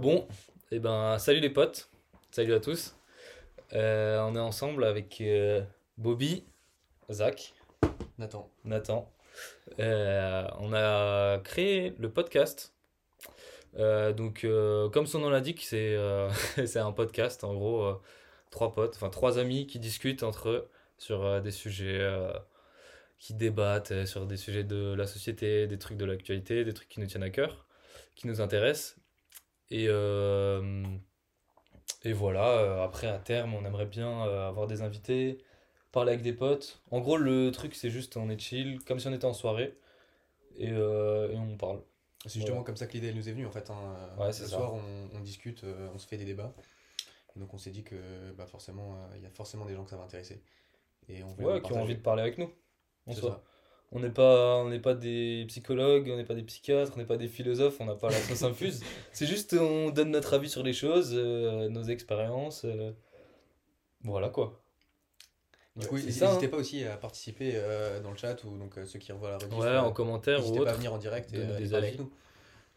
Bon, 0.00 0.26
et 0.70 0.78
ben 0.78 1.18
salut 1.18 1.40
les 1.40 1.50
potes, 1.50 1.90
salut 2.30 2.54
à 2.54 2.60
tous. 2.60 2.96
Euh, 3.74 4.18
on 4.22 4.34
est 4.34 4.40
ensemble 4.40 4.84
avec 4.84 5.20
euh, 5.20 5.60
Bobby, 5.98 6.42
Zach, 7.10 7.52
Nathan. 8.16 8.50
Nathan. 8.64 9.12
Euh, 9.78 10.48
on 10.58 10.72
a 10.72 11.38
créé 11.40 11.92
le 11.98 12.08
podcast. 12.08 12.72
Donc, 13.76 14.46
comme 14.90 15.06
son 15.06 15.18
nom 15.18 15.28
l'indique, 15.28 15.62
c'est 15.64 15.98
c'est 16.66 16.78
un 16.78 16.92
podcast. 16.92 17.44
En 17.44 17.52
gros, 17.52 18.00
trois 18.48 18.72
potes, 18.72 18.94
enfin 18.96 19.10
trois 19.10 19.38
amis 19.38 19.66
qui 19.66 19.78
discutent 19.78 20.22
entre 20.22 20.48
eux 20.48 20.70
sur 20.96 21.42
des 21.42 21.50
sujets, 21.50 22.00
qui 23.18 23.34
débattent 23.34 24.06
sur 24.06 24.24
des 24.24 24.38
sujets 24.38 24.64
de 24.64 24.94
la 24.94 25.06
société, 25.06 25.66
des 25.66 25.78
trucs 25.78 25.98
de 25.98 26.06
l'actualité, 26.06 26.64
des 26.64 26.72
trucs 26.72 26.88
qui 26.88 27.00
nous 27.00 27.06
tiennent 27.06 27.22
à 27.22 27.28
cœur, 27.28 27.66
qui 28.14 28.28
nous 28.28 28.40
intéressent. 28.40 28.96
Et, 29.70 29.86
euh, 29.88 30.84
et 32.04 32.12
voilà, 32.12 32.48
euh, 32.58 32.84
après, 32.84 33.06
à 33.06 33.18
terme, 33.18 33.54
on 33.54 33.64
aimerait 33.64 33.86
bien 33.86 34.26
euh, 34.26 34.48
avoir 34.48 34.66
des 34.66 34.82
invités, 34.82 35.38
parler 35.92 36.12
avec 36.12 36.22
des 36.22 36.32
potes. 36.32 36.82
En 36.90 37.00
gros, 37.00 37.16
le 37.16 37.50
truc, 37.50 37.74
c'est 37.74 37.90
juste, 37.90 38.16
on 38.16 38.30
est 38.30 38.38
chill, 38.38 38.80
comme 38.86 38.98
si 39.00 39.08
on 39.08 39.12
était 39.12 39.24
en 39.26 39.34
soirée, 39.34 39.76
et, 40.58 40.70
euh, 40.72 41.30
et 41.32 41.36
on 41.38 41.56
parle. 41.58 41.82
C'est 42.26 42.34
justement 42.38 42.62
Voilà. 42.62 42.64
comme 42.64 42.76
ça 42.76 42.86
que 42.86 42.92
l'idée 42.92 43.12
nous 43.12 43.28
est 43.28 43.32
venue 43.32 43.46
en 43.46 43.50
fait. 43.50 43.70
hein. 43.70 43.96
Ouais, 44.16 44.32
Le 44.38 44.46
soir 44.46 44.74
on, 44.74 45.08
on 45.14 45.20
discute, 45.20 45.64
on 45.94 45.98
se 45.98 46.06
fait 46.06 46.16
des 46.16 46.24
débats. 46.24 46.54
Et 47.36 47.40
donc 47.40 47.54
on 47.54 47.58
s'est 47.58 47.70
dit 47.70 47.84
que 47.84 48.32
bah, 48.32 48.46
forcément 48.46 48.96
il 49.16 49.22
y 49.22 49.26
a 49.26 49.30
forcément 49.30 49.66
des 49.66 49.74
gens 49.74 49.84
que 49.84 49.90
ça 49.90 49.96
va 49.96 50.04
intéresser. 50.04 50.42
Et 51.08 51.22
on 51.24 51.36
Ouais, 51.38 51.60
qui 51.62 51.72
ont 51.72 51.80
envie 51.82 51.96
de 51.96 52.00
parler 52.00 52.22
avec 52.22 52.38
nous, 52.38 52.52
en 53.06 53.14
C'est 53.14 53.22
soi. 53.22 53.36
ça. 53.36 53.42
On 53.92 53.98
n'est 53.98 54.10
pas, 54.10 54.58
on 54.58 54.78
pas 54.78 54.94
des 54.94 55.44
psychologues, 55.48 56.08
on 56.12 56.16
n'est 56.16 56.24
pas 56.24 56.34
des 56.34 56.44
psychiatres, 56.44 56.92
on 56.94 56.98
n'est 56.98 57.06
pas 57.06 57.16
des 57.16 57.26
philosophes, 57.26 57.80
on 57.80 57.86
n'a 57.86 57.96
pas 57.96 58.08
la 58.08 58.18
sauce 58.18 58.44
infuse. 58.44 58.84
C'est 59.12 59.26
juste, 59.26 59.54
on 59.54 59.90
donne 59.90 60.10
notre 60.10 60.34
avis 60.34 60.48
sur 60.48 60.62
les 60.62 60.72
choses, 60.72 61.10
euh, 61.12 61.68
nos 61.68 61.82
expériences. 61.82 62.64
euh, 62.64 62.92
Voilà 64.04 64.28
quoi. 64.28 64.62
Du 65.76 65.86
coup, 65.86 65.98
c'est 65.98 66.06
n'hésitez 66.06 66.46
hein. 66.46 66.48
pas 66.48 66.56
aussi 66.56 66.84
à 66.84 66.96
participer 66.96 67.52
euh, 67.54 68.00
dans 68.00 68.10
le 68.10 68.16
chat 68.16 68.42
ou 68.44 68.58
donc 68.58 68.74
ceux 68.86 68.98
qui 68.98 69.12
revoient 69.12 69.30
la 69.30 69.38
rediff. 69.38 69.58
Ouais, 69.58 69.76
en 69.78 69.92
commentaire 69.92 70.40
ou 70.40 70.42
N'hésitez 70.42 70.58
pas 70.58 70.64
à 70.64 70.72
autre. 70.72 70.78
venir 70.78 70.92
en 70.92 70.98
direct 70.98 71.32
et, 71.32 71.38
des 71.38 71.74
avis. 71.74 71.86
avec 71.86 71.98
nous. 71.98 72.12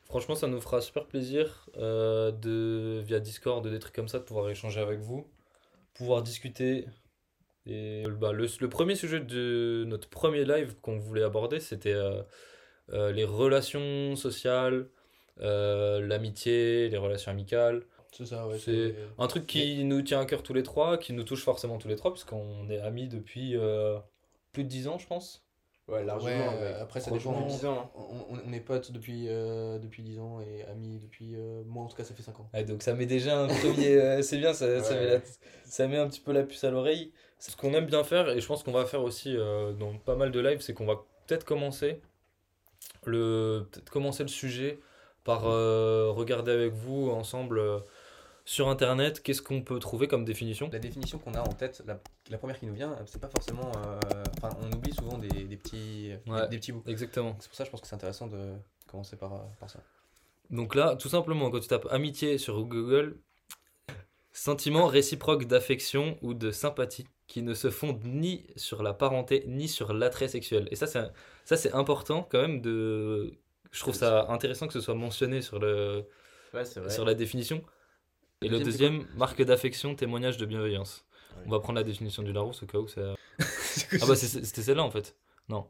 Franchement, 0.06 0.36
ça 0.36 0.48
nous 0.48 0.62
fera 0.62 0.80
super 0.80 1.06
plaisir 1.06 1.70
de, 1.76 3.02
via 3.04 3.20
Discord, 3.20 3.68
des 3.68 3.80
trucs 3.80 3.96
comme 3.96 4.08
ça, 4.08 4.20
de 4.20 4.24
pouvoir 4.24 4.50
échanger 4.50 4.80
avec 4.80 5.00
vous, 5.00 5.28
pouvoir 5.96 6.22
discuter. 6.22 6.86
Et 7.66 8.04
bah, 8.20 8.32
le, 8.34 8.48
le 8.60 8.70
premier 8.70 8.96
sujet 8.96 9.20
de 9.20 9.86
notre 9.88 10.10
premier 10.10 10.44
live 10.46 10.76
qu'on 10.82 10.98
voulait 11.00 11.24
aborder, 11.24 11.60
c'était 11.60 11.94
euh, 11.94 12.22
euh, 12.92 13.12
les 13.12 13.24
relations 13.24 14.16
sociales, 14.16 14.88
euh, 15.42 16.06
l'amitié, 16.06 16.90
les 16.90 16.98
relations 16.98 17.32
amicales. 17.32 17.84
C'est 18.12 18.26
ça, 18.26 18.48
ouais. 18.48 18.60
C'est 18.60 18.96
un 19.18 19.28
truc 19.28 19.48
qui 19.48 19.84
nous 19.86 20.02
tient 20.02 20.20
à 20.20 20.26
cœur 20.26 20.44
tous 20.44 20.54
les 20.54 20.64
trois, 20.64 20.98
qui 20.98 21.14
nous 21.14 21.24
touche 21.24 21.44
forcément 21.44 21.78
tous 21.78 21.88
les 21.88 21.96
trois, 21.96 22.12
puisqu'on 22.14 22.70
est 22.70 22.80
amis 22.80 23.08
depuis 23.08 23.56
euh, 23.56 23.98
plus 24.52 24.64
de 24.64 24.70
10 24.70 24.88
ans, 24.88 25.00
je 25.00 25.08
pense. 25.08 25.44
Ouais, 25.88 26.04
largement. 26.06 26.30
Ouais, 26.30 26.48
ouais. 26.48 26.54
euh, 26.62 26.82
après 26.82 27.02
ça 27.02 27.12
dépend. 27.12 27.42
10 27.48 27.66
ans. 27.66 27.92
hein. 27.96 28.36
On, 28.48 28.54
est 28.54 28.60
potes 28.62 28.92
depuis, 28.92 29.26
euh, 29.28 29.80
depuis 29.80 30.02
10 30.04 30.20
ans 30.20 30.40
et 30.42 30.64
amis 30.66 31.00
depuis. 31.00 31.36
euh, 31.36 31.64
moi 31.66 31.84
en 31.84 31.88
tout 31.88 31.98
cas 31.98 32.04
ça 32.04 32.14
fait 32.14 32.24
5 32.24 32.40
ans. 32.40 32.50
Ouais, 32.54 32.64
donc 32.64 32.84
ça 32.84 32.94
met 32.94 33.06
déjà 33.06 33.38
un 33.40 33.48
premier. 33.48 33.96
euh, 33.96 34.22
c'est 34.22 34.38
bien, 34.38 34.54
ça, 34.54 34.82
ça, 34.82 34.94
Ouais. 34.94 35.00
met 35.02 35.08
la- 35.16 35.22
ça 35.66 35.88
met 35.88 35.98
un 35.98 36.08
petit 36.08 36.22
peu 36.22 36.32
la 36.32 36.44
puce 36.44 36.64
à 36.64 36.72
l'oreille. 36.72 37.12
Ce 37.46 37.58
qu'on 37.58 37.74
aime 37.74 37.88
bien 37.88 38.06
faire, 38.06 38.30
et 38.30 38.40
je 38.40 38.48
pense 38.48 38.64
qu'on 38.64 38.72
va 38.72 38.86
faire 38.86 39.04
aussi 39.04 39.36
euh, 39.36 39.74
dans 39.74 39.98
pas 39.98 40.16
mal 40.16 40.32
de 40.32 40.40
lives, 40.40 40.62
c'est 40.62 40.74
qu'on 40.74 40.86
va 40.86 41.04
peut-être 41.28 41.44
commencer 41.44 42.00
le, 43.06 43.68
peut-être 43.70 43.90
commencer 43.90 44.24
le 44.24 44.30
sujet 44.30 44.80
par 45.26 45.46
euh, 45.46 46.10
regarder 46.12 46.54
avec 46.54 46.72
vous 46.72 47.10
ensemble 47.10 47.60
euh, 47.60 47.80
sur 48.46 48.70
internet 48.70 49.22
qu'est-ce 49.22 49.42
qu'on 49.42 49.62
peut 49.62 49.80
trouver 49.80 50.08
comme 50.08 50.24
définition? 50.24 50.70
La 50.72 50.80
définition 50.80 51.20
qu'on 51.20 51.34
a 51.34 51.42
en 51.42 51.52
tête, 51.54 51.84
la, 51.86 52.00
la 52.30 52.38
première 52.38 52.58
qui 52.58 52.66
nous 52.66 52.74
vient, 52.76 52.96
c'est 53.06 53.20
pas 53.20 53.30
forcément. 53.30 53.70
Enfin, 54.38 54.56
on 54.62 54.72
oublie 54.72 54.94
souvent 54.94 55.18
des, 55.18 55.28
des 55.44 55.58
petits, 55.58 56.14
Ouais. 56.28 56.44
des, 56.44 56.48
des 56.48 56.58
petits 56.60 56.72
bouts. 56.72 56.84
Exactement. 56.88 57.36
C'est 57.40 57.50
pour 57.50 57.58
ça 57.58 57.64
que 57.64 57.68
je 57.68 57.72
pense 57.72 57.82
que 57.82 57.88
c'est 57.88 57.96
intéressant 57.96 58.28
de 58.28 58.54
commencer 58.88 59.18
par, 59.18 59.50
par 59.60 59.70
ça. 59.70 59.80
Donc 60.50 60.76
là, 60.76 60.96
tout 60.96 61.10
simplement, 61.10 61.50
quand 61.52 61.60
tu 61.60 61.68
tapes 61.68 61.88
amitié 61.92 62.38
sur 62.38 62.62
Google, 62.66 63.18
sentiment 64.34 64.88
réciproque 64.88 65.46
d'affection 65.46 66.18
ou 66.22 66.34
de 66.34 66.52
sympathie 66.52 67.06
qui 67.34 67.42
ne 67.42 67.56
se 67.56 67.72
fondent 67.72 68.04
ni 68.04 68.46
sur 68.56 68.84
la 68.84 68.94
parenté 68.94 69.44
ni 69.48 69.68
sur 69.68 69.92
l'attrait 69.92 70.28
sexuel. 70.28 70.68
Et 70.70 70.76
ça, 70.76 70.86
c'est 70.86 71.02
ça, 71.46 71.58
c'est 71.58 71.72
important 71.74 72.28
quand 72.30 72.40
même 72.40 72.62
de. 72.62 73.34
Je 73.72 73.80
trouve 73.80 73.96
ça 73.96 74.28
intéressant 74.30 74.68
que 74.68 74.74
ce 74.74 74.82
soit 74.82 74.94
mentionné 74.94 75.42
sur, 75.42 75.58
le, 75.58 76.06
Ouais, 76.54 76.64
c'est 76.64 76.80
vrai. 76.80 76.92
sur 76.92 77.06
la 77.06 77.16
définition. 77.16 77.64
Et 78.44 78.50
le 78.50 78.60
Deuxième, 78.60 79.00
deuxième, 79.00 79.18
marque 79.18 79.42
d'affection, 79.42 79.96
témoignage 79.96 80.38
de 80.38 80.46
bienveillance. 80.46 81.06
Ouais. 81.36 81.44
On 81.48 81.50
va 81.50 81.60
prendre 81.60 81.78
la 81.80 81.84
définition 81.84 82.22
du 82.22 82.34
Larousse 82.34 82.62
au 82.62 82.68
cas 82.68 82.78
où 82.78 82.88
ça. 82.88 83.16
Ah 84.00 84.06
bah 84.08 84.16
c'était 84.16 84.62
celle-là 84.62 84.84
en 84.84 84.92
fait. 84.92 85.16
Non. 85.50 85.66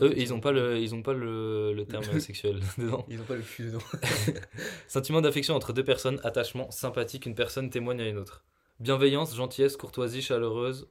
Eux, 0.00 0.14
ils 0.16 0.32
ont 0.32 0.40
pas 0.40 0.52
le, 0.52 0.78
ils 0.78 0.94
ont 0.94 1.02
pas 1.02 1.12
le, 1.12 1.74
le 1.74 1.84
terme 1.84 2.02
sexuel 2.18 2.60
dedans. 2.78 3.04
Ils 3.10 3.20
ont 3.20 3.24
pas 3.24 3.36
le 3.36 3.42
cul 3.42 3.66
dedans. 3.66 3.84
Sentiment 4.88 5.20
d'affection 5.20 5.54
entre 5.54 5.74
deux 5.74 5.84
personnes, 5.84 6.18
attachement, 6.24 6.70
sympathie 6.70 7.20
qu'une 7.20 7.34
personne 7.34 7.68
témoigne 7.68 8.00
à 8.00 8.08
une 8.08 8.16
autre. 8.16 8.42
Bienveillance, 8.80 9.34
gentillesse, 9.36 9.76
courtoisie, 9.76 10.22
chaleureuse, 10.22 10.88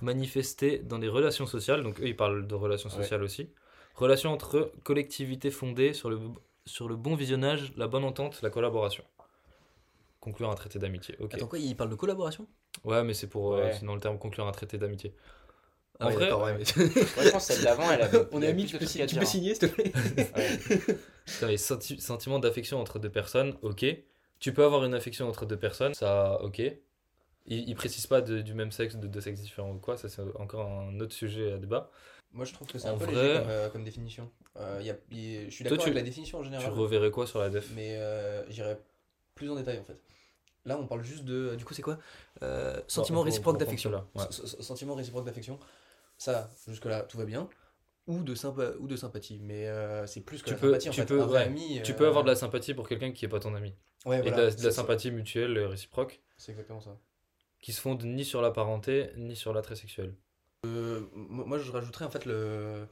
manifestée 0.00 0.78
dans 0.78 0.98
les 0.98 1.08
relations 1.08 1.46
sociales. 1.46 1.82
Donc 1.82 2.00
eux, 2.00 2.06
ils 2.08 2.16
parlent 2.16 2.46
de 2.46 2.54
relations 2.54 2.88
Ouais. 2.88 2.96
sociales 2.96 3.22
aussi. 3.22 3.50
Relations 3.94 4.32
entre 4.32 4.72
collectivités 4.84 5.50
fondées 5.50 5.92
sur 5.92 6.08
le, 6.08 6.18
sur 6.64 6.88
le 6.88 6.96
bon 6.96 7.14
visionnage, 7.16 7.72
la 7.76 7.86
bonne 7.86 8.04
entente, 8.04 8.40
la 8.42 8.50
collaboration. 8.50 9.04
Conclure 10.20 10.50
un 10.50 10.54
traité 10.54 10.78
d'amitié. 10.78 11.16
Ok. 11.20 11.34
Attends 11.34 11.46
quoi, 11.46 11.58
ils 11.58 11.76
parlent 11.76 11.90
de 11.90 11.94
collaboration? 11.96 12.46
Ouais, 12.84 13.02
mais 13.04 13.12
c'est 13.14 13.26
pour 13.28 13.54
euh, 13.54 13.64
Ouais. 13.64 13.72
c'est 13.72 13.84
dans 13.84 13.94
le 13.94 14.00
terme 14.00 14.18
conclure 14.18 14.46
un 14.46 14.52
traité 14.52 14.78
d'amitié. 14.78 15.14
Ah 16.00 16.06
En 16.06 16.08
ouais, 16.10 16.14
vrai, 16.14 16.32
ouais, 16.32 16.54
mais- 16.54 16.82
Ouais, 16.84 17.24
je 17.24 17.30
pense 17.30 17.46
que 17.48 17.52
celle 17.54 17.64
d'avant, 17.64 17.90
elle 17.90 18.02
avait. 18.02 18.26
On 18.32 18.40
amis, 18.42 18.64
plus 18.66 18.78
tu 18.78 18.78
peux, 18.78 19.06
tu 19.06 19.14
peux 19.16 19.20
hein. 19.22 19.24
signer 19.24 19.54
s'il 19.54 19.68
te 19.68 19.74
plaît? 19.74 19.92
Ouais. 20.36 20.58
Putain, 21.26 21.46
les 21.48 21.56
senti- 21.56 22.00
sentiments 22.00 22.38
d'affection 22.38 22.80
entre 22.80 22.98
deux 22.98 23.10
personnes, 23.10 23.56
ok. 23.62 23.84
Tu 24.38 24.52
peux 24.54 24.64
avoir 24.64 24.84
une 24.84 24.94
affection 24.94 25.28
entre 25.28 25.44
deux 25.44 25.56
personnes, 25.58 25.94
ça, 25.94 26.40
ok. 26.42 26.62
Ils, 27.46 27.68
ils 27.68 27.74
précisent 27.74 28.06
pas 28.06 28.20
de- 28.20 28.40
du 28.40 28.54
même 28.54 28.72
sexe, 28.72 28.96
de 28.96 29.06
deux 29.06 29.20
sexes 29.20 29.40
différents 29.40 29.72
ou 29.72 29.78
quoi, 29.78 29.96
ça 29.96 30.08
c'est 30.08 30.22
encore 30.36 30.66
un 30.70 31.00
autre 31.00 31.14
sujet 31.14 31.52
à 31.52 31.58
débat. 31.58 31.90
Moi 32.32 32.44
je 32.44 32.52
trouve 32.52 32.68
que 32.68 32.78
c'est 32.78 32.88
un 32.88 32.98
peu 32.98 33.04
vrai- 33.06 33.14
léger 33.14 33.38
comme, 33.40 33.48
euh, 33.50 33.68
comme 33.70 33.84
définition. 33.84 34.30
Euh, 34.56 34.80
y 34.82 34.90
a- 34.90 34.96
y- 35.10 35.46
je 35.46 35.50
suis 35.50 35.64
d'accord 35.64 35.78
tu- 35.78 35.84
avec 35.84 35.94
la 35.94 36.02
définition 36.02 36.38
en 36.38 36.42
Tu 36.42 36.46
général. 36.50 36.70
reverrais 36.72 37.10
quoi 37.10 37.26
sur 37.26 37.38
la 37.38 37.48
def? 37.48 37.70
Mais 37.74 37.96
euh, 37.96 38.44
j'irai 38.50 38.76
plus 39.34 39.50
en 39.50 39.54
détail 39.56 39.78
en 39.78 39.84
fait. 39.84 39.98
Là, 40.66 40.78
on 40.78 40.86
parle 40.86 41.02
juste 41.02 41.24
de. 41.24 41.54
Du 41.56 41.64
coup, 41.64 41.72
c'est 41.72 41.80
quoi? 41.82 41.98
Euh, 42.42 42.78
Sentiment 42.88 43.22
réciproque 43.22 43.58
d'affection. 43.58 43.90
ouais. 43.90 44.24
Sentiment 44.30 44.94
réciproque 44.94 45.24
d'affection. 45.24 45.58
Ça, 46.18 46.50
jusque-là, 46.66 47.02
tout 47.02 47.16
va 47.16 47.24
bien. 47.24 47.48
Ou 48.08 48.22
de, 48.22 48.34
sympa... 48.34 48.72
ou 48.80 48.86
de 48.86 48.96
sympathie. 48.96 49.38
Mais 49.42 49.66
euh, 49.68 50.06
c'est 50.06 50.20
plus 50.20 50.42
que 50.42 50.46
Tu 50.48 50.50
la 50.54 50.56
peux- 50.58 50.66
sympathie 50.72 50.88
en 50.88 50.92
tu 50.92 51.00
fait. 51.00 51.06
peux- 51.06 51.22
Un 51.22 51.26
vrai 51.26 51.38
ouais. 51.40 51.46
ami. 51.46 51.80
Tu 51.84 51.92
euh, 51.92 51.94
peux 51.94 52.06
avoir 52.06 52.24
de 52.24 52.28
la 52.28 52.36
sympathie 52.36 52.74
pour 52.74 52.88
quelqu'un 52.88 53.12
qui 53.12 53.24
est 53.24 53.28
pas 53.28 53.38
ton 53.40 53.54
ami. 53.54 53.72
Ouais, 54.04 54.18
Et 54.18 54.22
de 54.22 54.28
voilà, 54.28 54.44
la, 54.48 54.50
de 54.54 54.62
la 54.64 54.70
sympathie 54.70 55.10
mutuelle, 55.10 55.58
réciproque, 55.60 56.20
C'est 56.36 56.52
exactement 56.52 56.80
ça. 56.80 56.98
Qui 57.60 57.72
se 57.72 57.80
fonde 57.80 58.04
ni 58.04 58.24
sur 58.24 58.40
la 58.42 58.50
parenté, 58.50 59.10
ni 59.16 59.36
sur 59.36 59.52
l'attrait 59.52 59.76
sexuel. 59.76 60.14
Euh, 60.66 61.06
moi, 61.14 61.58
je 61.58 61.70
rajouterais 61.70 62.04
en 62.04 62.10
fait 62.10 62.24
le. 62.24 62.86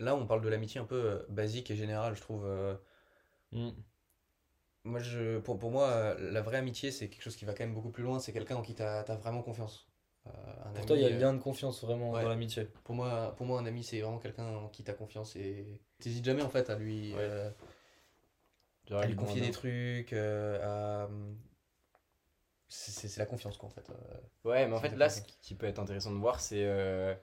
Là, 0.00 0.16
on 0.16 0.26
parle 0.26 0.40
de 0.40 0.48
l'amitié 0.48 0.80
un 0.80 0.84
peu 0.84 0.96
euh, 0.96 1.18
basique 1.28 1.70
et 1.70 1.76
générale, 1.76 2.14
je 2.16 2.20
trouve. 2.20 2.44
euh, 2.46 2.74
Hmm. 3.52 3.70
Moi, 4.82 4.98
je, 4.98 5.38
pour, 5.38 5.58
pour 5.58 5.70
moi, 5.70 6.14
la 6.18 6.42
vraie 6.42 6.58
amitié, 6.58 6.90
c'est 6.90 7.08
quelque 7.08 7.22
chose 7.22 7.36
qui 7.36 7.44
va 7.44 7.54
quand 7.54 7.64
même 7.64 7.72
beaucoup 7.72 7.90
plus 7.90 8.02
loin. 8.02 8.18
C'est 8.18 8.32
quelqu'un 8.32 8.56
en 8.56 8.62
qui 8.62 8.74
tu 8.74 8.82
as, 8.82 9.02
vraiment 9.22 9.42
confiance. 9.42 9.88
Euh, 10.26 10.30
un 10.30 10.70
Pour 10.70 10.76
ami, 10.78 10.86
toi, 10.86 10.96
il 10.96 11.02
y 11.02 11.04
a 11.04 11.08
euh, 11.08 11.18
lien 11.18 11.32
de 11.32 11.38
confiance 11.38 11.82
vraiment 11.84 12.10
ouais. 12.10 12.22
dans 12.22 12.28
l'amitié. 12.28 12.68
Pour 12.82 12.94
moi, 12.94 13.32
pour 13.36 13.46
moi, 13.46 13.60
un 13.60 13.66
ami, 13.66 13.84
c'est 13.84 14.00
vraiment 14.00 14.18
quelqu'un 14.18 14.44
en 14.46 14.68
qui 14.68 14.82
tu 14.82 14.90
as 14.90 14.94
confiance 14.94 15.36
et 15.36 15.80
t'hésites 16.00 16.24
jamais 16.24 16.42
en 16.42 16.50
fait 16.50 16.68
à 16.68 16.74
lui, 16.76 17.12
Ouais. 17.14 17.18
euh, 17.20 17.50
à 18.90 19.06
lui 19.06 19.14
confier 19.16 19.40
des 19.40 19.52
trucs. 19.52 20.12
euh, 20.12 21.04
à... 21.06 21.08
C'est 22.68 23.16
la 23.18 23.26
confiance, 23.26 23.56
quoi, 23.56 23.68
en 23.68 23.72
fait. 23.72 23.88
euh. 23.90 24.48
Ouais, 24.48 24.66
mais 24.66 24.74
en 24.74 24.80
fait, 24.80 24.96
là, 24.96 25.08
ce 25.08 25.20
qui 25.42 25.54
peut 25.54 25.66
être 25.66 25.78
intéressant 25.78 26.10
de 26.12 26.18
voir, 26.18 26.40
c'est 26.40 26.64
euh, 26.64 27.14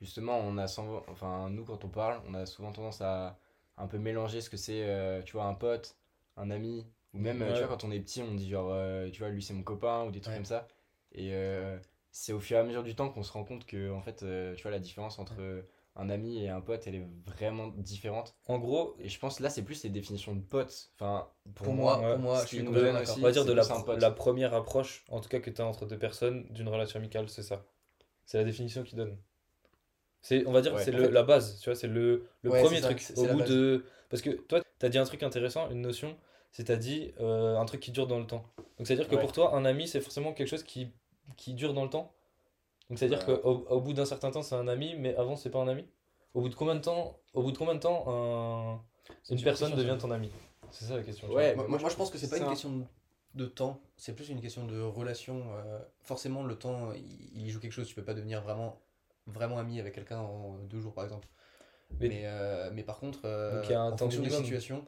justement, 0.00 0.38
on 0.38 0.56
a 0.58 0.66
souvent, 0.68 1.02
enfin, 1.08 1.50
nous, 1.50 1.64
quand 1.64 1.84
on 1.84 1.88
parle, 1.88 2.20
on 2.26 2.34
a 2.34 2.46
souvent 2.46 2.72
tendance 2.72 3.00
à 3.00 3.38
un 3.76 3.86
peu 3.86 3.98
mélanger 3.98 4.40
ce 4.40 4.50
que 4.50 4.56
c'est, 4.56 4.84
euh, 4.88 5.22
tu 5.22 5.32
vois, 5.32 5.44
un 5.44 5.54
pote, 5.54 5.96
un 6.36 6.50
ami, 6.50 6.86
ou 7.14 7.18
même, 7.18 7.40
Ouais. 7.42 7.52
tu 7.54 7.58
vois, 7.60 7.68
quand 7.68 7.84
on 7.84 7.90
est 7.90 8.00
petit, 8.00 8.22
on 8.22 8.34
dit 8.34 8.48
genre, 8.50 8.70
euh, 8.72 9.10
tu 9.10 9.20
vois, 9.20 9.30
lui, 9.30 9.42
c'est 9.42 9.54
mon 9.54 9.62
copain, 9.62 10.04
ou 10.04 10.10
des 10.10 10.20
trucs 10.20 10.32
Ouais. 10.34 10.38
comme 10.38 10.44
ça. 10.44 10.68
Et 11.12 11.32
c'est 12.12 12.32
au 12.32 12.40
fur 12.40 12.56
et 12.56 12.60
à 12.60 12.64
mesure 12.64 12.82
du 12.84 12.94
temps 12.94 13.08
qu'on 13.10 13.22
se 13.22 13.32
rend 13.32 13.44
compte 13.44 13.66
que, 13.66 13.90
en 13.92 14.00
fait, 14.02 14.24
tu 14.56 14.62
vois, 14.62 14.70
la 14.70 14.78
différence 14.78 15.18
entre 15.18 15.64
un 15.96 16.08
ami 16.08 16.42
et 16.42 16.48
un 16.48 16.60
pote, 16.60 16.86
elle 16.86 16.94
est 16.94 17.06
vraiment 17.26 17.68
différente. 17.68 18.34
En 18.46 18.58
gros, 18.58 18.96
Et 19.00 19.08
je 19.08 19.18
pense, 19.18 19.40
là, 19.40 19.50
c'est 19.50 19.62
plus 19.62 19.82
les 19.82 19.90
définitions 19.90 20.34
de 20.34 20.40
potes. 20.40 20.90
Enfin, 20.94 21.28
pour, 21.54 21.64
Pour 21.66 21.74
moi, 21.74 21.96
pour 22.00 22.18
moi, 22.18 22.40
je 22.42 22.48
qui 22.48 22.56
suis 22.56 22.64
nous 22.64 22.72
donne 22.72 22.94
d'accord. 22.94 23.16
on 23.18 23.20
va 23.22 23.32
dire 23.32 23.42
c'est 23.42 23.48
de 23.48 24.00
la, 24.00 24.10
première 24.10 24.54
approche, 24.54 25.04
en 25.08 25.20
tout 25.20 25.28
cas 25.28 25.40
que 25.40 25.50
tu 25.50 25.60
as 25.60 25.66
entre 25.66 25.86
deux 25.86 25.98
personnes, 25.98 26.46
d'une 26.50 26.68
relation 26.68 26.98
amicale, 26.98 27.28
c'est 27.28 27.42
ça. 27.42 27.64
C'est 28.24 28.38
la 28.38 28.44
définition 28.44 28.82
qu'ils 28.84 28.98
donnent. 28.98 29.18
C'est, 30.22 30.46
on 30.46 30.52
va 30.52 30.60
dire, 30.60 30.74
Ouais. 30.74 30.84
c'est 30.84 30.92
la 30.92 31.22
base, 31.22 31.58
tu 31.60 31.70
vois, 31.70 31.74
c'est 31.76 31.86
le, 31.88 32.26
le 32.42 32.50
Ouais, 32.50 32.60
premier 32.62 32.76
c'est 32.76 32.82
ça, 32.82 32.88
truc. 32.88 33.00
c'est- 33.00 33.18
Au 33.18 33.24
c'est 33.24 33.32
bout 33.32 33.42
de. 33.42 33.84
Parce 34.10 34.22
que 34.22 34.30
toi, 34.30 34.60
tu 34.78 34.86
as 34.86 34.88
dit 34.88 34.98
un 34.98 35.04
truc 35.04 35.22
intéressant, 35.22 35.70
une 35.70 35.80
notion, 35.80 36.16
c'est 36.52 36.64
t'as 36.64 36.76
dit 36.76 37.12
euh, 37.20 37.56
un 37.56 37.64
truc 37.64 37.80
qui 37.80 37.90
dure 37.90 38.06
dans 38.06 38.18
le 38.18 38.26
temps. 38.26 38.44
Donc 38.78 38.86
c'est-à-dire 38.86 39.08
que 39.08 39.14
Ouais. 39.16 39.20
pour 39.22 39.32
toi, 39.32 39.54
un 39.54 39.64
ami, 39.64 39.88
c'est 39.88 40.00
forcément 40.00 40.32
quelque 40.32 40.48
chose 40.48 40.62
qui, 40.62 40.90
qui 41.36 41.54
dure 41.54 41.74
dans 41.74 41.84
le 41.84 41.90
temps. 41.90 42.12
Donc 42.90 42.98
c'est-à-dire 42.98 43.26
Ouais. 43.28 43.40
qu'au 43.40 43.66
au 43.70 43.80
bout 43.80 43.92
d'un 43.92 44.04
certain 44.04 44.32
temps, 44.32 44.42
c'est 44.42 44.56
un 44.56 44.66
ami, 44.66 44.96
mais 44.98 45.14
avant, 45.14 45.36
c'est 45.36 45.48
pas 45.48 45.60
un 45.60 45.68
ami? 45.68 45.86
Au 46.34 46.40
bout 46.40 46.48
de 46.48 46.54
combien 46.56 46.74
de 46.74 46.80
temps, 46.80 47.18
au 47.34 47.42
bout 47.42 47.52
de 47.52 47.58
combien 47.58 47.74
de 47.76 47.80
temps 47.80 48.04
un- 48.08 48.80
une 49.30 49.40
personne 49.42 49.74
devient 49.76 49.96
ton 49.98 50.10
ami? 50.10 50.30
C'est 50.72 50.84
ça 50.86 50.96
la 50.96 51.02
question. 51.02 51.28
Ouais. 51.28 51.54
Moi, 51.54 51.66
moi, 51.68 51.78
moi, 51.78 51.88
je 51.88 51.96
pense 51.96 52.10
que 52.10 52.18
c'est 52.18 52.28
pas 52.28 52.38
une 52.38 52.44
un- 52.44 52.50
question 52.50 52.86
de, 53.34 53.46
temps, 53.46 53.80
c'est 53.96 54.14
plus 54.14 54.28
une 54.28 54.40
question 54.40 54.66
de 54.66 54.80
relation. 54.80 55.42
euh, 55.54 55.78
forcément, 56.02 56.42
le 56.42 56.56
temps, 56.56 56.92
il, 57.34 57.48
joue 57.50 57.60
quelque 57.60 57.72
chose. 57.72 57.86
Tu 57.88 57.94
peux 57.94 58.04
pas 58.04 58.14
devenir 58.14 58.42
vraiment, 58.42 58.80
vraiment 59.26 59.58
ami 59.58 59.78
avec 59.78 59.94
quelqu'un 59.94 60.18
en 60.18 60.58
deux 60.68 60.80
jours, 60.80 60.92
par 60.92 61.04
exemple. 61.04 61.28
Mais- 62.00 62.08
Mais, 62.08 62.22
euh, 62.24 62.70
mais 62.72 62.82
par 62.82 62.98
contre, 62.98 63.20
euh, 63.24 63.56
Donc, 63.56 63.68
il 63.68 63.72
y 63.72 63.74
a 63.74 63.80
un 63.80 63.86
en 63.86 63.90
temps 63.90 63.98
fonction 63.98 64.20
des 64.22 64.26
minimum. 64.28 64.44
situations. 64.44 64.84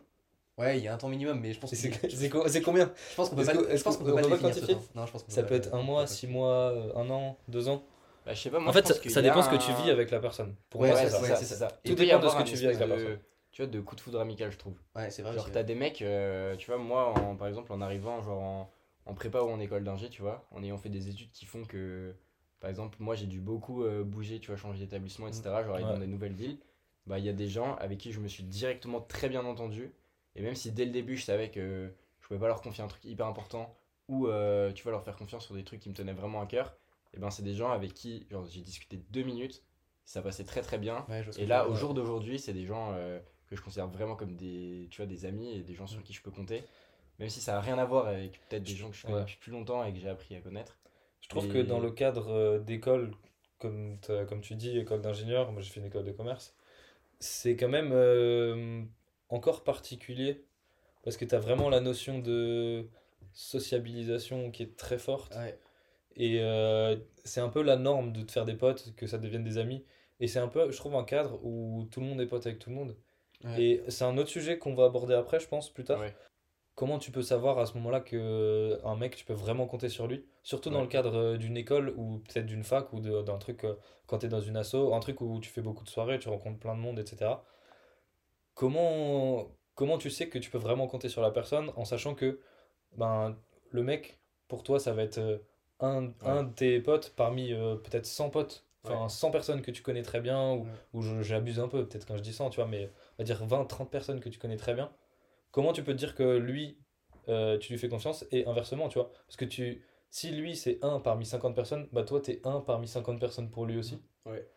Ouais, 0.59 0.79
il 0.79 0.85
y 0.85 0.89
a 0.89 0.95
un 0.95 0.99
temps 0.99 1.09
minimum, 1.09 1.41
mais 1.41 1.53
je 1.53 1.59
pense 1.59 1.71
que 1.71 1.77
c'est 1.77 1.91
je 1.91 2.59
combien 2.61 2.87
peut 2.87 3.45
pas, 3.45 3.77
je 3.77 3.83
pense 3.83 3.97
qu'on 3.97 4.05
peut 4.05 4.15
pas 4.15 4.39
quantifier? 4.39 4.77
Non, 4.95 5.07
je 5.07 5.13
pense 5.13 5.23
qu'on 5.23 5.31
Ça 5.31 5.43
peut 5.43 5.55
être 5.55 5.73
un 5.75 5.79
on 5.79 5.83
mois, 5.83 6.07
six 6.07 6.27
mois, 6.27 6.71
euh, 6.73 6.95
un 6.95 7.09
an, 7.11 7.39
deux 7.49 7.69
ans. 7.69 7.83
Bah, 8.25 8.35
je 8.35 8.41
sais 8.41 8.51
pas, 8.51 8.59
moi 8.61 8.69
En 8.69 8.73
je 8.73 8.79
fait, 8.79 8.83
pense 8.83 9.09
ça, 9.09 9.23
dépend 9.23 9.43
ce 9.43 9.49
que 9.49 9.55
un- 9.57 9.59
tu 9.59 9.73
vis 9.83 9.91
avec 9.91 10.11
la 10.11 10.21
personne. 10.21 10.55
Pour 10.71 10.81
Ouais, 10.81 10.89
moi, 10.89 10.97
ouais, 10.97 11.11
c'est 11.11 11.45
ça. 11.45 11.69
Tout 11.85 11.95
dépend 11.95 12.19
de 12.21 12.29
ce 12.29 12.35
que 12.37 12.41
un 12.41 12.45
tu 12.45 12.57
vis 12.57 12.67
avec 12.67 12.79
la 12.81 12.87
personne. 12.87 13.19
Tu 13.51 13.61
vois, 13.63 13.71
de 13.71 13.81
coup 13.81 13.97
de 13.97 14.01
foudre 14.01 14.19
amical, 14.21 14.51
je 14.51 14.57
trouve. 14.57 14.75
Ouais, 14.97 15.11
c'est 15.11 15.23
vrai. 15.23 15.35
Genre, 15.35 15.51
t'as 15.51 15.63
des 15.63 15.75
mecs, 15.75 16.01
euh, 16.01 16.57
tu 16.57 16.69
vois, 16.71 16.79
moi, 16.79 17.13
en- 17.19 17.37
par 17.37 17.49
exemple, 17.49 17.71
en 17.73 17.83
arrivant, 17.83 18.23
genre 18.23 18.41
en, 18.41 18.71
en 19.05 19.15
prépa 19.15 19.43
ou 19.43 19.51
en 19.51 19.61
école 19.61 19.85
d'ingé, 19.85 20.09
tu 20.09 20.23
vois, 20.23 20.47
en 20.53 20.63
ayant 20.63 20.79
fait 20.79 20.89
des 20.89 21.09
études 21.11 21.31
qui 21.33 21.45
font 21.45 21.65
que, 21.65 22.15
par 22.61 22.71
exemple, 22.71 22.97
moi, 23.01 23.15
j'ai 23.15 23.27
dû 23.27 23.41
beaucoup 23.41 23.85
euh, 23.85 24.05
bouger, 24.05 24.41
tu 24.41 24.47
vois, 24.47 24.57
changer 24.57 24.79
d'établissement, 24.79 25.29
etc., 25.29 25.65
genre 25.65 25.75
aller 25.75 25.85
Ouais. 25.85 25.93
dans 25.93 25.99
des 25.99 26.07
nouvelles 26.07 26.33
villes, 26.33 26.57
bah, 27.07 27.19
il 27.19 27.27
y 27.27 27.29
a 27.29 27.33
des 27.35 27.49
gens 27.49 27.75
avec 27.77 27.99
qui 27.99 28.11
je 28.13 28.21
me 28.21 28.29
suis 28.29 28.45
directement 28.45 29.03
très 29.03 29.29
bien 29.29 29.45
entendu, 29.45 29.93
et 30.35 30.41
même 30.43 30.55
si 30.55 30.71
dès 30.73 30.87
le 30.87 30.91
début, 30.93 31.17
je 31.19 31.25
savais 31.25 31.51
que 31.51 31.93
je 32.21 32.27
pouvais 32.27 32.41
pas 32.41 32.47
leur 32.49 32.63
confier 32.63 32.83
un 32.85 32.89
truc 32.89 33.05
hyper 33.05 33.27
important, 33.27 33.75
ou, 34.09 34.29
euh, 34.29 34.73
tu 34.73 34.83
vois, 34.83 34.93
leur 34.93 35.03
faire 35.05 35.17
confiance 35.17 35.45
sur 35.45 35.55
des 35.55 35.65
trucs 35.65 35.81
qui 35.81 35.91
me 35.91 35.95
tenaient 35.95 36.13
vraiment 36.15 36.41
à 36.41 36.47
cœur, 36.47 36.75
et 37.15 37.19
ben, 37.19 37.31
c'est 37.31 37.43
des 37.43 37.55
gens 37.55 37.71
avec 37.71 37.95
qui, 37.95 38.27
j'ai 38.49 38.61
discuté 38.61 38.97
deux 39.11 39.23
minutes, 39.23 39.63
ça 40.05 40.23
passait 40.23 40.45
très 40.45 40.63
très 40.63 40.79
bien, 40.79 41.05
Ouais, 41.09 41.23
et 41.39 41.47
là, 41.47 41.69
au 41.69 41.75
jour 41.75 41.95
d'aujourd'hui, 41.95 42.39
c'est 42.39 42.53
des 42.53 42.65
gens 42.67 42.93
euh, 42.95 43.21
que 43.47 43.57
je 43.57 43.63
considère 43.63 43.89
vraiment 43.89 44.17
comme 44.17 44.37
des, 44.37 44.89
tu 44.91 44.97
vois, 44.99 45.07
des 45.07 45.25
amis 45.27 45.53
et 45.53 45.63
des 45.63 45.75
gens 45.75 45.87
sur 45.87 46.01
Mm. 46.01 46.05
qui 46.05 46.13
je 46.13 46.23
peux 46.23 46.31
compter. 46.31 46.63
Même 47.19 47.29
si 47.29 47.41
ça 47.41 47.53
n'a 47.53 47.61
rien 47.61 47.79
à 47.79 47.85
voir 47.85 48.07
avec 48.07 48.41
peut-être 48.49 48.63
des 48.65 48.75
gens 48.75 48.91
que 48.91 48.97
je 48.97 49.03
connais 49.03 49.15
Ouais. 49.17 49.21
depuis 49.21 49.37
plus 49.37 49.53
longtemps 49.53 49.85
et 49.85 49.93
que 49.93 49.99
j'ai 49.99 50.09
appris 50.09 50.35
à 50.35 50.41
connaître. 50.41 50.79
Je 51.21 51.29
trouve 51.29 51.45
Et- 51.47 51.49
que 51.51 51.59
dans 51.59 51.79
le 51.79 51.91
cadre 51.93 52.29
euh, 52.33 52.59
d'école, 52.59 53.13
comme, 53.59 53.99
comme 54.29 54.41
tu 54.41 54.57
dis, 54.57 54.77
école 54.79 55.03
d'ingénieur, 55.03 55.53
moi 55.53 55.61
j'ai 55.63 55.71
fait 55.71 55.79
une 55.81 55.87
école 55.87 56.05
de 56.05 56.11
commerce, 56.13 56.57
c'est 57.21 57.55
quand 57.57 57.69
même 57.69 57.91
euh, 57.93 58.83
encore 59.29 59.63
particulier 59.63 60.45
parce 61.05 61.17
que 61.17 61.25
tu 61.25 61.35
as 61.35 61.39
vraiment 61.39 61.69
la 61.71 61.81
notion 61.81 62.19
de 62.19 62.89
sociabilisation 63.33 64.51
qui 64.51 64.63
est 64.65 64.77
très 64.77 64.99
forte 64.99 65.37
Ouais. 65.37 65.59
Et 66.17 66.41
euh, 66.41 66.97
c'est 67.25 67.41
un 67.41 67.49
peu 67.49 67.63
la 67.63 67.77
norme 67.77 68.13
de 68.13 68.23
te 68.23 68.33
faire 68.33 68.45
des 68.45 68.55
potes, 68.55 68.95
que 68.97 69.07
ça 69.07 69.19
devienne 69.19 69.45
des 69.45 69.59
amis. 69.59 69.85
Et 70.21 70.29
c'est 70.29 70.39
un 70.39 70.49
peu, 70.49 70.71
je 70.71 70.77
trouve, 70.77 70.95
un 70.95 71.05
cadre 71.05 71.41
où 71.45 71.87
tout 71.91 72.01
le 72.01 72.07
monde 72.07 72.21
est 72.21 72.27
pote 72.27 72.47
avec 72.47 72.59
tout 72.59 72.71
le 72.71 72.77
monde. 72.77 72.97
Ouais. 73.45 73.63
Et 73.63 73.83
c'est 73.89 74.05
un 74.05 74.17
autre 74.19 74.31
sujet 74.31 74.59
qu'on 74.59 74.75
va 74.75 74.85
aborder 74.85 75.15
après, 75.15 75.41
je 75.41 75.49
pense, 75.49 75.71
plus 75.71 75.85
tard. 75.85 76.01
Ouais. 76.01 76.15
Comment 76.75 76.99
tu 76.99 77.11
peux 77.11 77.23
savoir 77.23 77.59
à 77.59 77.67
ce 77.67 77.75
moment-là 77.75 78.01
que 78.01 78.81
un 78.85 78.97
mec, 78.97 79.17
tu 79.17 79.25
peux 79.25 79.35
vraiment 79.35 79.67
compter 79.67 79.89
sur 79.89 80.07
lui? 80.07 80.25
Surtout 80.43 80.71
dans 80.71 80.81
le 80.81 80.87
cadre 80.87 81.15
euh, 81.17 81.37
d'une 81.37 81.57
école 81.57 81.93
ou 81.97 82.19
peut-être 82.21 82.47
d'une 82.47 82.65
fac 82.65 82.93
ou 82.93 83.01
d'un 83.01 83.39
truc, 83.39 83.65
euh, 83.65 83.75
quand 84.07 84.19
tu 84.19 84.27
es 84.27 84.29
dans 84.29 84.41
une 84.41 84.57
asso, 84.57 84.95
un 84.95 85.01
truc 85.01 85.21
où 85.21 85.39
tu 85.41 85.51
fais 85.51 85.61
beaucoup 85.61 85.85
de 85.85 85.91
soirées, 85.91 86.19
tu 86.19 86.29
rencontres 86.29 86.59
plein 86.59 86.75
de 86.75 86.81
monde, 86.81 86.99
etc. 86.99 87.33
Comment, 88.55 89.49
comment 89.75 89.99
tu 89.99 90.09
sais 90.09 90.29
que 90.29 90.39
tu 90.39 90.51
peux 90.51 90.59
vraiment 90.59 90.87
compter 90.87 91.09
sur 91.09 91.21
la 91.21 91.31
personne 91.31 91.71
en 91.77 91.85
sachant 91.85 92.15
que 92.15 92.41
ben, 92.97 93.37
le 93.71 93.83
mec, 93.83 94.19
pour 94.49 94.63
toi, 94.63 94.79
ça 94.79 94.93
va 94.93 95.03
être 95.03 95.43
un, 95.83 96.13
un 96.25 96.45
de 96.45 96.53
tes 96.55 96.81
potes 96.81 97.13
parmi 97.17 97.53
euh, 97.53 97.77
peut-être 97.77 98.07
100 98.07 98.31
potes, 98.31 98.65
enfin 98.85 99.05
Ouais. 99.05 99.09
100 99.09 99.31
personnes 99.31 99.63
que 99.63 99.71
tu 99.71 99.83
connais 99.83 100.03
très 100.03 100.21
bien, 100.21 100.53
ou, 100.55 100.65
Ouais. 100.65 100.71
ou 100.95 101.03
j'abuse 101.23 101.61
un 101.61 101.69
peu 101.69 101.87
peut-être 101.87 102.07
quand 102.07 102.17
je 102.17 102.23
dis 102.23 102.33
100, 102.33 102.51
tu 102.51 102.57
vois, 102.57 102.67
mais 102.69 102.91
on 103.19 103.23
va 103.23 103.25
dire 103.25 103.45
20, 103.45 103.67
30 103.67 103.91
personnes 103.91 104.21
que 104.21 104.29
tu 104.31 104.39
connais 104.39 104.57
très 104.57 104.75
bien. 104.75 104.91
Comment 105.51 105.73
tu 105.73 105.83
peux 105.85 105.93
te 105.93 105.99
dire 105.99 106.15
que 106.15 106.39
lui, 106.39 106.79
euh, 107.29 107.59
tu 107.59 107.73
lui 107.73 107.79
fais 107.79 107.89
confiance 107.89 108.25
et 108.33 108.47
inversement, 108.47 108.89
tu 108.89 108.99
vois? 108.99 109.11
Parce 109.27 109.37
que 109.37 109.45
tu, 109.45 109.85
si 110.11 110.31
lui 110.31 110.57
c'est 110.57 110.79
un 110.83 111.01
parmi 111.01 111.27
50 111.27 111.55
personnes, 111.55 111.89
bah 111.93 112.05
toi 112.05 112.21
t'es 112.21 112.41
un 112.45 112.61
parmi 112.61 112.89
50 112.89 113.21
personnes 113.21 113.51
pour 113.51 113.67
lui 113.67 113.79
aussi. 113.79 114.01
Ouais. 114.27 114.49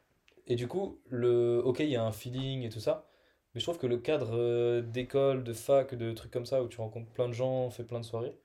Et 0.48 0.56
du 0.56 0.68
coup, 0.68 1.01
le, 1.10 1.62
ok, 1.66 1.80
il 1.80 1.89
y 1.89 1.95
a 1.95 2.04
un 2.04 2.12
feeling 2.12 2.63
et 2.63 2.69
tout 2.69 2.80
ça, 2.80 3.07
mais 3.54 3.60
je 3.62 3.66
trouve 3.66 3.78
que 3.80 3.88
le 3.88 3.98
cadre 3.98 4.31
euh, 4.38 4.81
d'école, 4.81 5.44
de 5.44 5.54
fac, 5.54 5.95
de 5.95 6.12
trucs 6.13 6.31
comme 6.31 6.45
ça, 6.45 6.62
où 6.63 6.68
tu 6.68 6.80
rencontres 6.81 7.12
plein 7.12 7.28
de 7.28 7.33
gens, 7.33 7.69
fais 7.71 7.83
plein 7.83 8.00
de 8.00 8.06
soirées, 8.06 8.38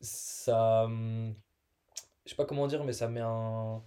ça. 0.00 0.88
Je 2.30 2.36
sais 2.36 2.36
pas 2.36 2.44
comment 2.44 2.68
dire, 2.68 2.84
mais 2.84 2.92
ça 2.92 3.08
met 3.08 3.18
un. 3.18 3.82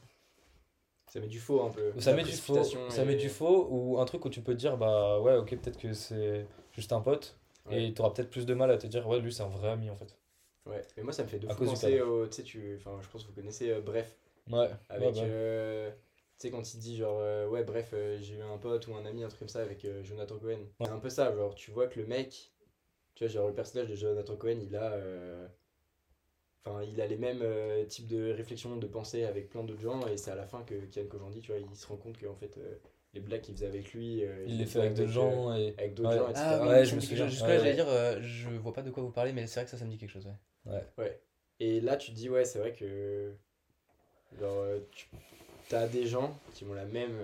Ça 1.07 1.22
met 1.22 1.28
du 1.28 1.40
faux 1.40 1.62
un 1.63 1.69
peu. 1.69 1.94
Ça 2.01 2.12
met 2.13 2.24
du 2.24 2.34
faux, 2.34 2.62
ça 2.90 3.06
met 3.06 3.13
et- 3.13 3.16
du 3.16 3.30
faux, 3.30 3.68
ou 3.72 4.00
un 4.01 4.04
truc 4.06 4.25
où 4.25 4.30
tu 4.30 4.42
peux 4.42 4.51
te 4.51 4.57
dire, 4.60 4.75
bah 4.75 5.22
ouais, 5.22 5.38
ok, 5.38 5.51
peut-être 5.62 5.78
que 5.78 5.94
c'est 5.94 6.45
juste 6.74 6.92
un 6.92 7.00
pote, 7.00 7.40
Ouais. 7.68 7.86
et 7.86 7.94
tu 7.94 8.01
auras 8.01 8.12
peut-être 8.12 8.30
plus 8.30 8.45
de 8.45 8.54
mal 8.54 8.69
à 8.69 8.78
te 8.78 8.86
dire, 8.86 9.07
ouais, 9.07 9.22
lui 9.22 9.31
c'est 9.31 9.44
un 9.44 9.48
vrai 9.48 9.69
ami 9.69 9.90
en 9.90 9.95
fait. 9.95 10.19
Ouais, 10.66 10.81
mais 10.98 11.04
moi 11.04 11.13
ça 11.13 11.24
me 11.24 11.30
fait 11.30 11.40
de 11.40 11.48
À 11.48 11.54
fou 11.56 11.63
penser 11.63 12.01
au. 12.01 12.28
Tu 12.28 12.34
sais, 12.34 12.44
tu... 12.44 12.75
enfin, 12.75 13.00
je 13.01 13.07
pense 13.07 13.24
que 13.24 13.30
vous 13.30 13.34
connaissez 13.34 13.72
euh, 13.72 13.80
Bref. 13.80 14.13
Ouais, 14.51 14.69
Avec. 14.89 15.16
ouais, 15.16 15.22
bah. 15.22 15.28
euh, 15.28 15.92
Tu 15.92 15.96
sais, 16.39 16.51
quand 16.51 16.74
il 16.74 16.80
dit 16.81 16.98
genre, 16.98 17.19
euh, 17.22 17.48
ouais, 17.48 17.63
bref, 17.63 17.92
euh, 17.94 18.18
j'ai 18.19 18.34
eu 18.36 18.42
un 18.42 18.57
pote 18.57 18.88
ou 18.88 18.96
un 18.96 19.06
ami, 19.06 19.24
un 19.24 19.30
truc 19.30 19.39
comme 19.39 19.48
ça 19.48 19.62
avec 19.62 19.86
euh, 19.86 20.04
Jonathan 20.04 20.38
Cohen. 20.38 20.66
C'est 20.81 20.89
un 20.89 21.00
peu 21.00 21.10
ça, 21.10 21.34
genre, 21.34 21.56
tu 21.56 21.72
vois 21.72 21.88
que 21.88 21.98
le 21.98 22.07
mec, 22.07 22.51
tu 23.16 23.24
vois, 23.24 23.31
genre, 23.31 23.48
le 23.48 23.54
personnage 23.54 23.88
de 23.88 23.96
Jonathan 23.96 24.36
Cohen, 24.36 24.60
il 24.62 24.75
a. 24.75 25.00
Enfin, 26.65 26.81
il 26.83 27.01
a 27.01 27.07
les 27.07 27.18
mêmes 27.18 27.42
euh, 27.42 27.83
types 27.86 28.07
de 28.07 28.31
réflexions, 28.31 28.77
de 28.77 28.88
pensées 28.88 29.25
avec 29.25 29.50
plein 29.50 29.63
d'autres 29.63 29.81
gens, 29.81 30.07
et 30.07 30.15
c'est 30.18 30.31
à 30.31 30.36
la 30.36 30.45
fin 30.45 30.63
que 30.63 30.75
Kian 30.92 31.06
Kojandi, 31.10 31.42
tu 31.42 31.51
vois, 31.51 31.60
il 31.60 31.75
se 31.75 31.86
rend 31.88 31.98
compte 31.98 32.18
que 32.18 32.25
en 32.25 32.36
fait, 32.36 32.57
euh, 32.57 32.75
les 33.13 33.19
blagues 33.19 33.42
qu'il 33.42 33.54
faisait 33.54 33.68
avec 33.68 33.94
lui, 33.94 34.24
euh, 34.24 34.45
il 34.48 34.57
les 34.57 34.65
fait 34.65 34.80
avec 34.80 34.94
d'autres 34.94 35.12
gens, 35.12 35.54
et. 35.56 35.74
avec 35.77 35.94
d'autres 35.94 36.10
Ouais. 36.12 36.18
gens, 36.18 36.30
etc. 36.30 36.45
Ah 36.45 36.68
Ouais, 36.69 36.86
je 36.86 36.95
me 36.95 37.01
souviens. 37.01 37.27
Jusque-là, 37.27 37.50
Ouais, 37.50 37.60
j'allais 37.60 37.74
dire, 37.74 37.89
euh, 37.89 38.19
je 38.21 38.50
vois 38.50 38.74
pas 38.74 38.81
de 38.81 38.92
quoi 38.92 39.04
vous 39.04 39.12
parlez, 39.12 39.33
mais 39.33 39.45
c'est 39.45 39.60
vrai 39.60 39.65
que 39.65 39.71
ça, 39.71 39.77
ça 39.77 39.83
me 39.86 39.92
dit 39.92 39.98
quelque 39.98 40.10
chose. 40.12 40.27
Ouais. 40.65 40.86
Ouais. 40.98 41.19
Et 41.60 41.81
là, 41.81 41.98
tu 41.98 42.12
te 42.12 42.15
dis, 42.15 42.30
ouais, 42.30 42.45
c'est 42.45 42.60
vrai 42.60 42.71
que. 42.71 43.33
Genre, 44.39 44.57
euh, 44.62 44.80
tu 45.68 45.75
as 45.75 45.88
des 45.88 46.06
gens 46.07 46.38
qui 46.54 46.63
ont 46.63 46.74
la 46.74 46.86
même. 46.86 47.18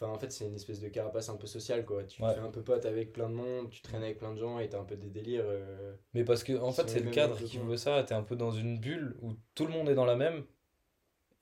Enfin, 0.00 0.12
en 0.12 0.18
fait, 0.18 0.30
c'est 0.30 0.46
une 0.46 0.54
espèce 0.54 0.80
de 0.80 0.88
carapace 0.88 1.28
un 1.28 1.36
peu 1.36 1.46
sociale, 1.46 1.84
quoi. 1.84 2.04
Tu 2.04 2.22
Ouais. 2.22 2.34
fais 2.34 2.40
un 2.40 2.50
peu 2.50 2.62
pote 2.62 2.86
avec 2.86 3.12
plein 3.12 3.28
de 3.28 3.34
monde, 3.34 3.70
tu 3.70 3.82
traînes 3.82 4.02
avec 4.02 4.18
plein 4.18 4.32
de 4.32 4.38
gens 4.38 4.58
et 4.58 4.68
t'as 4.68 4.78
un 4.78 4.84
peu 4.84 4.96
des 4.96 5.08
délires. 5.10 5.44
euh, 5.44 5.94
Mais 6.14 6.24
parce 6.24 6.44
que, 6.44 6.52
en 6.58 6.72
fait, 6.72 6.88
c'est 6.88 7.00
le 7.00 7.10
cadre 7.10 7.36
qui 7.42 7.58
veut 7.58 7.76
ça, 7.76 8.02
t'es 8.04 8.14
un 8.14 8.22
peu 8.22 8.36
dans 8.36 8.50
une 8.52 8.78
bulle 8.78 9.16
où 9.22 9.34
tout 9.54 9.66
le 9.66 9.72
monde 9.72 9.88
est 9.88 9.94
dans 9.94 10.04
la 10.06 10.16
même, 10.16 10.44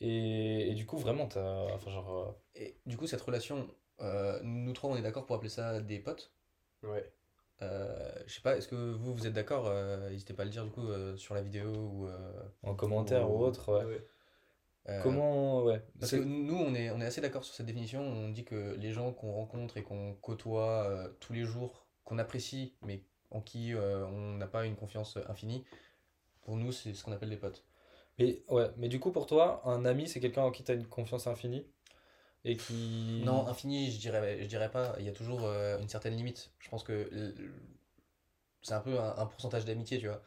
et, 0.01 0.71
et 0.71 0.75
du 0.75 0.87
coup, 0.87 0.99
vraiment, 0.99 1.27
t'as. 1.27 1.73
Enfin, 1.75 1.91
genre. 1.91 2.11
euh, 2.11 2.33
Et 2.61 2.77
du 2.87 2.97
coup, 2.97 3.07
cette 3.07 3.23
relation, 3.23 3.69
euh, 4.01 4.39
nous 4.43 4.73
trois, 4.73 4.91
on 4.91 4.97
est 4.97 5.03
d'accord 5.03 5.27
pour 5.27 5.37
appeler 5.37 5.51
ça 5.51 5.81
des 5.81 5.99
potes? 5.99 6.33
Ouais. 6.83 7.13
Euh, 7.63 8.13
je 8.27 8.35
sais 8.35 8.41
pas, 8.43 8.57
est-ce 8.57 8.69
que 8.69 8.75
vous, 8.93 9.15
vous 9.15 9.27
êtes 9.27 9.33
d'accord? 9.33 9.67
Euh, 9.67 10.11
N'hésitez 10.11 10.35
pas 10.35 10.43
à 10.43 10.45
le 10.45 10.51
dire 10.51 10.65
du 10.65 10.71
coup 10.71 10.87
euh, 10.89 11.17
sur 11.17 11.35
la 11.35 11.43
vidéo 11.43 11.71
ou. 11.71 12.07
euh, 12.07 12.43
en 12.63 12.75
commentaire 12.75 13.31
ou, 13.31 13.41
Ou- 13.41 13.47
autre, 13.47 13.73
ouais. 13.79 13.85
ouais. 13.85 14.07
Euh, 14.89 15.03
Comment. 15.03 15.63
Ouais. 15.65 15.83
Parce 15.99 16.11
C'est- 16.11 16.19
que 16.19 16.25
nous, 16.25 16.57
on 16.57 16.75
est, 16.75 16.91
on 16.91 17.01
est 17.01 17.05
assez 17.07 17.21
d'accord 17.21 17.45
sur 17.45 17.55
cette 17.55 17.67
définition. 17.67 18.01
On 18.01 18.29
dit 18.31 18.45
que 18.45 18.75
les 18.79 18.93
gens 18.93 19.13
qu'on 19.13 19.33
rencontre 19.33 19.77
et 19.77 19.83
qu'on 19.83 20.15
côtoie 20.15 20.85
euh, 20.89 21.09
tous 21.21 21.33
les 21.33 21.45
jours, 21.45 21.87
qu'on 22.05 22.19
apprécie, 22.19 22.75
mais 22.83 23.03
en 23.31 23.41
qui 23.41 23.75
euh, 23.75 24.07
on 24.07 24.37
n'a 24.37 24.47
pas 24.47 24.65
une 24.67 24.77
confiance 24.77 25.19
infinie, 25.29 25.65
pour 26.43 26.57
nous, 26.57 26.71
c'est 26.73 26.95
ce 26.95 27.03
qu'on 27.05 27.13
appelle 27.13 27.31
des 27.31 27.37
potes. 27.37 27.65
Mais, 28.19 28.43
ouais. 28.49 28.71
Mais 28.77 28.89
du 28.89 29.01
coup, 29.01 29.11
pour 29.13 29.27
toi, 29.27 29.61
un 29.65 29.85
ami, 29.85 30.09
c'est 30.09 30.21
quelqu'un 30.21 30.43
en 30.43 30.51
qui 30.53 30.63
t'as 30.63 30.75
une 30.75 30.87
confiance 30.87 31.27
infinie, 31.27 31.67
et 32.45 32.57
qui. 32.57 33.23
Non, 33.25 33.47
infini, 33.49 33.91
je 33.91 33.99
dirais, 33.99 34.39
je 34.41 34.47
dirais 34.47 34.71
pas. 34.71 34.95
Il 35.01 35.05
y 35.05 35.09
a 35.09 35.13
toujours 35.13 35.41
euh, 35.45 35.79
une 35.81 35.89
certaine 35.89 36.15
limite. 36.15 36.53
Je 36.61 36.69
pense 36.69 36.85
que 36.85 37.11
c'est 38.63 38.75
un 38.75 38.81
peu 38.81 38.99
un, 38.99 39.17
un 39.17 39.27
pourcentage 39.27 39.65
d'amitié, 39.65 39.99
tu 39.99 40.07
vois. 40.07 40.23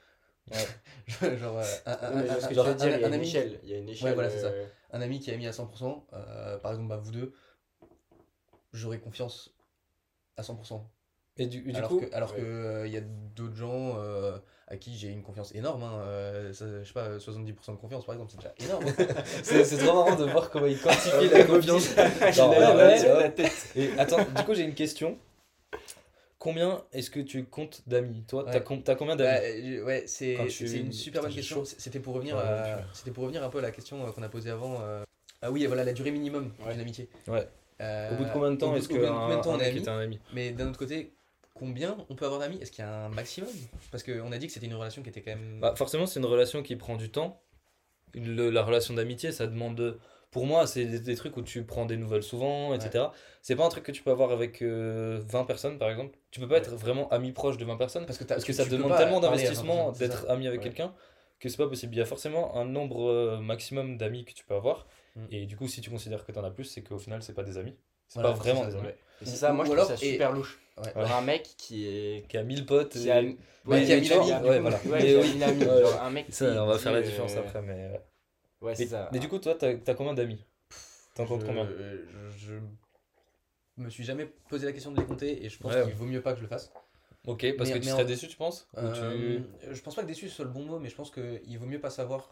Genre, 1.37 1.57
euh, 1.57 1.63
un, 1.85 1.91
un- 1.91 2.11
Non, 2.11 2.21
mais 2.23 2.29
un- 2.29 2.39
ce 2.39 2.47
que 2.47 2.53
genre 2.55 2.65
je 2.65 2.69
veux 2.71 2.75
dire, 2.77 2.87
un- 2.93 2.97
il 2.97 3.01
y 3.01 3.03
a 3.03 3.05
un 3.05 3.09
une 3.09 3.13
ami, 3.15 3.27
échelle. 3.27 3.59
Il 3.63 3.69
y 3.69 3.73
a 3.73 3.77
une 3.77 3.89
échelle. 3.89 4.13
voilà, 4.13 4.29
c'est 4.29 4.39
ça. 4.41 4.47
euh, 4.47 4.65
un 4.91 5.01
ami 5.01 5.19
qui 5.19 5.31
a 5.31 5.37
mis 5.37 5.47
à 5.47 5.51
100%, 5.51 6.05
euh, 6.13 6.57
par 6.59 6.71
exemple, 6.71 6.89
bah, 6.89 6.97
vous 6.97 7.11
deux, 7.11 7.33
j'aurais 8.73 8.99
confiance 8.99 9.53
à 10.37 10.41
100%. 10.43 10.81
Et 11.37 11.47
du, 11.47 11.61
du 11.61 11.73
alors 11.75 11.89
coup. 11.89 11.99
que, 12.01 12.13
alors 12.13 12.31
ouais. 12.33 12.41
que 12.41 12.45
euh, 12.45 12.87
y 12.87 12.97
a 12.97 13.01
d'autres 13.01 13.55
gens 13.55 13.95
euh, 13.97 14.37
à 14.67 14.75
qui 14.75 14.97
j'ai 14.97 15.07
une 15.07 15.23
confiance 15.23 15.55
énorme. 15.55 15.83
hein, 15.83 15.99
euh, 16.01 16.51
ça, 16.53 16.65
je 16.83 16.87
sais 16.87 16.93
pas, 16.93 17.17
70% 17.17 17.71
de 17.71 17.77
confiance, 17.77 18.05
par 18.05 18.13
exemple, 18.15 18.31
c'est 18.31 18.37
déjà 18.37 18.53
énorme. 18.59 18.85
C'est 19.43 19.63
c'est 19.63 19.77
trop 19.77 19.93
marrant 20.03 20.15
de 20.17 20.25
voir 20.25 20.49
comment 20.49 20.65
il 20.65 20.77
quantifie 20.79 21.29
la 21.31 21.45
confiance. 21.45 21.95
Genre, 21.95 22.53
J'ai 22.53 22.59
la- 22.59 22.75
ouais, 22.75 23.03
la- 23.03 23.15
ouais. 23.15 23.23
la 23.23 23.29
tête. 23.29 23.71
Et 23.75 23.91
attends, 23.97 24.17
du 24.35 24.43
coup, 24.43 24.53
j'ai 24.53 24.63
une 24.63 24.73
question. 24.75 25.17
Combien 26.39 26.85
est-ce 26.93 27.09
que 27.11 27.19
tu 27.19 27.43
comptes 27.43 27.81
d'amis? 27.85 28.23
Toi, 28.25 28.45
t'as 28.45 28.59
Ouais. 28.59 28.63
com- 28.63 28.81
t'as 28.81 28.95
combien 28.95 29.17
Bah, 29.17 29.25
d'amis 29.25 29.75
euh, 29.75 29.83
ouais, 29.83 30.03
c'est 30.07 30.35
Quand 30.35 30.47
tu- 30.47 30.67
c'est 30.69 30.77
une 30.79 30.93
super 30.93 31.21
bonne 31.21 31.33
question. 31.33 31.65
C'était 31.65 31.99
pour 31.99 32.13
revenir 32.15 32.37
Ouais, 32.37 32.41
à, 32.41 32.77
tu- 32.93 32.97
c'était 32.97 33.11
pour 33.11 33.23
revenir 33.25 33.43
un 33.43 33.49
peu 33.49 33.57
à 33.57 33.61
la 33.61 33.71
question 33.71 34.07
euh, 34.07 34.11
qu'on 34.11 34.23
a 34.23 34.29
posée 34.29 34.49
avant. 34.49 34.77
euh, 34.81 35.03
Ah 35.41 35.51
oui, 35.51 35.65
voilà 35.65 35.83
la 35.83 35.91
durée 35.91 36.11
minimum 36.11 36.53
Ouais. 36.65 36.71
d'une 36.71 36.81
amitié. 36.81 37.09
Ouais. 37.27 37.45
Euh, 37.81 38.13
Au 38.13 38.17
bout 38.17 38.23
de 38.25 38.29
combien 38.31 38.51
de 38.51 38.55
temps 38.55 38.73
est-ce 38.75 38.87
que 38.87 38.93
bout 38.93 38.99
de 39.01 39.07
combien 39.07 39.37
de 39.37 39.41
temps 39.41 39.51
on 39.55 39.59
est 39.59 39.87
un 39.87 39.99
ami? 39.99 40.19
Mais 40.33 40.51
d'un 40.51 40.69
autre 40.69 40.79
côté, 40.79 41.13
combien 41.53 41.97
on 42.09 42.15
peut 42.15 42.25
avoir 42.25 42.39
d'amis? 42.39 42.57
Est-ce 42.61 42.71
qu'il 42.71 42.85
y 42.85 42.87
a 42.87 43.05
un 43.05 43.09
maximum? 43.09 43.49
Parce 43.91 44.03
qu'on 44.03 44.31
a 44.31 44.37
dit 44.37 44.47
que 44.47 44.53
c'était 44.53 44.65
une 44.65 44.75
relation 44.75 45.03
qui 45.03 45.09
était 45.09 45.21
quand 45.21 45.31
même. 45.31 45.59
Bah, 45.59 45.73
forcément, 45.75 46.05
c'est 46.05 46.19
une 46.21 46.25
relation 46.25 46.63
qui 46.63 46.77
prend 46.77 46.95
du 46.95 47.09
temps. 47.09 47.41
Le- 48.15 48.49
la 48.49 48.63
relation 48.63 48.93
d'amitié, 48.93 49.33
ça 49.33 49.45
demande. 49.45 49.99
Pour 50.31 50.45
moi, 50.45 50.67
c'est 50.67 50.85
des, 50.85 50.99
des 50.99 51.15
trucs 51.15 51.35
où 51.37 51.41
tu 51.41 51.63
prends 51.63 51.85
des 51.85 51.97
nouvelles 51.97 52.21
souvent, 52.23 52.73
etc. 52.75 53.05
C'est 53.41 53.55
pas 53.55 53.65
un 53.65 53.69
truc 53.69 53.83
que 53.83 53.91
tu 53.91 54.03
peux 54.03 54.11
avoir 54.11 54.31
avec 54.31 54.61
euh, 54.61 55.19
20 55.25 55.43
personnes, 55.45 55.77
par 55.79 55.89
exemple. 55.89 56.17
Tu 56.31 56.39
peux 56.39 56.47
pas 56.47 56.55
Ouais. 56.55 56.59
être 56.59 56.75
vraiment 56.75 57.09
ami 57.09 57.31
proche 57.31 57.57
de 57.57 57.65
20 57.65 57.77
personnes. 57.77 58.05
parce 58.05 58.19
que, 58.19 58.23
Parce 58.25 58.43
que 58.45 58.53
ça 58.53 58.65
demande 58.65 58.95
tellement 58.95 59.19
d'investissement 59.19 59.75
20 59.75 59.83
personnes, 59.91 59.95
c'est 59.95 60.07
d'être 60.07 60.29
ami 60.29 60.47
avec 60.47 60.59
Ouais. 60.59 60.65
quelqu'un 60.65 60.93
que 61.39 61.49
c'est 61.49 61.57
pas 61.57 61.67
possible. 61.67 61.95
Il 61.95 61.97
y 61.97 62.01
a 62.01 62.05
forcément 62.05 62.55
un 62.57 62.65
nombre 62.65 63.09
euh, 63.09 63.39
maximum 63.39 63.97
d'amis 63.97 64.23
que 64.25 64.33
tu 64.33 64.43
peux 64.45 64.53
avoir. 64.55 64.85
Mm. 65.15 65.21
Et 65.31 65.45
du 65.47 65.55
coup, 65.57 65.67
si 65.67 65.81
tu 65.81 65.89
considères 65.89 66.23
que 66.25 66.31
tu 66.31 66.37
en 66.37 66.43
as 66.43 66.51
plus, 66.51 66.65
c'est 66.65 66.81
qu'au 66.83 66.99
final, 66.99 67.23
c'est 67.23 67.33
pas 67.33 67.43
des 67.43 67.57
amis. 67.57 67.75
C'est 68.07 68.19
Voilà, 68.19 68.35
pas 68.35 68.43
vraiment 68.43 68.63
ça, 68.63 68.69
des 68.71 68.75
amis. 68.75 68.87
C'est 69.23 69.35
ça, 69.35 69.51
moi 69.53 69.63
ou 69.63 69.67
je 69.67 69.71
trouve 69.73 69.85
alors- 69.85 69.97
ça 69.99 70.05
et- 70.05 70.11
super 70.11 70.31
louche. 70.31 70.59
Ouais. 70.77 70.91
Un 70.95 71.21
mec 71.21 71.43
qui 71.57 71.87
est. 71.87 72.27
Qui 72.29 72.37
a 72.37 72.43
1000 72.43 72.65
potes. 72.65 72.91
Qui 72.91 73.09
a. 73.11 73.19
Ouais, 73.21 73.35
Ouais, 73.65 73.83
qui 73.83 73.91
a 73.91 73.95
mais 73.95 74.01
mille 74.01 74.09
tu 74.09 74.15
vois, 74.15 74.35
amis, 74.35 74.47
ouais, 74.47 74.59
voilà. 74.59 74.77
Ouais, 74.85 75.15
oui. 75.21 75.43
un 76.01 76.09
mec 76.09 76.27
qui. 76.29 76.43
On 76.43 76.65
va 76.67 76.77
faire 76.77 76.91
la 76.93 76.99
euh, 76.99 77.01
différence 77.01 77.35
après. 77.35 77.61
Mais, 77.61 77.99
Ouais, 78.61 78.75
c'est 78.75 78.87
ça. 78.87 79.09
mais 79.11 79.19
du 79.19 79.27
coup, 79.29 79.39
toi, 79.39 79.55
t'as 79.55 79.73
as 79.87 79.93
combien 79.95 80.13
d'amis? 80.13 80.43
T'en 81.15 81.25
comptes 81.25 81.45
combien? 81.45 81.65
je, 81.67 82.31
je 82.37 82.59
me 83.77 83.89
suis 83.89 84.03
jamais 84.03 84.25
posé 84.49 84.65
la 84.65 84.73
question 84.73 84.91
de 84.91 84.99
les 84.99 85.05
compter 85.05 85.43
et 85.45 85.49
je 85.49 85.57
pense 85.57 85.73
Ouais, 85.73 85.83
qu'il 85.83 85.93
vaut 85.93 86.05
mieux 86.05 86.21
pas 86.21 86.31
que 86.33 86.37
je 86.39 86.43
le 86.43 86.49
fasse. 86.49 86.71
Ok, 87.25 87.45
parce 87.57 87.69
Mais- 87.69 87.75
que 87.79 87.83
tu 87.83 87.89
serais 87.89 88.03
en- 88.03 88.07
déçu, 88.07 88.27
tu 88.27 88.37
penses? 88.37 88.67
Ou 88.73 88.75
tu- 88.77 88.85
Euh, 88.85 89.41
Je 89.71 89.81
pense 89.81 89.95
pas 89.95 90.01
que 90.01 90.07
déçu 90.07 90.29
soit 90.29 90.45
le 90.45 90.51
bon 90.51 90.63
mot, 90.65 90.79
mais 90.79 90.89
je 90.89 90.95
pense 90.95 91.11
qu'il 91.11 91.57
vaut 91.59 91.65
mieux 91.65 91.79
pas 91.81 91.89
savoir. 91.89 92.29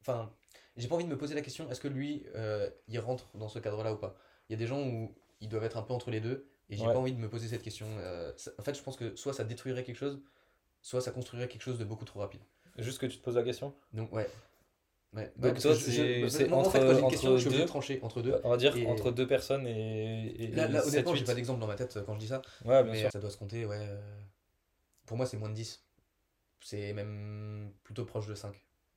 Enfin, 0.00 0.32
j'ai 0.76 0.88
pas 0.88 0.94
envie 0.94 1.04
de 1.04 1.10
me 1.10 1.18
poser 1.18 1.34
la 1.34 1.42
question 1.42 1.70
est-ce 1.70 1.80
que 1.80 1.88
lui, 1.88 2.24
euh, 2.34 2.70
il 2.86 2.98
rentre 2.98 3.28
dans 3.36 3.48
ce 3.48 3.58
cadre-là 3.58 3.92
ou 3.92 3.96
pas? 3.96 4.16
Il 4.48 4.52
y 4.52 4.54
a 4.54 4.58
des 4.58 4.66
gens 4.66 4.82
où 4.86 5.14
ils 5.40 5.48
doivent 5.48 5.64
être 5.64 5.76
un 5.76 5.82
peu 5.82 5.92
entre 5.92 6.10
les 6.10 6.20
deux 6.20 6.48
et 6.70 6.76
j'ai 6.76 6.86
Ouais. 6.86 6.92
pas 6.92 6.98
envie 6.98 7.12
de 7.12 7.18
me 7.18 7.28
poser 7.28 7.48
cette 7.48 7.62
question. 7.62 7.86
Euh, 7.98 8.32
ça- 8.36 8.50
en 8.58 8.62
fait, 8.62 8.74
je 8.76 8.82
pense 8.82 8.96
que 8.96 9.14
soit 9.16 9.32
ça 9.34 9.44
détruirait 9.44 9.84
quelque 9.84 9.96
chose, 9.96 10.22
soit 10.80 11.00
ça 11.00 11.10
construirait 11.10 11.48
quelque 11.48 11.62
chose 11.62 11.78
de 11.78 11.84
beaucoup 11.84 12.04
trop 12.04 12.20
rapide. 12.20 12.40
Juste 12.78 12.98
que 12.98 13.06
tu 13.06 13.18
te 13.18 13.22
poses 13.24 13.36
la 13.36 13.42
question? 13.42 13.74
Donc, 13.92 14.12
ouais. 14.12 14.28
Ouais. 15.14 15.32
Donc 15.36 15.54
Ouais, 15.54 15.60
toi, 15.60 15.74
c'est- 15.74 15.90
je- 16.22 16.28
c'est 16.28 16.48
moi, 16.48 16.58
en 16.58 16.64
fait, 16.64 16.78
entre- 16.78 16.86
quand 16.86 16.92
j'ai 16.92 16.98
une 16.98 17.04
entre 17.04 17.10
question, 17.12 17.38
je 17.38 17.48
deux. 17.48 17.58
de 17.60 17.64
trancher 17.64 18.00
entre 18.02 18.20
deux. 18.22 18.40
On 18.44 18.50
va 18.50 18.56
dire 18.58 18.76
Et- 18.76 18.86
entre 18.86 19.10
deux 19.10 19.26
personnes 19.26 19.66
et. 19.66 20.34
et 20.44 20.48
Là, 20.48 20.68
là 20.68 20.86
honnêtement, 20.86 21.14
j'ai 21.14 21.24
pas 21.24 21.34
d'exemple 21.34 21.60
dans 21.60 21.66
ma 21.66 21.76
tête 21.76 21.96
euh, 21.96 22.02
quand 22.04 22.14
je 22.14 22.18
dis 22.20 22.26
ça. 22.28 22.42
Ouais, 22.64 22.82
bien 22.82 22.92
mais 22.92 23.00
sûr. 23.00 23.10
ça 23.10 23.18
doit 23.18 23.30
se 23.30 23.38
compter, 23.38 23.64
ouais. 23.64 23.78
euh, 23.80 24.00
Pour 25.06 25.16
moi, 25.16 25.24
c'est 25.24 25.38
moins 25.38 25.48
de 25.48 25.54
10. 25.54 25.82
C'est 26.60 26.92
même 26.92 27.72
plutôt 27.84 28.04
proche 28.04 28.26
de 28.26 28.34
5 28.34 28.54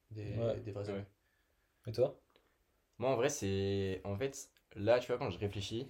des, 0.10 0.36
Ouais. 0.36 0.60
des 0.60 0.72
vrais 0.74 0.84
Ouais. 0.90 0.96
amis. 0.96 1.06
Et 1.88 1.92
toi? 1.94 2.20
Moi, 2.98 3.10
en 3.10 3.16
vrai, 3.16 3.30
c'est. 3.30 4.02
En 4.04 4.18
fait, 4.18 4.50
là, 4.76 5.00
tu 5.00 5.08
vois, 5.08 5.18
quand 5.18 5.30
je 5.30 5.40
réfléchis, 5.40 5.88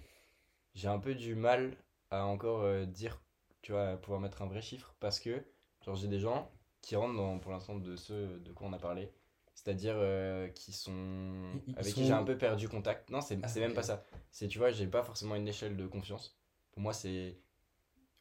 j'ai 0.75 0.87
un 0.87 0.99
peu 0.99 1.15
du 1.15 1.33
mal 1.33 1.75
à 2.11 2.25
encore 2.25 2.61
euh, 2.61 2.85
dire, 2.85 3.19
tu 3.63 3.71
vois, 3.71 3.89
à 3.91 3.97
pouvoir 3.97 4.19
mettre 4.21 4.41
un 4.43 4.47
vrai 4.47 4.61
chiffre 4.61 4.93
parce 4.99 5.19
que, 5.19 5.43
genre, 5.83 5.95
j'ai 5.95 6.07
des 6.07 6.19
gens 6.19 6.51
qui 6.81 6.95
rentrent 6.95 7.15
dans, 7.17 7.39
pour 7.39 7.51
l'instant, 7.51 7.75
de 7.75 7.95
ceux 7.95 8.39
de 8.39 8.51
quoi 8.53 8.67
on 8.67 8.73
a 8.73 8.79
parlé. 8.79 9.11
C'est-à-dire 9.53 9.95
euh, 9.97 10.47
qui 10.49 10.71
sont. 10.73 11.51
Ils- 11.53 11.73
ils 11.73 11.75
avec 11.75 11.93
sont 11.93 12.01
qui 12.01 12.05
j'ai 12.07 12.13
un 12.13 12.23
peu 12.23 12.37
perdu 12.37 12.67
contact. 12.67 13.09
Non, 13.09 13.21
c'est 13.21 13.39
Ah, 13.43 13.47
c'est 13.47 13.59
même 13.59 13.73
pas 13.73 13.83
ça. 13.83 14.03
C'est, 14.31 14.47
tu 14.47 14.57
vois, 14.57 14.71
j'ai 14.71 14.87
pas 14.87 15.03
forcément 15.03 15.35
une 15.35 15.47
échelle 15.47 15.77
de 15.77 15.87
confiance. 15.87 16.37
Pour 16.71 16.81
moi, 16.81 16.93
c'est 16.93 17.37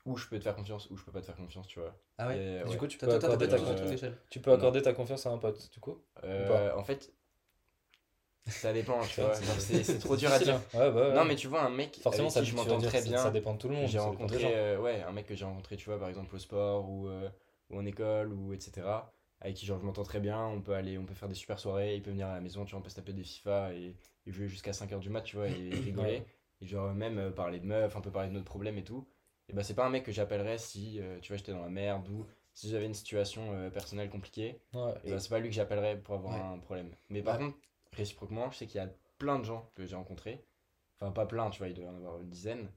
où 0.07 0.17
je 0.17 0.27
peux 0.29 0.39
te 0.39 0.45
faire 0.45 0.57
confiance, 0.57 0.91
où 0.91 0.97
je 0.97 1.05
peux 1.05 1.13
pas 1.13 1.21
te 1.21 1.27
faire 1.27 1.37
confiance, 1.37 1.67
tu 1.67 1.81
vois. 1.81 1.95
Ah 2.19 2.29
ouais 2.29 2.37
Et, 2.37 2.63
Du 2.65 2.71
ouais. 2.71 2.77
coup, 2.79 2.87
tu 2.87 2.99
peux 2.99 3.07
Toi, 3.07 3.15
accorder 3.17 3.49
ta 3.49 3.57
euh. 3.57 4.13
Tu 4.31 4.41
peux 4.41 4.51
Non. 4.51 4.57
accorder 4.57 4.83
ta 4.83 4.93
confiance 4.93 5.27
à 5.27 5.31
un 5.31 5.39
pote, 5.39 5.71
du 5.73 5.81
coup? 5.81 5.99
Euh, 6.25 6.75
en 6.75 6.85
fait, 6.85 7.13
ça 8.47 8.73
dépend, 8.73 9.01
tu 9.07 9.21
vois. 9.21 9.35
c'est- 9.35 9.99
trop 9.99 10.17
dur 10.17 10.31
à 10.31 10.39
dire. 10.39 10.61
Ouais, 10.75 10.91
bah 10.91 11.09
ouais. 11.09 11.15
Non, 11.15 11.25
mais 11.25 11.37
tu 11.37 11.47
vois, 11.49 11.63
un 11.63 11.71
mec 11.71 11.99
forcément, 12.03 12.29
avec 12.29 12.35
ça, 12.35 12.41
qui 12.43 12.51
je 12.51 12.57
m'entends 12.57 12.79
très 12.81 13.03
bien. 13.03 13.17
Ça 13.17 13.31
dépend 13.31 13.55
de 13.55 13.59
tout 13.59 13.69
le 13.69 13.75
monde. 13.75 13.89
J'ai 13.89 13.99
rencontré 13.99 14.57
euh, 14.57 14.79
ouais, 14.81 15.03
un 15.03 15.13
mec 15.13 15.27
que 15.27 15.35
j'ai 15.35 15.45
rencontré, 15.45 15.77
tu 15.77 15.87
vois, 15.87 15.99
par 15.99 16.09
exemple 16.09 16.35
au 16.35 16.39
sport 16.39 16.89
ou, 16.89 17.09
euh, 17.09 17.29
ou 17.71 17.79
en 17.79 17.87
école 17.87 18.33
ou 18.33 18.53
etc. 18.53 19.13
Avec 19.41 19.57
qui 19.57 19.65
genre 19.67 19.79
je 19.81 19.87
m'entends 19.87 20.03
très 20.03 20.21
bien, 20.21 20.45
on 20.47 20.61
peut 20.61 20.75
aller, 20.75 20.99
on 20.99 21.07
peut 21.07 21.15
faire 21.15 21.29
des 21.29 21.35
super 21.35 21.59
soirées, 21.59 21.97
il 21.97 22.03
peut 22.03 22.11
venir 22.11 22.27
à 22.29 22.35
la 22.35 22.41
maison, 22.41 22.65
tu 22.65 22.73
vois, 22.73 22.81
on 22.81 22.83
peut 22.83 22.91
se 22.91 22.97
taper 22.97 23.13
des 23.15 23.25
FIFA 23.25 23.73
et, 23.75 23.97
et 24.27 24.33
jouer 24.33 24.49
jusqu'à 24.49 24.73
5h 24.73 24.99
du 25.01 25.09
mat, 25.09 25.23
tu 25.23 25.37
vois, 25.37 25.49
et 25.49 25.71
rigoler. 25.85 26.25
Et 26.61 26.67
genre 26.67 26.93
même 26.93 27.19
euh, 27.19 27.31
parler 27.31 27.59
de 27.59 27.67
meufs, 27.67 27.97
un 27.97 28.03
peu 28.03 28.11
parler 28.11 28.29
de 28.29 28.35
notre 28.35 28.45
problème 28.45 28.77
et 28.77 28.85
tout. 28.85 29.07
Et 29.49 29.55
bah 29.55 29.63
c'est 29.63 29.75
pas 29.75 29.87
un 29.87 29.91
mec 29.91 30.05
que 30.05 30.13
j'appellerais 30.13 30.59
si, 30.59 31.01
euh, 31.01 31.19
tu 31.21 31.29
vois, 31.29 31.39
j'étais 31.39 31.53
dans 31.53 31.63
la 31.63 31.71
merde 31.71 32.07
ou 32.11 32.27
si 32.53 32.69
j'avais 32.69 32.85
une 32.85 32.95
situation 32.95 33.53
euh, 33.55 33.71
personnelle 33.71 34.11
compliquée. 34.11 34.61
Ouais. 34.75 34.93
Et 35.05 35.11
bah 35.11 35.19
c'est 35.21 35.31
pas 35.31 35.39
lui 35.39 35.49
que 35.49 35.55
j'appellerais 35.55 35.99
pour 35.99 36.17
avoir 36.17 36.35
Ouais. 36.35 36.55
un 36.55 36.59
problème. 36.59 36.91
Mais 37.09 37.23
par 37.23 37.39
Ouais. 37.39 37.47
contre, 37.47 37.57
réciproquement, 37.93 38.51
je 38.51 38.59
sais 38.59 38.67
qu'il 38.67 38.77
y 38.77 38.85
a 38.85 38.91
plein 39.19 39.39
de 39.39 39.45
gens 39.45 39.71
que 39.75 39.87
j'ai 39.87 39.97
rencontrés, 39.97 40.45
enfin 41.01 41.13
pas 41.13 41.25
plein, 41.27 41.49
tu 41.49 41.59
vois, 41.59 41.69
il 41.69 41.75
doit 41.75 41.85
y 41.87 41.89
en 41.89 41.97
avoir 41.97 42.21
une 42.21 42.29
dizaine, 42.29 42.71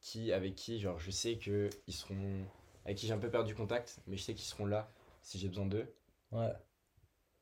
qui, 0.00 0.32
avec 0.32 0.54
qui, 0.56 0.80
genre, 0.80 0.98
je 0.98 1.10
sais 1.10 1.36
que 1.38 1.70
ils 1.86 1.94
seront, 1.94 2.44
avec 2.84 2.96
qui 2.98 3.06
j'ai 3.06 3.12
un 3.12 3.18
peu 3.18 3.30
perdu 3.30 3.54
contact, 3.54 3.98
mais 4.06 4.16
je 4.16 4.22
sais 4.22 4.34
qu'ils 4.34 4.46
seront 4.46 4.66
là 4.66 4.90
si 5.22 5.38
j'ai 5.38 5.48
besoin 5.48 5.66
d'eux. 5.66 5.86
Ouais. 6.32 6.48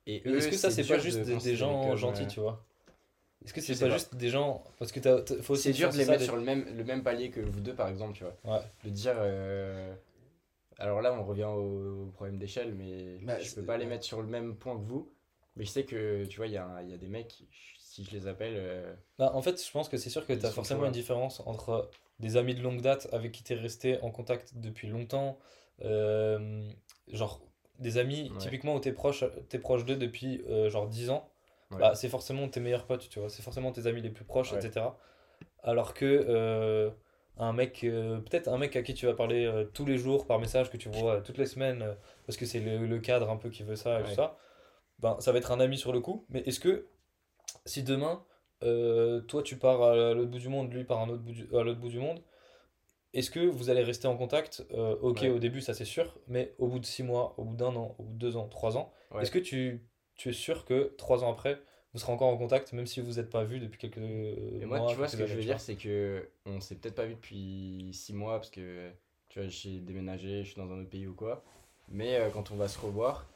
Et 0.06 0.22
eux, 0.26 0.38
Est-ce 0.38 0.48
que 0.48 0.56
ça, 0.56 0.70
c'est 0.70 0.86
pas 0.86 0.98
juste 0.98 1.18
de 1.18 1.38
des, 1.38 1.56
gens 1.56 1.82
comme, 1.86 1.96
gentils, 1.96 2.22
euh, 2.22 2.26
tu 2.26 2.40
vois? 2.40 2.64
Est-ce 3.44 3.52
que 3.54 3.60
c'est 3.60 3.74
pas, 3.78 3.86
pas. 3.88 3.92
juste 3.92 4.14
des 4.16 4.30
gens. 4.30 4.64
Parce 4.78 4.90
que 4.90 5.00
t'as, 5.00 5.20
t'as- 5.22 5.40
faut 5.42 5.52
aussi 5.52 5.64
C'est 5.64 5.72
dur 5.72 5.90
de 5.92 5.96
les 5.98 6.04
ça, 6.04 6.12
mettre 6.12 6.20
des- 6.20 6.26
sur 6.26 6.36
le 6.36 6.42
même, 6.42 6.64
le 6.76 6.82
même 6.84 7.02
palier 7.02 7.30
que 7.30 7.40
vous 7.40 7.60
deux, 7.60 7.74
par 7.74 7.88
exemple, 7.88 8.14
tu 8.16 8.24
vois. 8.24 8.36
Ouais. 8.44 8.62
De 8.84 8.90
dire. 8.90 9.14
euh, 9.16 9.94
Alors 10.78 11.02
là, 11.02 11.12
on 11.12 11.24
revient 11.24 11.44
au, 11.44 12.04
au 12.04 12.10
problème 12.12 12.38
d'échelle, 12.38 12.74
mais 12.74 13.18
Bah, 13.22 13.38
je 13.38 13.54
peux 13.54 13.64
pas 13.64 13.76
les 13.76 13.86
mettre 13.86 14.04
sur 14.04 14.20
le 14.22 14.28
même 14.28 14.56
point 14.56 14.76
que 14.76 14.82
vous. 14.84 15.12
Mais 15.56 15.64
je 15.64 15.70
sais 15.70 15.84
que, 15.84 16.24
tu 16.24 16.36
vois, 16.38 16.46
il 16.46 16.52
y 16.52 16.56
a, 16.56 16.82
y 16.82 16.94
a 16.94 16.96
des 16.96 17.08
mecs, 17.08 17.42
si 17.78 18.04
je 18.04 18.10
les 18.12 18.26
appelle. 18.28 18.54
euh, 18.56 18.94
Bah, 19.18 19.32
en 19.34 19.42
fait, 19.42 19.62
je 19.64 19.70
pense 19.70 19.88
que 19.88 19.96
c'est 19.98 20.10
sûr 20.10 20.24
que 20.26 20.32
tu 20.32 20.46
as 20.46 20.50
forcément 20.50 20.84
une 20.86 20.92
différence 20.92 21.40
entre 21.46 21.90
des 22.20 22.36
amis 22.36 22.54
de 22.54 22.62
longue 22.62 22.80
date 22.80 23.08
avec 23.12 23.32
qui 23.32 23.42
tu 23.44 23.52
es 23.52 23.56
resté 23.56 24.00
en 24.02 24.10
contact 24.10 24.52
depuis 24.56 24.88
longtemps, 24.88 25.38
euh, 25.84 26.68
genre 27.12 27.40
des 27.78 27.96
amis 27.98 28.30
Ouais. 28.32 28.38
typiquement 28.38 28.74
où 28.74 28.80
tu 28.80 28.88
es 28.88 28.92
proche, 28.92 29.24
t'es 29.48 29.58
proche 29.58 29.84
d'eux 29.84 29.96
depuis 29.96 30.42
euh, 30.48 30.68
genre 30.70 30.88
10 30.88 31.10
ans, 31.10 31.30
Ouais. 31.70 31.78
bah, 31.78 31.94
c'est 31.94 32.08
forcément 32.08 32.48
tes 32.48 32.60
meilleurs 32.60 32.86
potes, 32.86 33.08
tu 33.08 33.20
vois, 33.20 33.28
c'est 33.28 33.42
forcément 33.42 33.70
tes 33.72 33.86
amis 33.86 34.00
les 34.02 34.10
plus 34.10 34.24
proches, 34.24 34.52
Ouais. 34.52 34.58
etc. 34.64 34.86
Alors 35.62 35.94
que 35.94 36.04
euh, 36.28 36.90
un 37.36 37.52
mec, 37.52 37.80
peut-être 37.82 38.48
un 38.48 38.58
mec 38.58 38.74
à 38.74 38.82
qui 38.82 38.94
tu 38.94 39.06
vas 39.06 39.14
parler 39.14 39.66
tous 39.74 39.84
les 39.86 39.96
jours 39.98 40.26
par 40.26 40.40
message, 40.40 40.70
que 40.70 40.76
tu 40.76 40.88
vois 40.88 41.20
toutes 41.20 41.38
les 41.38 41.46
semaines, 41.46 41.96
parce 42.26 42.36
que 42.36 42.46
c'est 42.46 42.58
le, 42.58 42.84
le 42.86 42.98
cadre 42.98 43.30
un 43.30 43.36
peu 43.36 43.48
qui 43.50 43.62
veut 43.62 43.76
ça 43.76 44.00
et 44.00 44.04
tout 44.04 44.14
ça, 44.14 44.36
ben, 44.98 45.16
ça 45.20 45.30
va 45.30 45.38
être 45.38 45.52
un 45.52 45.60
ami 45.60 45.78
sur 45.78 45.92
le 45.92 46.00
coup, 46.00 46.24
mais 46.30 46.40
est-ce 46.40 46.58
que 46.58 46.88
si 47.64 47.84
demain, 47.84 48.24
euh, 48.62 49.20
toi 49.22 49.42
tu 49.42 49.56
pars 49.56 49.82
à 49.82 50.14
l'autre 50.14 50.30
bout 50.30 50.38
du 50.38 50.48
monde, 50.48 50.72
lui 50.72 50.84
part 50.84 50.98
à, 51.00 51.02
un 51.04 51.08
autre 51.08 51.22
bout 51.22 51.32
du- 51.32 51.46
l'autre 51.46 51.80
bout 51.80 51.88
du 51.88 51.98
monde, 52.00 52.22
est-ce 53.14 53.30
que 53.30 53.40
vous 53.40 53.70
allez 53.70 53.82
rester 53.82 54.06
en 54.06 54.16
contact? 54.16 54.66
Euh, 54.72 54.96
Ok, 55.00 55.22
Ouais. 55.22 55.30
au 55.30 55.38
début, 55.38 55.60
ça 55.60 55.74
c'est 55.74 55.84
sûr, 55.84 56.18
mais 56.28 56.54
au 56.58 56.68
bout 56.68 56.78
de 56.78 56.86
six 56.86 57.02
mois, 57.02 57.34
au 57.38 57.44
bout 57.44 57.56
d'un 57.56 57.74
an, 57.74 57.94
au 57.98 58.02
bout 58.02 58.12
de 58.14 58.18
deux 58.18 58.36
ans, 58.36 58.48
trois 58.48 58.76
ans, 58.76 58.92
Ouais. 59.12 59.22
est-ce 59.22 59.30
que 59.30 59.38
tu, 59.38 59.82
tu 60.14 60.28
es 60.30 60.32
sûr 60.32 60.64
que 60.64 60.94
trois 60.98 61.24
ans 61.24 61.32
après, 61.32 61.60
vous 61.94 61.98
serez 61.98 62.12
encore 62.12 62.28
en 62.28 62.36
contact, 62.36 62.72
même 62.74 62.86
si 62.86 63.00
vous 63.00 63.14
n'êtes 63.14 63.30
pas 63.30 63.44
vu 63.44 63.60
depuis 63.60 63.78
quelques 63.78 63.98
Et 63.98 64.66
mois 64.66 64.78
moi, 64.80 64.86
tu 64.90 64.96
vois, 64.96 65.08
ce 65.08 65.16
que 65.16 65.26
je 65.26 65.34
veux 65.34 65.42
dire, 65.42 65.58
c'est 65.58 65.76
que 65.76 66.28
on 66.44 66.60
s'est 66.60 66.74
peut-être 66.74 66.94
pas 66.94 67.06
vu 67.06 67.14
depuis 67.14 67.90
six 67.94 68.12
mois 68.12 68.36
parce 68.36 68.50
que, 68.50 68.90
tu 69.28 69.38
vois, 69.38 69.48
j'ai 69.48 69.80
déménagé, 69.80 70.44
je 70.44 70.50
suis 70.50 70.60
dans 70.60 70.70
un 70.70 70.80
autre 70.80 70.90
pays 70.90 71.06
ou 71.06 71.14
quoi. 71.14 71.42
Mais 71.90 72.16
euh, 72.16 72.28
quand 72.30 72.50
on 72.50 72.56
va 72.56 72.68
se 72.68 72.78
revoir, 72.78 73.26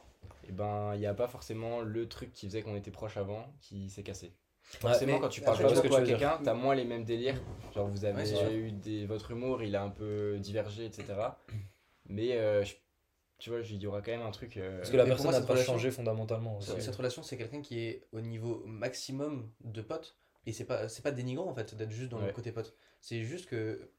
et 0.47 0.51
ben, 0.51 0.93
il 0.93 0.99
n'y 0.99 1.07
a 1.07 1.13
pas 1.15 1.27
forcément 1.27 1.81
le 1.81 2.07
truc 2.07 2.31
qui 2.33 2.45
faisait 2.45 2.61
qu'on 2.61 2.75
était 2.75 2.91
proches 2.91 3.17
avant 3.17 3.51
qui 3.59 3.89
s'est 3.89 4.03
cassé. 4.03 4.33
Forcément, 4.79 5.13
mais 5.13 5.19
quand 5.19 5.29
tu 5.29 5.41
parles 5.41 5.57
que 5.57 5.81
beaucoup 5.81 5.95
à 5.95 6.01
quelqu'un, 6.03 6.39
t'as 6.43 6.53
moins 6.53 6.75
les 6.75 6.85
mêmes 6.85 7.03
délires. 7.05 7.39
Genre, 7.73 7.87
vous 7.87 8.05
avez 8.05 8.33
Ouais, 8.33 8.53
eu 8.55 8.71
des... 8.71 9.05
votre 9.05 9.31
humour, 9.31 9.63
il 9.63 9.75
a 9.75 9.83
un 9.83 9.89
peu 9.89 10.37
divergé, 10.39 10.85
etc. 10.85 11.05
Mais, 12.05 12.33
euh, 12.37 12.63
je- 12.63 12.75
tu 13.39 13.49
vois, 13.49 13.59
il 13.61 13.77
y 13.81 13.87
aura 13.87 14.01
quand 14.01 14.11
même 14.11 14.21
un 14.21 14.31
truc. 14.31 14.57
euh, 14.57 14.77
Parce 14.77 14.89
que 14.91 14.97
la 14.97 15.03
Mais 15.03 15.09
personne 15.09 15.31
n'a 15.31 15.41
pas 15.41 15.53
relation- 15.53 15.73
changé 15.73 15.91
fondamentalement. 15.91 16.59
Cette- 16.61 16.75
aussi. 16.77 16.85
Cette 16.85 16.95
relation, 16.95 17.23
c'est 17.23 17.37
quelqu'un 17.37 17.61
qui 17.61 17.79
est 17.79 18.07
au 18.11 18.21
niveau 18.21 18.63
maximum 18.65 19.51
de 19.63 19.81
potes. 19.81 20.17
Et 20.45 20.51
c'est 20.51 20.65
pas, 20.65 20.89
c'est 20.89 21.01
pas 21.01 21.11
dénigrant 21.11 21.49
en 21.49 21.53
fait 21.55 21.73
d'être 21.75 21.91
juste 21.91 22.09
dans 22.11 22.19
le 22.19 22.31
côté 22.33 22.51
pote. 22.51 22.75
C'est 22.99 23.21
juste 23.23 23.47
que 23.49 23.89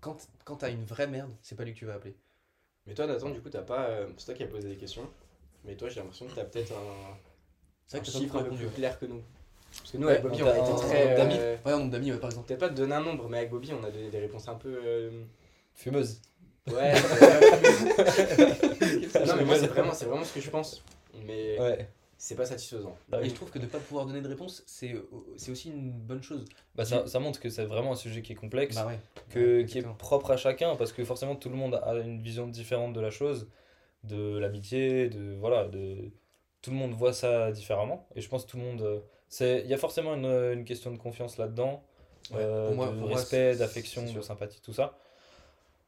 quand, 0.00 0.28
quand 0.44 0.56
t'as 0.56 0.70
une 0.70 0.84
vraie 0.84 1.06
merde, 1.06 1.30
c'est 1.40 1.54
pas 1.56 1.64
lui 1.64 1.72
que 1.72 1.78
tu 1.78 1.86
vas 1.86 1.94
appeler. 1.94 2.16
Mais 2.86 2.94
toi, 2.94 3.06
Nathan, 3.06 3.30
du 3.30 3.40
coup, 3.40 3.48
t'as 3.48 3.62
pas. 3.62 3.86
euh, 3.86 4.08
C'est 4.16 4.26
toi 4.26 4.34
qui 4.34 4.42
as 4.42 4.48
posé 4.48 4.68
des 4.68 4.76
questions. 4.76 5.08
Mais 5.64 5.76
toi, 5.76 5.88
j'ai 5.88 6.00
l'impression 6.00 6.26
que 6.26 6.34
t'as 6.34 6.44
peut-être 6.44 6.72
un, 6.72 7.16
C'est 7.86 7.96
un 7.96 8.00
vrai 8.00 8.06
que 8.08 8.12
t'as 8.12 8.18
chiffre 8.18 8.36
un 8.36 8.42
peu 8.42 8.54
plus 8.56 8.68
clair 8.70 8.98
que 8.98 9.06
nous. 9.06 9.22
Parce 9.78 9.92
que 9.92 9.98
nous, 9.98 10.06
Ouais, 10.06 10.12
avec 10.12 10.22
Bobby, 10.24 10.42
on 10.42 10.46
a 10.48 10.58
été 10.58 10.86
très. 10.86 11.16
d'amis. 11.16 11.34
euh, 11.38 11.56
Ouais, 11.66 11.72
en 11.72 11.78
nombre 11.80 11.90
d'amis, 11.90 12.12
ouais, 12.12 12.18
par 12.18 12.30
exemple. 12.30 12.46
Peut-être 12.48 12.60
pas 12.60 12.68
de 12.68 12.74
donner 12.74 12.94
un 12.94 13.02
nombre, 13.02 13.28
mais 13.28 13.38
avec 13.38 13.50
Bobby, 13.50 13.70
on 13.78 13.84
a 13.84 13.90
donné 13.90 14.08
des 14.10 14.18
réponses 14.20 14.48
un 14.48 14.54
peu. 14.54 14.78
euh, 14.84 15.24
Fumeuse. 15.74 16.20
Ouais, 16.72 16.94
non, 19.26 19.36
mais 19.36 19.44
moi, 19.44 19.56
c'est 19.58 19.66
vraiment, 19.66 19.92
c'est 19.92 20.06
vraiment 20.06 20.24
ce 20.24 20.32
que 20.32 20.40
je 20.40 20.50
pense. 20.50 20.82
Mais 21.26 21.58
Ouais. 21.60 21.88
c'est 22.16 22.34
pas 22.36 22.46
satisfaisant. 22.46 22.96
Bah 23.08 23.20
Et 23.22 23.28
je 23.28 23.34
trouve 23.34 23.50
que 23.50 23.58
de 23.58 23.66
pas 23.66 23.78
pouvoir 23.78 24.06
donner 24.06 24.20
de 24.20 24.28
réponse, 24.28 24.62
c'est 24.66 24.94
c'est 25.36 25.50
aussi 25.50 25.70
une 25.70 25.92
bonne 25.92 26.22
chose. 26.22 26.44
Bah, 26.74 26.84
ça, 26.84 27.06
ça 27.06 27.18
montre 27.20 27.40
que 27.40 27.48
c'est 27.50 27.64
vraiment 27.64 27.92
un 27.92 27.96
sujet 27.96 28.22
qui 28.22 28.32
est 28.32 28.36
complexe. 28.36 28.76
Bah 28.76 28.86
ouais. 28.86 28.98
que, 29.30 29.60
Ouais, 29.60 29.66
qui 29.66 29.78
est 29.78 29.86
propre 29.98 30.30
à 30.32 30.36
chacun 30.36 30.74
parce 30.76 30.92
que 30.92 31.04
forcément 31.04 31.36
tout 31.36 31.48
le 31.50 31.56
monde 31.56 31.80
a 31.84 31.94
une 31.96 32.20
vision 32.22 32.46
différente 32.48 32.92
de 32.94 33.00
la 33.00 33.10
chose 33.10 33.48
de 34.04 34.38
l'amitié 34.38 35.08
de 35.08 35.34
voilà 35.34 35.64
de 35.66 36.10
tout 36.62 36.70
le 36.70 36.76
monde 36.76 36.92
voit 36.92 37.12
ça 37.14 37.50
différemment 37.52 38.06
et 38.14 38.20
je 38.20 38.28
pense 38.28 38.44
que 38.44 38.50
tout 38.50 38.58
le 38.58 38.62
monde 38.64 38.82
euh, 38.82 39.00
il 39.40 39.66
y 39.66 39.74
a 39.74 39.78
forcément 39.78 40.14
une, 40.14 40.26
une 40.26 40.64
question 40.64 40.90
de 40.92 40.98
confiance 40.98 41.36
là-dedans 41.38 41.82
Ouais, 42.30 42.48
euh, 42.66 42.74
moi- 42.74 42.94
de 42.98 43.04
respect, 43.04 43.56
d'affection, 43.56 44.12
de 44.12 44.20
sympathie, 44.20 44.60
tout 44.62 44.72
ça. 44.72 44.98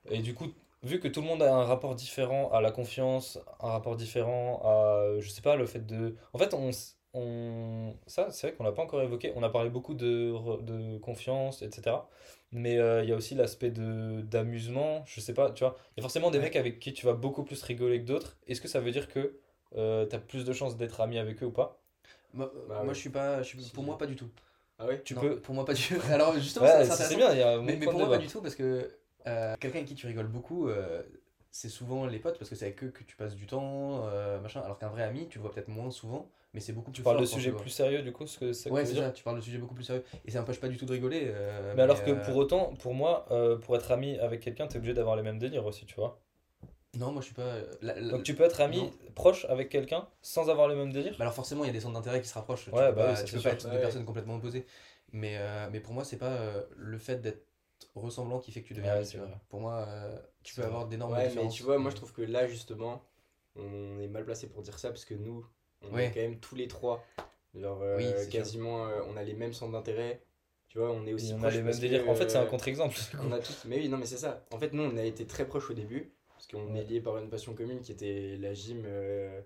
Et 0.09 0.21
du 0.21 0.35
coup, 0.35 0.47
vu 0.83 1.00
que 1.00 1.09
tout 1.09 1.21
le 1.21 1.26
monde 1.26 1.43
a 1.43 1.55
un 1.55 1.65
rapport 1.65 1.95
différent 1.95 2.50
à 2.53 2.61
la 2.61 2.71
confiance, 2.71 3.38
un 3.61 3.71
rapport 3.71 3.97
différent 3.97 4.61
à, 4.65 4.69
euh, 5.03 5.21
je 5.21 5.29
sais 5.31 5.43
pas, 5.43 5.57
le 5.57 5.67
fait 5.67 5.85
de... 5.87 6.17
En 6.33 6.38
fait, 6.38 6.55
on, 6.55 6.71
on... 7.15 7.95
ça, 8.07 8.31
c'est 8.31 8.49
vrai 8.49 8.57
qu'on 8.57 8.65
l'a 8.65 8.73
pas 8.73 8.83
encore 8.83 9.03
évoqué. 9.03 9.33
On 9.37 9.43
a 9.43 9.49
parlé 9.50 9.71
beaucoup 9.71 9.95
de, 9.95 10.33
de 10.62 10.99
confiance, 10.99 11.62
etc. 11.62 12.09
Mais 12.53 12.79
euh, 12.79 13.03
il 13.03 13.09
y 13.11 13.12
a 13.12 13.17
aussi 13.17 13.35
l'aspect 13.35 13.71
d'amusement, 13.71 15.03
je 15.07 15.21
sais 15.21 15.35
pas, 15.35 15.50
tu 15.50 15.65
vois. 15.65 15.76
Il 15.97 16.00
y 16.00 16.00
a 16.00 16.03
forcément 16.03 16.31
des 16.31 16.38
Ouais. 16.38 16.41
mecs 16.41 16.57
avec 16.57 16.79
qui 16.79 16.93
tu 16.93 17.07
vas 17.07 17.15
beaucoup 17.15 17.43
plus 17.45 17.62
rigoler 17.62 18.00
que 18.00 18.07
d'autres. 18.07 18.37
Est-ce 18.47 18.61
que 18.61 18.69
ça 18.69 18.81
veut 18.81 18.93
dire 18.93 19.09
que 19.09 19.38
tu 19.75 19.79
as 19.81 20.19
plus 20.21 20.45
de 20.45 20.53
chances 20.53 20.76
d'être 20.76 21.00
ami 21.00 21.19
avec 21.19 21.43
eux 21.43 21.47
ou 21.47 21.53
pas? 21.53 21.81
Moi, 22.37 22.52
Bah 22.69 22.83
moi, 22.85 22.88
ouais. 22.88 22.95
je 22.95 23.00
suis 23.00 23.11
pas. 23.11 23.43
je 23.43 23.49
suis- 23.49 23.71
pour 23.73 23.85
moi, 23.85 23.99
pas 23.99 24.07
du 24.07 24.16
tout. 24.16 24.28
Ah 24.78 24.87
ouais? 24.87 25.00
Tu 25.05 25.14
Non, 25.14 25.21
peux... 25.23 25.37
Pour 25.40 25.55
moi, 25.55 25.64
pas 25.64 25.75
du 25.75 25.83
tout. 25.83 25.95
Alors, 26.12 26.35
justement, 26.38 26.66
Ouais, 26.66 26.85
ça, 26.85 26.97
c'est 26.97 27.16
bien, 27.16 27.33
il 27.33 27.38
y 27.38 27.43
a 27.43 27.61
Mais, 27.61 27.76
mais 27.76 27.87
pour 27.87 27.95
moi, 27.95 28.11
pas 28.11 28.19
du 28.19 28.26
tout, 28.26 28.43
parce 28.43 28.55
que 28.55 28.90
euh, 29.26 29.55
quelqu'un 29.59 29.78
avec 29.78 29.88
qui 29.88 29.95
tu 29.95 30.07
rigoles 30.07 30.28
beaucoup, 30.28 30.69
euh, 30.69 31.02
c'est 31.50 31.69
souvent 31.69 32.07
les 32.07 32.19
potes, 32.19 32.38
parce 32.38 32.50
que 32.50 32.57
c'est 32.57 32.66
avec 32.66 32.85
eux 32.85 32.90
que 32.90 33.02
tu 33.05 33.16
passes 33.16 33.35
du 33.35 33.47
temps, 33.47 34.05
euh, 34.07 34.40
machin. 34.40 34.61
Alors 34.61 34.78
qu'un 34.78 34.88
vrai 34.88 35.02
ami, 35.02 35.28
tu 35.28 35.38
le 35.38 35.43
vois 35.43 35.52
peut-être 35.52 35.69
moins 35.69 35.90
souvent, 35.90 36.31
mais 36.52 36.61
c'est 36.61 36.73
beaucoup 36.73 36.90
plus 36.90 36.99
Tu 36.99 37.05
parles 37.05 37.16
fort 37.16 37.23
de 37.23 37.26
sujets 37.26 37.52
plus 37.52 37.71
sérieux, 37.71 38.02
du 38.02 38.12
coup, 38.12 38.26
ce 38.26 38.38
que 38.38 38.47
que 38.69 38.71
Ouais, 38.71 38.85
c'est 38.85 38.95
ça, 38.97 39.11
tu 39.11 39.23
parles 39.25 39.37
de 39.37 39.40
sujets 39.43 39.59
beaucoup 39.59 39.75
plus 39.75 39.85
sérieux. 39.85 40.05
Et 40.25 40.31
ça 40.31 40.40
n'empêche 40.40 40.61
pas 40.61 40.69
du 40.69 40.76
tout 40.76 40.85
de 40.87 40.93
rigoler. 40.93 41.23
euh, 41.28 41.75
Mais 41.76 41.83
alors 41.83 42.02
que 42.02 42.11
pour 42.11 42.37
autant, 42.37 42.75
pour 42.75 42.95
moi, 42.95 43.26
euh, 43.31 43.57
pour 43.59 43.76
être 43.76 43.90
ami 43.93 44.19
avec 44.19 44.40
quelqu'un, 44.40 44.66
t'es 44.66 44.76
obligé 44.78 44.95
d'avoir 44.95 45.16
les 45.16 45.23
mêmes 45.23 45.38
délires 45.38 45.64
aussi, 45.66 45.87
tu 45.87 45.95
vois? 45.97 46.21
Non, 46.99 47.12
moi 47.12 47.21
je 47.21 47.26
suis 47.26 47.35
pas. 47.35 47.43
euh, 47.43 47.75
la- 47.83 47.95
la- 48.00 48.12
Donc 48.12 48.23
tu 48.25 48.35
peux 48.35 48.45
être 48.45 48.61
ami 48.61 48.79
non. 48.79 48.93
proche 49.15 49.45
avec 49.47 49.69
quelqu'un 49.69 50.09
sans 50.23 50.49
avoir 50.50 50.69
les 50.69 50.75
mêmes 50.75 50.93
délires. 50.93 51.12
Bah 51.19 51.25
alors 51.25 51.35
forcément, 51.35 51.65
il 51.65 51.67
y 51.69 51.71
a 51.71 51.73
des 51.73 51.81
centres 51.81 51.95
d'intérêt 51.95 52.21
qui 52.21 52.29
se 52.29 52.35
rapprochent. 52.35 52.65
Tu 52.67 52.71
Ouais, 52.73 52.88
peux 52.88 52.95
bah 52.95 53.05
pas, 53.05 53.11
oui, 53.11 53.17
ça, 53.17 53.23
tu 53.25 53.33
c'est 53.33 53.37
peux 53.38 53.43
pas 53.43 53.53
être 53.53 53.71
deux 53.71 53.81
personnes 53.81 54.05
complètement 54.05 54.37
opposées. 54.37 54.67
Mais, 55.12 55.37
euh, 55.38 55.69
mais 55.71 55.81
pour 55.81 55.93
moi, 55.95 56.05
c'est 56.05 56.19
pas 56.19 56.33
euh, 56.33 56.62
le 56.76 56.99
fait 56.99 57.21
d'être 57.21 57.47
ressemblant 57.95 58.38
qui 58.41 58.53
fait 58.53 58.62
que 58.62 58.69
tu 58.69 58.75
deviens 58.75 58.93
Ouais, 58.93 58.99
ami, 58.99 59.07
tu 59.09 59.19
vois. 59.19 59.29
Pour 59.49 59.61
moi, 59.61 59.87
euh, 59.88 60.19
tu 60.43 60.55
peux 60.55 60.62
vrai. 60.62 60.69
avoir 60.69 60.87
d'énormes 60.87 61.12
Ouais, 61.12 61.25
mais 61.31 61.33
différences. 61.35 61.57
tu 61.57 61.62
vois, 61.62 61.79
moi 61.79 61.91
je 61.91 61.97
trouve 61.97 62.12
que 62.12 62.23
là 62.23 62.47
justement, 62.47 63.03
on 63.57 64.00
est 64.00 64.09
mal 64.09 64.25
placé 64.25 64.49
pour 64.49 64.62
dire 64.62 64.79
ça 64.79 64.88
parce 64.91 65.05
que 65.05 65.15
nous, 65.15 65.47
on 65.83 65.93
Ouais. 65.93 66.09
est 66.09 66.11
quand 66.12 66.21
même 66.21 66.41
tous 66.41 66.55
les 66.57 66.69
trois, 66.69 67.05
genre 67.55 67.81
euh, 67.83 67.99
Oui, 67.99 68.29
quasiment, 68.31 68.87
euh, 68.88 69.03
on 69.09 69.17
a 69.17 69.23
les 69.23 69.35
mêmes 69.35 69.53
centres 69.53 69.73
d'intérêt. 69.73 70.23
Tu 70.69 70.79
vois, 70.79 70.91
on 70.91 71.07
est 71.07 71.12
aussi 71.15 71.33
on 71.33 71.38
a 71.38 71.41
proches 71.41 71.55
les 71.55 71.62
mêmes 71.62 71.79
délires. 71.79 72.09
En 72.09 72.15
fait, 72.15 72.31
c'est 72.31 72.38
un 72.38 72.47
contre-exemple. 72.47 72.97
On 73.23 73.33
a 73.33 73.38
tous, 73.38 73.65
mais 73.67 73.79
oui, 73.79 73.88
non, 73.88 73.99
mais 73.99 74.07
c'est 74.07 74.17
ça. 74.19 74.45
En 74.53 74.59
fait, 74.59 74.73
nous, 74.73 74.83
on 74.83 74.97
a 74.97 75.03
été 75.05 75.26
très 75.26 75.47
proches 75.47 75.71
au 75.71 75.75
début 75.75 76.12
parce 76.37 76.47
qu'on 76.49 76.75
est 76.75 76.85
liés 76.85 77.00
par 77.00 77.16
une 77.19 77.28
passion 77.28 77.55
commune 77.55 77.81
qui 77.81 77.93
était 77.93 78.37
la 78.38 78.52
gym 78.55 78.83
euh, 78.87 79.40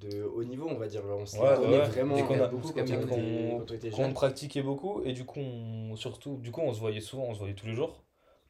de 0.00 0.22
haut 0.22 0.44
niveau, 0.44 0.68
on 0.68 0.76
va 0.78 0.88
dire. 0.88 1.02
On 1.04 1.26
s'est 1.26 1.38
Ouais, 1.38 1.54
vraiment 1.88 2.14
Dès 2.16 2.22
a- 2.42 2.48
beaucoup 2.48 2.72
quand 2.72 2.82
on 2.82 2.84
qu'on- 2.84 3.64
était, 3.64 3.90
quand 3.92 4.02
on 4.02 4.12
pratiquait 4.12 4.62
beaucoup 4.62 5.02
et 5.04 5.12
du 5.12 5.24
coup, 5.24 5.40
on, 5.40 5.96
surtout, 5.96 6.36
du 6.38 6.50
coup, 6.50 6.60
on 6.60 6.72
se 6.72 6.80
voyait 6.80 7.00
souvent, 7.00 7.24
on 7.24 7.34
se 7.34 7.38
voyait 7.38 7.54
tous 7.54 7.66
les 7.66 7.74
jours. 7.74 8.02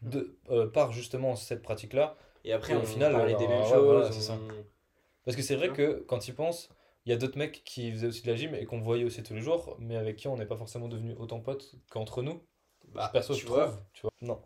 De, 0.03 0.39
euh, 0.49 0.67
par 0.67 0.93
justement 0.93 1.37
cette 1.37 1.61
pratique-là. 1.61 2.17
Et 2.45 2.55
après, 2.55 2.73
Et 2.73 2.77
au 2.77 2.81
on 2.81 2.85
final, 2.87 3.13
parlait 3.13 3.35
des 3.35 3.47
mêmes 3.47 3.63
ouais, 3.65 3.69
choses. 3.71 3.85
voilà, 3.85 4.07
on- 4.09 4.13
ça. 4.13 4.39
Parce 5.25 5.37
que 5.37 5.43
c'est 5.43 5.57
vrai 5.57 5.69
que 5.71 6.03
quand 6.09 6.27
ils 6.27 6.35
pensent, 6.35 6.71
il 7.05 7.11
y 7.11 7.13
a 7.13 7.17
d'autres 7.19 7.37
mecs 7.39 7.63
qui 7.65 7.93
faisaient 7.93 8.07
aussi 8.07 8.23
de 8.23 8.29
la 8.31 8.37
gym 8.37 8.55
et 8.55 8.65
qu'on 8.65 8.81
voyait 8.81 9.05
aussi 9.05 9.23
tous 9.23 9.35
les 9.35 9.43
jours, 9.43 9.77
mais 9.79 9.97
avec 9.97 10.17
qui 10.17 10.29
on 10.29 10.37
n'est 10.39 10.47
pas 10.47 10.57
forcément 10.57 10.89
devenus 10.89 11.17
autant 11.19 11.41
potes 11.41 11.75
qu'entre 11.91 12.23
nous. 12.23 12.43
Bah, 12.95 13.11
perso, 13.13 13.35
je 13.35 13.45
trouve. 13.45 13.79
Tu 13.93 14.03
vois. 14.03 14.11
Non. 14.23 14.41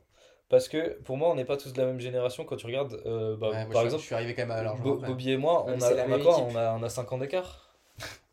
Parce 0.55 0.69
que 0.69 0.97
pour 1.03 1.17
moi, 1.17 1.31
on 1.31 1.35
n'est 1.35 1.45
pas 1.45 1.57
tous 1.57 1.73
de 1.73 1.81
la 1.81 1.87
même 1.87 1.99
génération. 2.01 2.45
Quand 2.45 2.55
tu 2.55 2.67
regardes, 2.67 3.01
euh, 3.07 3.35
bah, 3.37 3.49
Ouais, 3.51 3.67
par 3.73 3.81
je, 3.81 3.87
exemple, 3.87 4.03
je 4.03 4.07
suis 4.07 4.15
arrivé 4.15 4.35
quand 4.35 4.43
même 4.43 4.53
à 4.53 4.59
Bo- 4.59 4.65
largement. 4.65 4.95
après. 4.95 5.07
Bobby 5.09 5.31
et 5.33 5.37
moi, 5.37 5.65
Ouais, 5.67 5.73
on 5.77 5.83
a, 5.83 5.93
on 6.07 6.13
a 6.13 6.19
quoi 6.21 6.39
on 6.39 6.55
a, 6.57 6.73
on 6.79 6.83
a 6.85 6.89
5 6.89 7.13
ans 7.13 7.19
d'écart 7.19 7.75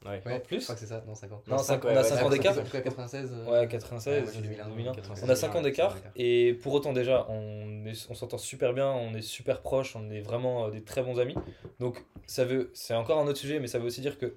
Ouais. 0.06 0.22
Ouais, 0.26 0.40
plus 0.40 0.60
Je 0.60 0.64
crois 0.66 0.76
que 0.76 0.82
c'est 0.82 0.88
ça, 0.88 1.04
non, 1.08 1.16
5 1.16 1.32
ans. 1.32 1.42
Non, 1.48 1.56
Non, 1.58 1.64
cinq- 1.64 1.82
cinq, 1.82 1.86
on 1.86 1.88
ouais, 1.90 1.98
a 1.98 2.02
ouais, 2.02 2.08
5 2.10 2.24
ans 2.24 2.30
d'écart. 2.30 2.58
En 2.60 2.64
tout 2.64 2.72
cas, 2.72 2.82
96. 2.82 3.32
euh, 3.34 3.52
Ouais, 3.62 3.68
96, 3.68 4.14
Ouais, 4.14 4.20
moi, 4.22 4.28
je 4.30 4.34
suis 4.34 4.42
2001, 4.44 4.70
2001. 4.70 4.94
96, 4.94 5.26
On 5.28 5.30
a 5.32 5.36
5 5.36 5.48
ans 5.56 5.62
2001, 5.62 5.64
d'écart 5.64 5.98
et 6.16 6.54
pour 6.62 6.74
autant 6.74 6.94
déjà 6.94 7.26
on 7.30 7.86
est- 7.88 8.08
on 8.12 8.14
s'entend 8.14 8.38
super 8.38 8.74
bien, 8.74 8.88
on 8.92 9.14
est 9.16 9.22
super 9.24 9.62
proches, 9.62 9.96
on 9.96 10.10
est 10.12 10.22
vraiment 10.22 10.66
euh, 10.68 10.70
des 10.72 10.82
très 10.84 11.02
bons 11.02 11.20
amis. 11.20 11.36
Donc 11.80 12.04
ça 12.28 12.46
veut 12.46 12.70
c'est 12.74 12.94
encore 12.96 13.18
un 13.20 13.26
autre 13.28 13.38
sujet 13.40 13.60
mais 13.60 13.68
ça 13.68 13.78
veut 13.80 13.86
aussi 13.86 14.02
dire 14.02 14.18
que 14.20 14.34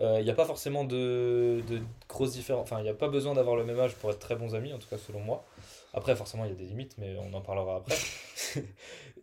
euh, 0.00 0.18
il 0.20 0.24
n'y 0.24 0.30
a 0.30 0.34
pas 0.34 0.44
forcément 0.46 0.84
de, 0.84 1.60
de 1.68 1.80
grosses 2.08 2.32
différences, 2.32 2.62
enfin 2.62 2.78
il 2.78 2.84
n'y 2.84 2.88
a 2.88 2.94
pas 2.94 3.08
besoin 3.08 3.34
d'avoir 3.34 3.56
le 3.56 3.64
même 3.64 3.78
âge 3.80 3.94
pour 3.96 4.10
être 4.10 4.18
très 4.20 4.34
bons 4.36 4.54
amis 4.54 4.72
en 4.72 4.78
tout 4.78 4.88
cas 4.88 4.98
selon 4.98 5.20
moi. 5.20 5.44
Après 5.92 6.16
forcément 6.16 6.44
il 6.44 6.50
y 6.50 6.52
a 6.52 6.56
des 6.56 6.64
limites 6.64 6.96
mais 6.98 7.16
on 7.18 7.32
en 7.34 7.40
parlera 7.40 7.76
après. 7.76 7.96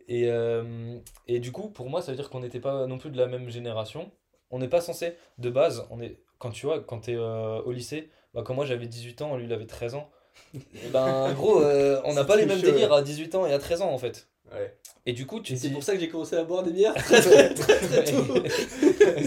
et, 0.08 0.30
euh, 0.30 0.98
et 1.26 1.40
du 1.40 1.52
coup 1.52 1.68
pour 1.70 1.90
moi 1.90 2.02
ça 2.02 2.12
veut 2.12 2.16
dire 2.16 2.30
qu'on 2.30 2.40
n'était 2.40 2.60
pas 2.60 2.86
non 2.86 2.98
plus 2.98 3.10
de 3.10 3.18
la 3.18 3.26
même 3.26 3.48
génération. 3.48 4.10
On 4.50 4.58
n'est 4.58 4.68
pas 4.68 4.80
censé 4.80 5.14
de 5.38 5.50
base, 5.50 5.86
on 5.90 6.00
est 6.00 6.18
quand 6.38 6.50
tu 6.50 6.66
vois 6.66 6.80
quand 6.80 7.00
tu 7.00 7.12
es 7.12 7.16
au 7.16 7.70
lycée, 7.70 8.10
bah, 8.34 8.42
quand 8.44 8.54
moi 8.54 8.66
j'avais 8.66 8.86
18 8.86 9.22
ans, 9.22 9.36
lui 9.36 9.44
il 9.44 9.52
avait 9.52 9.66
13 9.66 9.94
ans. 9.94 10.10
Et 10.54 10.88
ben 10.92 11.32
gros, 11.34 11.60
euh, 11.60 12.00
on 12.04 12.14
n'a 12.14 12.24
pas 12.24 12.36
les 12.36 12.46
mêmes 12.46 12.60
chaud, 12.60 12.66
délires 12.66 12.92
à 12.92 13.02
18 13.02 13.34
ans 13.34 13.46
et 13.46 13.52
à 13.52 13.58
13 13.58 13.82
ans 13.82 13.92
en 13.92 13.98
fait. 13.98 14.28
Ouais. 14.52 14.74
Et 15.06 15.12
du 15.12 15.26
coup, 15.26 15.40
tu 15.40 15.56
c'est 15.56 15.68
dis- 15.68 15.72
pour 15.74 15.82
ça 15.84 15.94
que 15.94 16.00
j'ai 16.00 16.08
commencé 16.08 16.36
à 16.36 16.44
boire 16.44 16.62
des 16.62 16.72
bières 16.72 16.94
c'est 17.06 17.20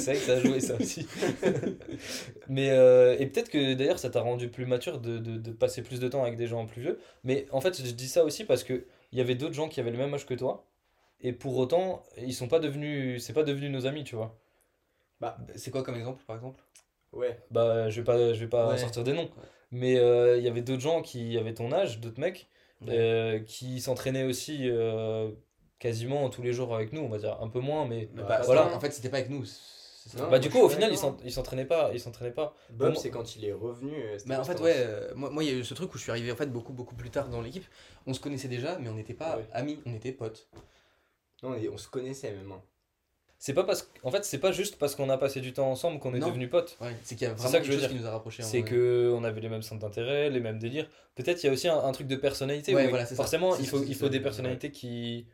vrai 0.03 0.13
que 0.15 0.19
ça 0.19 0.33
a 0.33 0.39
joué 0.39 0.59
ça 0.59 0.75
aussi. 0.75 1.07
mais 2.49 2.69
euh, 2.71 3.15
et 3.19 3.25
peut-être 3.27 3.49
que 3.49 3.73
d'ailleurs 3.73 3.99
ça 3.99 4.09
t'a 4.09 4.21
rendu 4.21 4.49
plus 4.49 4.65
mature 4.65 4.99
de, 4.99 5.17
de, 5.17 5.37
de 5.37 5.51
passer 5.51 5.81
plus 5.81 5.99
de 5.99 6.07
temps 6.07 6.23
avec 6.23 6.37
des 6.37 6.47
gens 6.47 6.65
plus 6.65 6.81
vieux. 6.81 6.99
Mais 7.23 7.45
en 7.51 7.61
fait, 7.61 7.81
je 7.83 7.91
dis 7.91 8.07
ça 8.07 8.23
aussi 8.23 8.43
parce 8.45 8.63
que 8.63 8.85
il 9.11 9.17
y 9.17 9.21
avait 9.21 9.35
d'autres 9.35 9.53
gens 9.53 9.69
qui 9.69 9.79
avaient 9.79 9.91
le 9.91 9.97
même 9.97 10.13
âge 10.13 10.25
que 10.25 10.33
toi. 10.33 10.65
Et 11.21 11.31
pour 11.31 11.55
autant, 11.57 12.03
ils 12.17 12.33
sont 12.33 12.47
pas 12.49 12.59
devenus, 12.59 13.23
c'est 13.23 13.33
pas 13.33 13.43
devenu 13.43 13.69
nos 13.69 13.85
amis, 13.85 14.03
tu 14.03 14.15
vois. 14.15 14.37
C'est 15.55 15.71
quoi 15.71 15.83
comme 15.83 15.95
exemple, 15.95 16.21
par 16.27 16.35
exemple? 16.35 16.61
Ouais. 17.13 17.39
Bah, 17.49 17.89
je 17.89 18.01
vais 18.01 18.03
pas, 18.03 18.33
je 18.33 18.39
vais 18.41 18.49
pas 18.49 18.71
Ouais. 18.71 18.77
sortir 18.77 19.03
des 19.05 19.13
noms. 19.13 19.29
Mais 19.71 19.97
euh, 19.97 20.37
il 20.37 20.43
y 20.43 20.49
avait 20.49 20.61
d'autres 20.61 20.81
gens 20.81 21.01
qui 21.01 21.37
avaient 21.37 21.53
ton 21.53 21.71
âge, 21.71 21.99
d'autres 22.01 22.19
mecs, 22.19 22.49
euh, 22.89 23.39
qui 23.39 23.81
s'entraînaient 23.81 24.23
aussi 24.23 24.69
euh, 24.69 25.31
quasiment 25.79 26.29
tous 26.29 26.41
les 26.41 26.53
jours 26.53 26.75
avec 26.75 26.93
nous, 26.93 27.01
on 27.01 27.09
va 27.09 27.17
dire 27.17 27.37
un 27.41 27.49
peu 27.49 27.59
moins, 27.59 27.85
mais 27.87 28.09
Bah, 28.13 28.41
voilà. 28.45 28.73
En 28.75 28.79
fait, 28.79 28.91
c'était 28.91 29.09
pas 29.09 29.17
avec 29.17 29.29
nous. 29.29 29.45
Non, 30.17 30.29
bah 30.29 30.37
du 30.37 30.49
coup 30.49 30.59
au 30.59 30.67
final 30.67 30.91
ils 30.91 30.95
d'accord. 30.95 31.17
s'en- 31.17 31.23
ils 31.25 31.31
s'entraînaient 31.31 31.63
pas, 31.63 31.91
ils 31.93 31.99
s'entraînaient 31.99 32.33
pas. 32.33 32.53
Bob, 32.71 32.93
c'est 32.95 33.09
quand 33.09 33.37
il 33.37 33.45
est 33.45 33.53
revenu. 33.53 33.93
euh, 33.95 34.17
Mais 34.25 34.35
en 34.35 34.43
fait, 34.43 34.59
ouais, 34.59 34.73
euh, 34.75 35.13
moi, 35.15 35.29
moi, 35.29 35.45
il 35.45 35.49
y 35.49 35.53
a 35.53 35.57
eu 35.57 35.63
ce 35.63 35.73
truc 35.73 35.95
où 35.95 35.97
je 35.97 36.03
suis 36.03 36.11
arrivé 36.11 36.29
en 36.29 36.35
fait 36.35 36.47
beaucoup, 36.51 36.73
beaucoup 36.73 36.93
plus 36.93 37.09
tard 37.09 37.29
dans 37.29 37.39
l'équipe. 37.41 37.63
On 38.05 38.13
se 38.13 38.19
connaissait 38.19 38.49
déjà, 38.49 38.77
mais 38.79 38.89
on 38.89 38.95
n'était 38.95 39.13
pas 39.13 39.37
Ouais. 39.37 39.47
amis, 39.53 39.79
on 39.85 39.93
était 39.95 40.11
potes. 40.11 40.49
Non, 41.41 41.51
on, 41.51 41.53
est- 41.55 41.69
on 41.69 41.77
se 41.77 41.87
connaissait 41.87 42.31
même. 42.33 42.51
hein. 42.51 42.61
C'est 43.45 43.53
pas 43.53 43.65
parce 43.65 43.91
en 44.03 44.09
fait 44.09 44.23
c'est 44.23 44.37
pas 44.37 44.53
juste 44.53 44.77
parce 44.77 44.95
qu'on 44.95 45.09
a 45.09 45.17
passé 45.17 45.41
du 45.41 45.51
temps 45.51 45.69
ensemble 45.69 45.99
qu'on 45.99 46.13
est 46.13 46.19
devenus 46.21 46.49
potes. 46.49 46.77
Ouais, 46.79 46.95
c'est 47.03 47.17
qu'il 47.17 47.27
y 47.27 47.29
a 47.29 47.33
vraiment 47.33 47.49
ça 47.49 47.59
que 47.59 47.63
quelque 47.63 47.65
je 47.65 47.71
veux 47.71 47.81
chose 47.81 47.89
dire. 47.89 47.97
qui 47.97 48.01
nous 48.01 48.07
a 48.07 48.11
rapprochés. 48.11 48.41
C'est 48.41 48.61
que 48.61 49.11
on 49.13 49.25
avait 49.25 49.41
les 49.41 49.49
mêmes 49.49 49.61
centres 49.61 49.81
d'intérêt, 49.81 50.29
les 50.29 50.39
mêmes 50.39 50.59
délires. 50.59 50.87
Peut-être 51.13 51.43
il 51.43 51.47
y 51.47 51.49
a 51.49 51.51
aussi 51.51 51.67
un, 51.67 51.77
un 51.77 51.91
truc 51.91 52.07
de 52.07 52.15
personnalité. 52.15 52.73
Ouais, 52.73 52.87
voilà, 52.87 53.05
forcément 53.05 53.57
il 53.57 53.67
faut 53.67 53.83
il 53.83 53.95
faut 53.95 54.07
des 54.07 54.21
personnalités 54.21 54.71
qui 54.71 55.27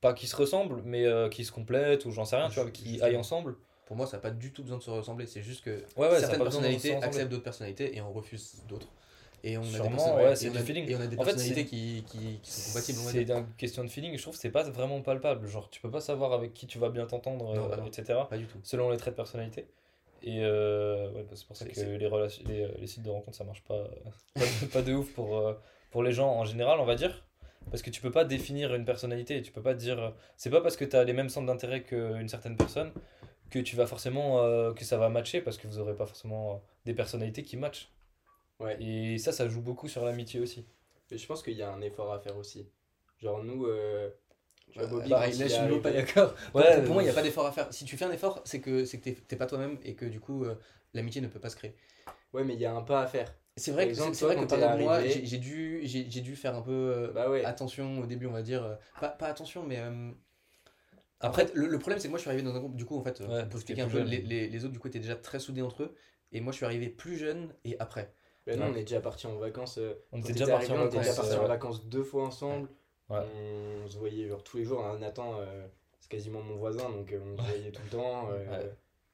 pas 0.00 0.12
qui 0.12 0.26
se 0.26 0.34
ressemblent 0.34 0.82
mais 0.84 1.06
euh, 1.06 1.28
qui 1.28 1.44
se 1.44 1.52
complètent 1.52 2.04
ou 2.04 2.10
j'en 2.10 2.24
sais 2.24 2.34
rien 2.34 2.48
tu 2.48 2.58
vois 2.58 2.68
qui 2.68 3.00
aillent 3.00 3.16
ensemble. 3.16 3.54
Pour 3.86 3.96
moi, 3.96 4.06
ça 4.06 4.16
n'a 4.16 4.22
pas 4.22 4.30
du 4.32 4.52
tout 4.52 4.62
besoin 4.62 4.78
de 4.78 4.82
se 4.82 4.90
ressembler. 4.90 5.26
C'est 5.26 5.42
juste 5.42 5.62
que 5.62 5.84
Ouais 5.96 6.18
certaines 6.18 6.42
personnalités 6.42 6.96
acceptent 6.96 7.30
d'autres 7.30 7.44
personnalités 7.44 7.96
et 7.96 8.00
on 8.00 8.12
refuse 8.12 8.56
d'autres. 8.68 8.88
Et 9.42 9.56
on 9.56 9.62
a 9.62 9.64
des 9.64 9.72
Sûrement, 9.74 10.16
ouais, 10.16 10.36
c'est 10.36 10.50
du 10.50 10.58
a- 10.58 10.62
feeling. 10.62 10.88
Et 10.90 10.94
on 10.96 11.00
a 11.00 11.06
des 11.06 11.16
En 11.18 11.24
fait, 11.24 11.32
personnalités 11.32 11.64
qui, 11.64 12.04
qui, 12.06 12.38
qui 12.42 12.50
sont 12.50 12.70
compatibles. 12.72 12.98
C'est 12.98 13.22
une 13.22 13.46
question 13.56 13.82
de 13.84 13.88
feeling, 13.88 14.16
je 14.16 14.22
trouve 14.22 14.34
que 14.34 14.40
c'est 14.40 14.50
pas 14.50 14.62
vraiment 14.64 15.00
palpable. 15.00 15.46
Genre, 15.48 15.70
tu 15.70 15.80
peux 15.80 15.90
pas 15.90 16.00
savoir 16.00 16.32
avec 16.32 16.52
qui 16.52 16.66
tu 16.66 16.78
vas 16.78 16.90
bien 16.90 17.06
t'entendre, 17.06 17.50
euh, 17.56 17.76
bah 17.76 17.84
etc. 17.86 18.26
Pas 18.28 18.36
du 18.38 18.46
tout. 18.46 18.58
Selon 18.62 18.90
les 18.90 18.96
traits 18.98 19.14
de 19.14 19.16
personnalité. 19.16 19.66
Et 20.22 20.40
euh, 20.44 21.10
ouais, 21.12 21.22
bah, 21.22 21.32
c'est 21.34 21.46
pour 21.46 21.56
ça 21.56 21.64
que 21.64 21.74
c'est- 21.74 21.96
les, 21.96 22.06
relations, 22.06 22.42
les, 22.46 22.68
les 22.78 22.86
sites 22.86 23.02
de 23.02 23.08
rencontres 23.08 23.38
ça 23.38 23.44
marche 23.44 23.62
pas, 23.62 23.84
pas, 24.34 24.40
de, 24.40 24.66
pas 24.66 24.82
de 24.82 24.92
ouf 24.92 25.12
pour, 25.14 25.38
euh, 25.38 25.54
pour 25.90 26.02
les 26.02 26.12
gens 26.12 26.28
en 26.30 26.44
général, 26.44 26.78
on 26.80 26.84
va 26.84 26.94
dire. 26.94 27.24
Parce 27.70 27.82
que 27.82 27.88
tu 27.90 28.00
peux 28.02 28.10
pas 28.10 28.24
définir 28.26 28.74
une 28.74 28.84
personnalité. 28.84 29.36
et 29.38 29.42
Tu 29.42 29.52
peux 29.52 29.62
pas 29.62 29.74
dire. 29.74 29.98
euh, 30.02 30.10
C'est 30.36 30.50
pas 30.50 30.60
parce 30.60 30.76
que 30.76 30.84
tu 30.84 30.96
as 30.96 31.04
les 31.04 31.12
mêmes 31.14 31.28
centres 31.30 31.46
d'intérêt 31.46 31.82
qu'une 31.82 32.28
certaine 32.28 32.56
personne 32.56 32.92
que 33.50 33.58
tu 33.58 33.76
vas 33.76 33.86
forcément. 33.86 34.42
euh, 34.44 34.72
que 34.74 34.84
ça 34.84 34.98
va 34.98 35.08
matcher 35.08 35.40
parce 35.40 35.56
que 35.56 35.66
vous 35.66 35.78
aurez 35.78 35.94
pas 35.94 36.06
forcément 36.06 36.52
euh, 36.52 36.56
des 36.84 36.92
personnalités 36.94 37.42
qui 37.42 37.56
matchent. 37.56 37.88
Ouais. 38.60 38.76
Et 38.78 39.18
ça, 39.18 39.32
ça 39.32 39.48
joue 39.48 39.60
beaucoup 39.62 39.88
sur 39.88 40.04
l'amitié 40.04 40.40
aussi. 40.40 40.66
Mais 41.10 41.18
je 41.18 41.26
pense 41.26 41.42
qu'il 41.42 41.54
y 41.54 41.62
a 41.62 41.72
un 41.72 41.80
effort 41.82 42.12
à 42.12 42.20
faire 42.20 42.36
aussi. 42.36 42.68
Genre, 43.18 43.42
nous, 43.42 43.66
euh, 43.66 44.10
tu 44.70 44.78
vois, 44.78 44.84
Ouais, 44.84 44.92
Bobby, 44.92 45.10
pareil, 45.10 45.32
là, 45.36 45.44
il 45.46 45.50
je 45.50 45.54
suis 45.54 45.80
pas 45.80 45.90
d'accord. 45.92 46.34
Pour- 46.34 46.60
Ouais, 46.60 46.74
pour, 46.76 46.84
pour 46.84 46.94
moi, 46.94 47.02
il 47.02 47.06
n'y 47.06 47.10
a 47.10 47.14
pas 47.14 47.22
d'effort 47.22 47.46
à 47.46 47.52
faire. 47.52 47.72
Si 47.72 47.84
tu 47.84 47.96
fais 47.96 48.04
un 48.04 48.12
effort, 48.12 48.42
c'est 48.44 48.60
que 48.60 48.84
c'est 48.84 48.98
que 48.98 49.04
t'es- 49.04 49.14
t'es 49.28 49.36
pas 49.36 49.46
toi-même 49.46 49.78
et 49.82 49.94
que 49.94 50.04
du 50.06 50.20
coup, 50.20 50.44
euh, 50.44 50.54
l'amitié 50.94 51.20
ne 51.20 51.28
peut 51.28 51.40
pas 51.40 51.50
se 51.50 51.56
créer. 51.56 51.74
Ouais, 52.32 52.44
mais 52.44 52.54
il 52.54 52.60
y 52.60 52.66
a 52.66 52.72
un 52.74 52.82
pas 52.82 53.02
à 53.02 53.06
faire. 53.06 53.34
C'est 53.56 53.72
vrai 53.72 53.88
que, 53.88 53.94
c'est- 53.94 54.24
vrai 54.24 54.36
que 54.36 54.44
par 54.46 54.58
exemple, 54.58 54.78
moi, 54.84 55.02
j'ai 55.04 55.38
dû, 55.38 55.80
j'ai 55.84 56.10
j'ai 56.10 56.20
dû 56.20 56.34
faire 56.36 56.54
un 56.54 56.62
peu 56.62 56.70
euh, 56.72 57.12
Bah 57.12 57.28
ouais. 57.28 57.44
attention 57.44 57.98
au 58.00 58.06
début, 58.06 58.26
on 58.26 58.32
va 58.32 58.42
dire. 58.42 58.64
euh, 58.64 58.76
pas, 59.00 59.08
pas 59.08 59.26
attention, 59.26 59.64
mais. 59.66 59.78
euh, 59.78 60.12
Après, 61.20 61.46
le, 61.54 61.66
le 61.66 61.78
problème, 61.78 61.98
c'est 61.98 62.08
que 62.08 62.10
moi, 62.10 62.18
je 62.18 62.22
suis 62.22 62.30
arrivé 62.30 62.42
dans 62.42 62.54
un 62.54 62.58
groupe. 62.58 62.76
Du 62.76 62.84
coup, 62.86 62.98
en 62.98 63.02
fait, 63.02 63.20
Ouais, 63.20 63.44
pour 63.46 63.56
expliquer 63.56 63.82
un 63.82 63.88
peu, 63.88 63.98
jeune. 63.98 64.08
les, 64.08 64.22
les, 64.22 64.48
les 64.48 64.64
autres, 64.64 64.72
du 64.72 64.78
coup, 64.78 64.88
étaient 64.88 65.00
déjà 65.00 65.16
très 65.16 65.38
soudés 65.38 65.62
entre 65.62 65.82
eux. 65.84 65.94
Et 66.32 66.40
moi, 66.40 66.52
je 66.52 66.56
suis 66.56 66.64
arrivé 66.66 66.88
plus 66.88 67.16
jeune 67.18 67.52
et 67.64 67.78
après. 67.80 68.12
Bah 68.50 68.56
non, 68.56 68.66
Ouais. 68.66 68.72
on 68.72 68.76
est 68.76 68.80
déjà 68.84 69.00
parti 69.00 69.26
en 69.26 69.36
vacances. 69.36 69.78
euh, 69.78 69.94
on 70.12 70.18
était 70.20 70.32
déjà 70.32 70.46
parti 70.48 70.72
en 70.72 70.74
on 70.82 70.86
était 70.86 70.96
vacances. 70.96 71.00
déjà 71.00 71.10
ouais, 71.10 71.16
parti 71.16 71.30
c'est 71.30 71.36
en 71.36 71.38
vrai. 71.40 71.48
vacances 71.48 71.86
deux 71.86 72.02
fois 72.02 72.24
ensemble. 72.26 72.68
Ouais. 73.08 73.18
On 73.84 73.88
se 73.88 73.96
voyait 73.98 74.28
genre 74.28 74.42
tous 74.42 74.56
les 74.58 74.64
jours. 74.64 74.84
hein, 74.84 74.98
Nathan, 74.98 75.38
euh, 75.40 75.66
c'est 76.00 76.10
quasiment 76.10 76.40
mon 76.42 76.56
voisin, 76.56 76.90
donc 76.90 77.12
euh, 77.12 77.20
on 77.24 77.36
se 77.36 77.42
voyait 77.48 77.70
tout 77.72 77.82
le 77.84 77.90
temps. 77.90 78.28
euh. 78.32 78.68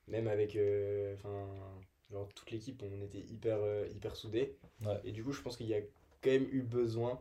Même 0.08 0.28
avec. 0.28 0.56
euh, 0.56 1.14
Enfin. 1.14 1.46
genre 2.10 2.28
toute 2.34 2.50
l'équipe, 2.50 2.82
on 2.82 3.02
était 3.02 3.18
hyper, 3.18 3.58
euh, 3.60 3.86
hyper 3.94 4.16
soudés. 4.16 4.56
Et 5.04 5.12
du 5.12 5.22
coup, 5.24 5.32
je 5.32 5.42
pense 5.42 5.56
qu'il 5.56 5.66
y 5.66 5.74
a 5.74 5.80
quand 6.22 6.30
même 6.30 6.46
eu 6.50 6.62
besoin 6.62 7.20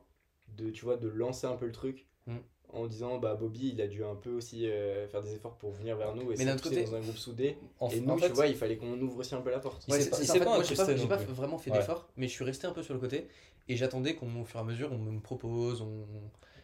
de, 0.57 0.69
tu 0.69 0.85
vois, 0.85 0.95
de 0.97 1.07
lancer 1.07 1.47
un 1.47 1.55
peu 1.57 1.65
le 1.65 1.71
truc. 1.71 2.05
Mm. 2.27 2.37
En 2.73 2.87
disant, 2.87 3.19
bah 3.19 3.35
Bobby, 3.35 3.71
il 3.73 3.81
a 3.81 3.87
dû 3.87 4.03
un 4.03 4.15
peu 4.15 4.31
aussi 4.31 4.67
euh, 4.69 5.07
faire 5.07 5.21
des 5.21 5.33
efforts 5.33 5.55
pour 5.55 5.71
venir 5.71 5.95
vers 5.95 6.13
nous 6.15 6.31
et 6.31 6.35
Mais 6.37 6.45
d'un 6.45 6.57
côté- 6.57 6.83
dans 6.83 6.95
un 6.95 6.99
groupe 6.99 7.15
soudé. 7.17 7.57
En, 7.79 7.89
et 7.89 7.99
en 7.99 8.03
nous, 8.03 8.17
fait, 8.17 8.27
tu 8.27 8.33
vois, 8.33 8.47
il 8.47 8.55
fallait 8.55 8.75
qu'on 8.77 8.99
ouvre 8.99 9.19
aussi 9.19 9.33
un 9.33 9.41
peu 9.41 9.51
la 9.51 9.59
porte. 9.59 9.87
Ouais, 9.87 10.01
c'est 10.01 10.09
pas- 10.09 10.17
fait, 10.17 10.43
moi, 10.43 10.61
j'ai 10.63 10.75
pas, 10.75 10.85
j'ai 10.95 11.25
vraiment 11.33 11.57
fait 11.57 11.71
Ouais. 11.71 11.77
d'efforts, 11.77 12.07
mais 12.17 12.27
je 12.27 12.33
suis 12.33 12.43
resté 12.43 12.67
un 12.67 12.73
peu 12.73 12.83
sur 12.83 12.93
le 12.93 12.99
côté 12.99 13.27
et 13.69 13.75
j'attendais 13.77 14.15
qu'on, 14.15 14.41
au 14.41 14.43
fur 14.45 14.59
et 14.59 14.63
à 14.63 14.65
mesure, 14.65 14.91
on 14.91 14.97
me 14.97 15.19
propose, 15.21 15.81
on... 15.81 16.05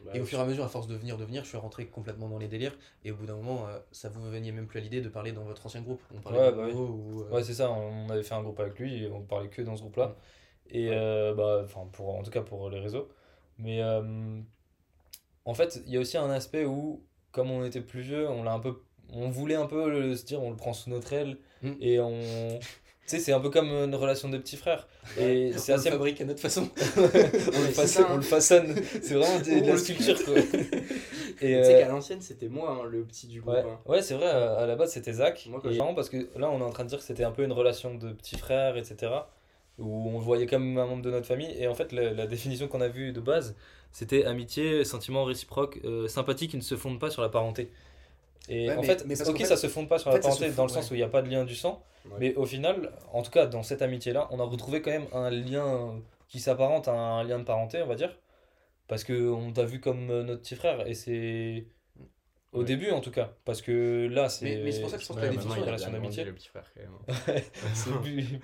Bah, 0.03 0.11
et 0.15 0.19
au 0.19 0.25
fur 0.25 0.39
et 0.39 0.41
à 0.41 0.45
mesure, 0.45 0.63
à 0.63 0.67
force 0.67 0.87
de 0.87 0.95
venir, 0.95 1.15
de 1.17 1.23
venir, 1.23 1.43
je 1.43 1.49
suis 1.49 1.57
rentré 1.59 1.85
complètement 1.85 2.27
dans 2.27 2.39
les 2.39 2.47
délires. 2.47 2.75
Et 3.05 3.11
au 3.11 3.15
bout 3.15 3.27
d'un 3.27 3.35
moment, 3.35 3.67
euh, 3.67 3.77
ça 3.91 4.09
vous 4.09 4.21
veniez 4.31 4.51
même 4.51 4.65
plus 4.65 4.79
à 4.79 4.81
l'idée 4.81 4.99
de 4.99 5.09
parler 5.09 5.31
dans 5.31 5.43
votre 5.43 5.63
ancien 5.65 5.81
groupe. 5.81 6.01
On 6.13 6.19
parlait 6.19 6.39
Ouais, 6.39 6.51
de 6.51 6.57
bah 6.57 6.63
oui. 6.67 6.73
ou, 6.73 7.21
euh, 7.21 7.29
Ouais, 7.29 7.43
c'est 7.43 7.53
ça, 7.53 7.69
on 7.71 8.09
avait 8.09 8.23
fait 8.23 8.33
un 8.33 8.41
groupe 8.41 8.59
avec 8.59 8.79
lui 8.79 9.03
et 9.03 9.07
on 9.11 9.21
parlait 9.21 9.49
que 9.49 9.61
dans 9.61 9.75
ce 9.75 9.81
groupe-là. 9.81 10.07
Mm. 10.07 10.13
Et 10.75 10.89
euh, 10.91 11.35
bah, 11.35 11.61
enfin, 11.63 11.87
pour, 11.91 12.15
en 12.15 12.23
tout 12.23 12.31
cas 12.31 12.41
pour 12.41 12.69
les 12.71 12.79
réseaux. 12.79 13.09
Mais 13.59 13.83
euh, 13.83 14.41
en 15.45 15.53
fait, 15.53 15.81
il 15.87 15.93
y 15.93 15.97
a 15.97 15.99
aussi 15.99 16.17
un 16.17 16.29
aspect 16.29 16.65
où, 16.65 17.03
comme 17.31 17.51
on 17.51 17.63
était 17.65 17.81
plus 17.81 18.01
vieux, 18.01 18.29
on 18.29 18.43
l'a 18.43 18.53
un 18.53 18.59
peu, 18.59 18.75
on 19.13 19.29
voulait 19.29 19.55
un 19.55 19.65
peu 19.65 19.89
le- 19.89 20.15
se 20.15 20.23
dire, 20.25 20.41
on 20.41 20.49
le 20.49 20.55
prend 20.55 20.73
sous 20.73 20.89
notre 20.89 21.11
aile 21.13 21.37
Mm. 21.63 21.71
et 21.79 21.99
on. 21.99 22.59
Tu 23.07 23.17
sais, 23.17 23.19
c'est 23.19 23.33
un 23.33 23.39
peu 23.39 23.49
comme 23.49 23.67
une 23.69 23.93
relation 23.95 24.29
de 24.29 24.37
petits 24.37 24.55
frères. 24.57 24.87
Et 25.17 25.51
c'est 25.57 25.73
on 25.73 25.75
le 25.75 25.79
assez. 25.81 25.89
fabrique 25.91 26.21
à 26.21 26.25
notre 26.25 26.39
façon. 26.39 26.69
on, 26.97 27.01
le 27.01 27.71
façonne, 27.73 28.03
hein. 28.05 28.09
on 28.11 28.15
le 28.15 28.21
façonne. 28.21 28.75
C'est 29.01 29.15
vraiment 29.15 29.39
de, 29.39 29.67
la 29.67 29.77
sculpture, 29.83 30.23
quoi. 30.23 30.35
Et, 31.43 31.57
Tu 31.57 31.63
sais 31.63 31.75
euh, 31.75 31.81
qu'à 31.81 31.87
l'ancienne, 31.87 32.21
c'était 32.21 32.47
moi, 32.47 32.79
hein, 32.83 32.87
le 32.89 33.03
petit 33.03 33.27
du 33.27 33.41
groupe. 33.41 33.53
Ouais, 33.55 33.61
hein. 33.61 33.79
ouais 33.87 34.01
c'est 34.03 34.13
vrai, 34.13 34.27
à 34.29 34.65
la 34.67 34.75
base 34.75 34.91
c'était 34.91 35.13
Zach. 35.13 35.45
Moi, 35.49 35.59
quand 35.61 35.71
et 35.71 35.95
parce 35.95 36.09
que 36.09 36.29
là 36.37 36.49
on 36.51 36.59
est 36.59 36.63
en 36.63 36.69
train 36.69 36.83
de 36.83 36.89
dire 36.89 36.99
que 36.99 37.03
c'était 37.03 37.23
un 37.23 37.31
peu 37.31 37.43
une 37.43 37.51
relation 37.51 37.95
de 37.95 38.11
petit 38.13 38.37
frère, 38.37 38.77
etc. 38.77 39.11
Où 39.79 40.09
on 40.09 40.19
le 40.19 40.23
voyait 40.23 40.45
comme 40.45 40.77
un 40.77 40.85
membre 40.85 41.01
de 41.01 41.09
notre 41.09 41.25
famille. 41.25 41.51
Et 41.57 41.67
en 41.67 41.73
fait, 41.73 41.91
la, 41.93 42.13
la 42.13 42.27
définition 42.27 42.67
qu'on 42.67 42.81
a 42.81 42.87
vue 42.89 43.11
de 43.11 43.19
base, 43.19 43.55
c'était 43.91 44.25
amitié, 44.25 44.83
sentiment 44.85 45.23
réciproque, 45.25 45.79
euh, 45.85 46.07
sympathie 46.07 46.47
qui 46.47 46.57
ne 46.57 46.61
se 46.61 46.75
fonde 46.75 46.99
pas 46.99 47.09
sur 47.09 47.21
la 47.21 47.29
parenté. 47.29 47.71
Et 48.49 48.67
Ouais, 48.69 48.75
en 48.75 48.81
mais- 48.81 48.87
fait, 48.87 49.05
mais 49.05 49.21
ok, 49.29 49.37
fait- 49.37 49.45
ça 49.45 49.57
se 49.57 49.67
fonde 49.67 49.87
pas 49.87 49.99
sur 49.99 50.09
la 50.11 50.19
parenté 50.19 50.49
dans 50.51 50.63
le 50.63 50.69
sens 50.69 50.89
où 50.89 50.95
il 50.95 50.97
n'y 50.97 51.03
a 51.03 51.07
pas 51.09 51.21
de 51.21 51.29
lien 51.29 51.43
du 51.45 51.55
sang. 51.55 51.83
Ouais. 52.05 52.11
Mais 52.19 52.35
au 52.35 52.45
final, 52.45 52.91
en 53.13 53.21
tout 53.21 53.29
cas, 53.31 53.45
dans 53.45 53.61
cette 53.63 53.81
amitié-là, 53.83 54.27
on 54.31 54.39
a 54.39 54.43
retrouvé 54.43 54.81
quand 54.81 54.89
même 54.91 55.05
un 55.13 55.29
lien 55.29 55.99
qui 56.27 56.39
s'apparente 56.39 56.87
à 56.87 56.93
un 56.93 57.23
lien 57.23 57.37
de 57.37 57.43
parenté, 57.43 57.81
on 57.83 57.87
va 57.87 57.95
dire. 57.95 58.17
Parce 58.87 59.03
qu'on 59.03 59.51
t'a 59.53 59.63
vu 59.63 59.79
comme 59.79 60.09
euh, 60.09 60.23
notre 60.23 60.41
petit 60.41 60.55
frère. 60.55 60.85
Et 60.87 60.93
c'est. 60.95 61.65
Au 62.53 62.59
Ouais. 62.59 62.65
début, 62.65 62.91
en 62.91 62.99
tout 62.99 63.11
cas. 63.11 63.31
Parce 63.45 63.61
que 63.61 64.09
là, 64.11 64.27
c'est. 64.27 64.43
Mais- 64.43 64.61
mais 64.63 64.71
c'est 64.73 64.81
pour 64.81 64.89
ça 64.89 64.97
que 64.97 65.03
je 65.03 65.07
pense 65.07 65.15
que 65.15 65.21
Ouais, 65.21 65.27
la 65.29 65.33
définition 65.33 65.61
de 65.61 65.65
relation 65.67 65.91
d'amitié. 65.91 66.23
le 66.25 66.33
petit 66.33 66.49
frère, 66.49 66.69
quand 66.75 66.81
même. 66.81 66.91
C'est 67.73 67.91
plus, 68.01 68.39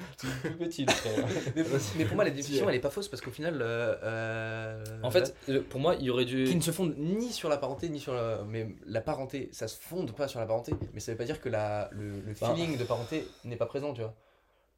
petit, 0.57 0.85
le 0.85 0.91
frère. 0.93 1.25
mais, 1.57 1.63
mais 1.97 2.05
pour 2.05 2.15
moi, 2.15 2.23
la 2.23 2.29
définition, 2.29 2.69
elle 2.69 2.75
est 2.75 2.79
pas 2.79 2.89
fausse 2.89 3.09
parce 3.09 3.21
qu'au 3.21 3.31
final. 3.31 3.61
euh, 3.61 3.95
euh, 4.03 4.83
En 5.03 5.11
fait, 5.11 5.35
pour 5.69 5.81
moi, 5.81 5.95
il 5.99 6.05
y 6.05 6.09
aurait 6.09 6.23
dû. 6.23 6.45
qui 6.45 6.55
ne 6.55 6.61
se 6.61 6.71
fonde 6.71 6.95
ni 6.97 7.33
sur 7.33 7.49
la 7.49 7.57
parenté 7.57 7.89
ni 7.89 7.99
sur 7.99 8.13
la 8.13 8.43
mais 8.47 8.67
la 8.85 9.01
parenté 9.01 9.49
ça 9.51 9.67
se 9.67 9.77
fonde 9.77 10.15
pas 10.15 10.27
sur 10.29 10.39
la 10.39 10.45
parenté 10.45 10.73
mais 10.93 10.99
ça 11.01 11.11
veut 11.11 11.17
pas 11.17 11.25
dire 11.25 11.41
que 11.41 11.49
la 11.49 11.89
le, 11.91 12.21
le 12.21 12.33
Bah. 12.39 12.53
feeling 12.55 12.77
de 12.77 12.83
parenté 12.85 13.27
n'est 13.43 13.57
pas 13.57 13.65
présent 13.65 13.93
tu 13.93 14.01
vois 14.01 14.15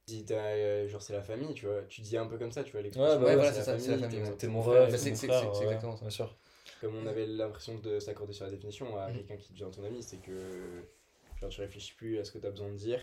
Si 0.07 0.25
t'as, 0.25 0.33
euh, 0.35 0.87
genre, 0.87 1.03
c'est 1.03 1.13
la 1.13 1.21
famille, 1.21 1.53
tu 1.53 1.67
vois. 1.67 1.81
Tu 1.87 2.01
dis 2.01 2.17
un 2.17 2.25
peu 2.25 2.37
comme 2.39 2.51
ça, 2.51 2.63
tu 2.63 2.71
vois. 2.71 2.81
Ouais, 2.81 2.89
bah 2.89 2.99
ouais, 3.19 3.25
ouais, 3.25 3.35
voilà, 3.35 3.53
c'est 3.53 3.61
ça, 3.61 3.77
c'est 3.77 3.91
la 3.95 4.07
t'es 4.07 4.17
famille. 4.17 4.37
T'es 4.39 4.47
mon 4.47 4.63
frère, 4.63 4.87
Bah, 4.89 4.97
c'est 4.97 5.13
frère, 5.15 5.53
c'est- 5.53 5.63
exactement 5.65 5.95
ça. 5.95 6.01
Bien 6.01 6.09
sûr. 6.09 6.35
Comme 6.81 6.95
on 6.95 7.05
avait 7.07 7.25
l'impression 7.25 7.77
de 7.77 7.99
s'accorder 7.99 8.33
sur 8.33 8.45
la 8.45 8.51
définition 8.51 8.97
à 8.97 9.09
Mhm. 9.09 9.15
quelqu'un 9.17 9.37
qui 9.37 9.51
devient 9.53 9.69
ton 9.71 9.83
ami, 9.83 10.01
c'est 10.01 10.17
que 10.17 10.83
genre, 11.39 11.49
tu 11.49 11.61
réfléchis 11.61 11.93
plus 11.93 12.19
à 12.19 12.23
ce 12.23 12.31
que 12.31 12.37
tu 12.37 12.47
as 12.47 12.51
besoin 12.51 12.69
de 12.69 12.75
dire 12.77 13.01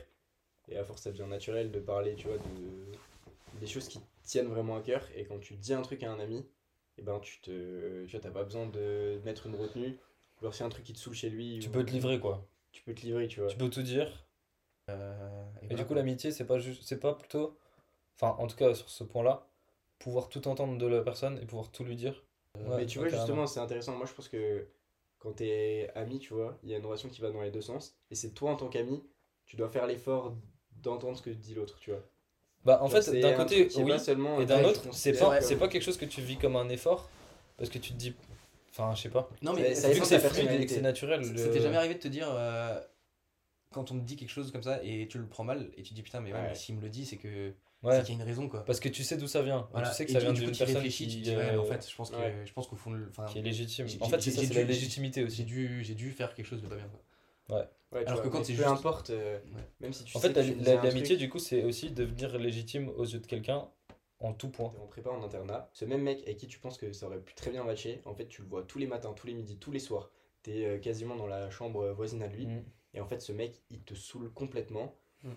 et 0.68 0.76
à 0.78 0.84
force 0.84 1.02
ça 1.02 1.10
devient 1.12 1.28
naturel 1.28 1.70
de 1.70 1.78
parler, 1.80 2.14
tu 2.16 2.26
vois, 2.28 2.38
de 2.38 3.58
des 3.60 3.66
choses 3.66 3.88
qui 3.88 4.00
tiennent 4.24 4.48
vraiment 4.48 4.76
à 4.76 4.82
cœur 4.82 5.06
et 5.14 5.24
quand 5.24 5.38
tu 5.38 5.54
dis 5.54 5.72
un 5.72 5.82
truc 5.82 6.02
à 6.02 6.10
un 6.12 6.18
ami, 6.18 6.44
et 6.98 7.02
ben 7.02 7.18
tu 7.20 7.40
te 7.40 8.04
tu 8.06 8.10
vois, 8.12 8.20
t'as 8.20 8.30
pas 8.30 8.44
besoin 8.44 8.66
de 8.66 9.20
mettre 9.24 9.46
une 9.46 9.54
retenue. 9.54 9.98
Genre 10.42 10.52
a 10.60 10.64
un 10.64 10.68
truc 10.68 10.84
qui 10.84 10.92
te 10.92 10.98
saoule 10.98 11.14
chez 11.14 11.30
lui, 11.30 11.58
Tu 11.62 11.68
ou- 11.68 11.72
peux 11.72 11.84
te 11.84 11.90
livrer, 11.90 12.20
quoi. 12.20 12.46
Tu 12.72 12.82
peux 12.82 12.94
te 12.94 13.00
livrer, 13.02 13.26
tu 13.28 13.40
vois. 13.40 13.48
Tu 13.48 13.56
peux 13.56 13.70
tout 13.70 13.82
dire. 13.82 14.26
Euh, 14.90 15.44
Et 15.62 15.66
voilà, 15.68 15.82
du 15.82 15.86
coup, 15.86 15.94
l'amitié, 15.94 16.30
c'est 16.30 16.44
pas 16.44 16.58
juste, 16.58 16.82
c'est 16.84 17.00
pas 17.00 17.14
plutôt, 17.14 17.56
enfin, 18.14 18.36
en 18.38 18.46
tout 18.46 18.56
cas 18.56 18.74
sur 18.74 18.88
ce 18.90 19.02
point-là, 19.04 19.48
pouvoir 19.98 20.28
tout 20.28 20.46
entendre 20.46 20.76
de 20.76 20.86
la 20.86 21.00
personne 21.02 21.38
et 21.38 21.46
pouvoir 21.46 21.70
tout 21.72 21.84
lui 21.84 21.96
dire. 21.96 22.22
Ouais, 22.64 22.76
Mais 22.78 22.86
tu 22.86 22.98
vois, 22.98 23.08
carrément. 23.08 23.26
justement, 23.26 23.46
c'est 23.46 23.60
intéressant. 23.60 23.96
Moi, 23.96 24.06
je 24.06 24.12
pense 24.12 24.28
que 24.28 24.66
quand 25.18 25.32
t'es 25.32 25.90
ami, 25.94 26.18
tu 26.18 26.34
vois, 26.34 26.58
il 26.62 26.70
y 26.70 26.74
a 26.74 26.78
une 26.78 26.86
relation 26.86 27.08
qui 27.08 27.20
va 27.20 27.30
dans 27.30 27.42
les 27.42 27.50
deux 27.50 27.60
sens. 27.62 27.98
Et 28.10 28.14
c'est 28.14 28.30
toi, 28.30 28.50
en 28.52 28.56
tant 28.56 28.68
qu'ami, 28.68 29.02
tu 29.46 29.56
dois 29.56 29.68
faire 29.68 29.86
l'effort 29.86 30.36
d'entendre 30.82 31.16
ce 31.16 31.22
que 31.22 31.30
dit 31.30 31.54
l'autre, 31.54 31.78
tu 31.78 31.90
vois. 31.90 32.02
Bah, 32.64 32.78
en 32.82 32.88
Genre, 32.88 33.02
fait, 33.02 33.20
d'un 33.20 33.30
un 33.30 33.36
côté, 33.36 33.68
oui, 33.76 33.98
seulement 34.00 34.40
et 34.40 34.42
un 34.42 34.46
d'un 34.46 34.64
autre, 34.64 34.82
c'est 34.92 35.12
pas, 35.12 35.36
comme- 35.38 35.40
c'est 35.40 35.56
pas 35.56 35.68
quelque 35.68 35.82
chose 35.82 35.96
que 35.96 36.04
tu 36.04 36.20
vis 36.20 36.36
comme 36.36 36.56
un 36.56 36.68
effort, 36.68 37.08
parce 37.56 37.70
que 37.70 37.78
tu 37.78 37.92
te 37.92 37.96
dis, 37.96 38.12
enfin, 38.70 38.92
je 38.94 39.02
sais 39.02 39.08
pas. 39.08 39.28
non 39.42 39.52
mais 39.54 39.74
ça 39.74 39.90
Vu 39.92 40.00
que 40.00 40.06
c'est 40.06 40.20
ta 40.20 40.28
fluide 40.28 40.38
et 40.38 40.42
que 40.42 40.46
personnalité. 40.46 40.74
c'est 40.74 40.80
naturel. 40.82 41.24
ça 41.24 41.32
le- 41.32 41.50
t'est 41.52 41.60
jamais 41.60 41.76
arrivé 41.76 41.94
de 41.94 42.00
te 42.00 42.08
dire 42.08 42.26
euh, 42.30 42.80
quand 43.72 43.90
on 43.92 43.98
te 43.98 44.04
dit 44.04 44.16
quelque 44.16 44.30
chose 44.30 44.50
comme 44.50 44.62
ça 44.62 44.80
et 44.82 45.06
tu 45.08 45.18
le 45.18 45.26
prends 45.26 45.44
mal 45.44 45.70
et 45.76 45.82
tu 45.82 45.90
te 45.90 45.94
dis 45.94 46.02
putain 46.02 46.20
mais 46.20 46.32
ouais, 46.32 46.38
Ouais. 46.40 46.48
mais 46.48 46.54
s'il 46.54 46.74
me 46.76 46.80
le 46.82 46.88
dit 46.88 47.04
c'est 47.06 47.16
que 47.16 47.52
Ouais, 47.86 47.98
c'est 47.98 48.04
qu'il 48.04 48.14
y 48.16 48.18
a 48.18 48.22
une 48.22 48.28
raison 48.28 48.48
quoi 48.48 48.64
parce 48.64 48.80
que 48.80 48.88
tu 48.88 49.04
sais 49.04 49.16
d'où 49.16 49.26
ça 49.26 49.42
vient. 49.42 49.68
Voilà. 49.72 49.88
Tu 49.90 49.94
sais 49.94 50.04
que 50.06 50.10
Et 50.10 50.14
ça 50.14 50.20
vient 50.20 50.32
du 50.32 50.40
coup, 50.40 50.44
d'une 50.46 50.52
tu 50.54 50.58
personne 50.58 50.76
réfléchis, 50.76 51.06
qui, 51.08 51.20
dis, 51.22 51.30
ouais, 51.30 51.36
euh, 51.54 51.60
en 51.60 51.64
fait 51.64 51.88
je 51.88 51.94
pense 51.96 52.10
que 52.10 52.16
ouais. 52.16 52.42
je 52.44 52.52
pense 52.52 52.66
qu'au 52.66 52.76
fond 52.76 52.92
qui 53.28 53.38
est 53.38 53.42
légitime. 53.42 53.86
j'ai- 53.88 54.02
En 54.02 54.08
fait, 54.08 54.20
j'ai- 54.20 54.30
c'est 54.30 54.36
ça, 54.36 54.42
j'ai 54.42 54.48
c'est 54.48 54.54
la 54.54 54.60
j'ai- 54.62 54.66
légitimité 54.66 55.20
j'ai 55.20 55.26
aussi. 55.26 55.44
dû 55.44 55.82
j'ai 55.84 55.94
dû 55.94 56.10
faire 56.10 56.34
quelque 56.34 56.46
chose 56.46 56.62
de 56.62 56.68
pas 56.68 56.76
bien 56.76 56.88
quoi. 56.88 57.00
Ouais, 57.92 58.04
Alors 58.04 58.14
vois, 58.20 58.24
que 58.24 58.28
quand 58.28 58.38
c'est 58.44 58.52
peu 58.54 58.58
juste- 58.58 58.68
importe, 58.68 59.10
euh, 59.10 59.38
Ouais. 59.54 59.60
même 59.80 59.92
si 59.92 60.02
tu 60.04 60.16
En 60.16 60.20
sais 60.20 60.32
fait, 60.34 60.82
l'amitié, 60.82 61.16
du 61.16 61.28
coup, 61.28 61.38
c'est 61.38 61.62
aussi 61.62 61.92
devenir 61.92 62.36
légitime 62.38 62.88
aux 62.96 63.04
yeux 63.04 63.20
de 63.20 63.26
quelqu'un 63.26 63.68
en 64.18 64.32
tout 64.32 64.48
point. 64.50 64.72
en 64.82 64.86
prépa 64.86 65.10
en 65.10 65.22
internat, 65.22 65.70
ce 65.72 65.84
même 65.84 66.02
mec 66.02 66.22
avec 66.24 66.36
qui 66.38 66.48
tu 66.48 66.58
penses 66.58 66.76
que 66.78 66.92
ça 66.92 67.06
aurait 67.06 67.20
pu 67.20 67.34
très 67.34 67.52
bien 67.52 67.62
matcher, 67.62 68.00
en 68.04 68.14
fait, 68.14 68.26
tu 68.26 68.42
le 68.42 68.48
vois 68.48 68.64
tous 68.64 68.78
les 68.80 68.86
matins, 68.88 69.12
tous 69.14 69.28
les 69.28 69.34
midis, 69.34 69.56
tous 69.58 69.70
les 69.70 69.78
soirs. 69.78 70.10
T'es 70.42 70.64
euh, 70.66 70.78
quasiment 70.78 71.14
dans 71.14 71.28
la 71.28 71.48
chambre 71.50 71.92
voisine 71.92 72.22
à 72.22 72.26
lui. 72.26 72.46
Mm. 72.46 72.64
Et 72.94 73.00
en 73.00 73.06
fait, 73.06 73.20
ce 73.20 73.30
mec, 73.32 73.62
il 73.70 73.80
te 73.82 73.94
saoule 73.94 74.32
complètement. 74.32 74.94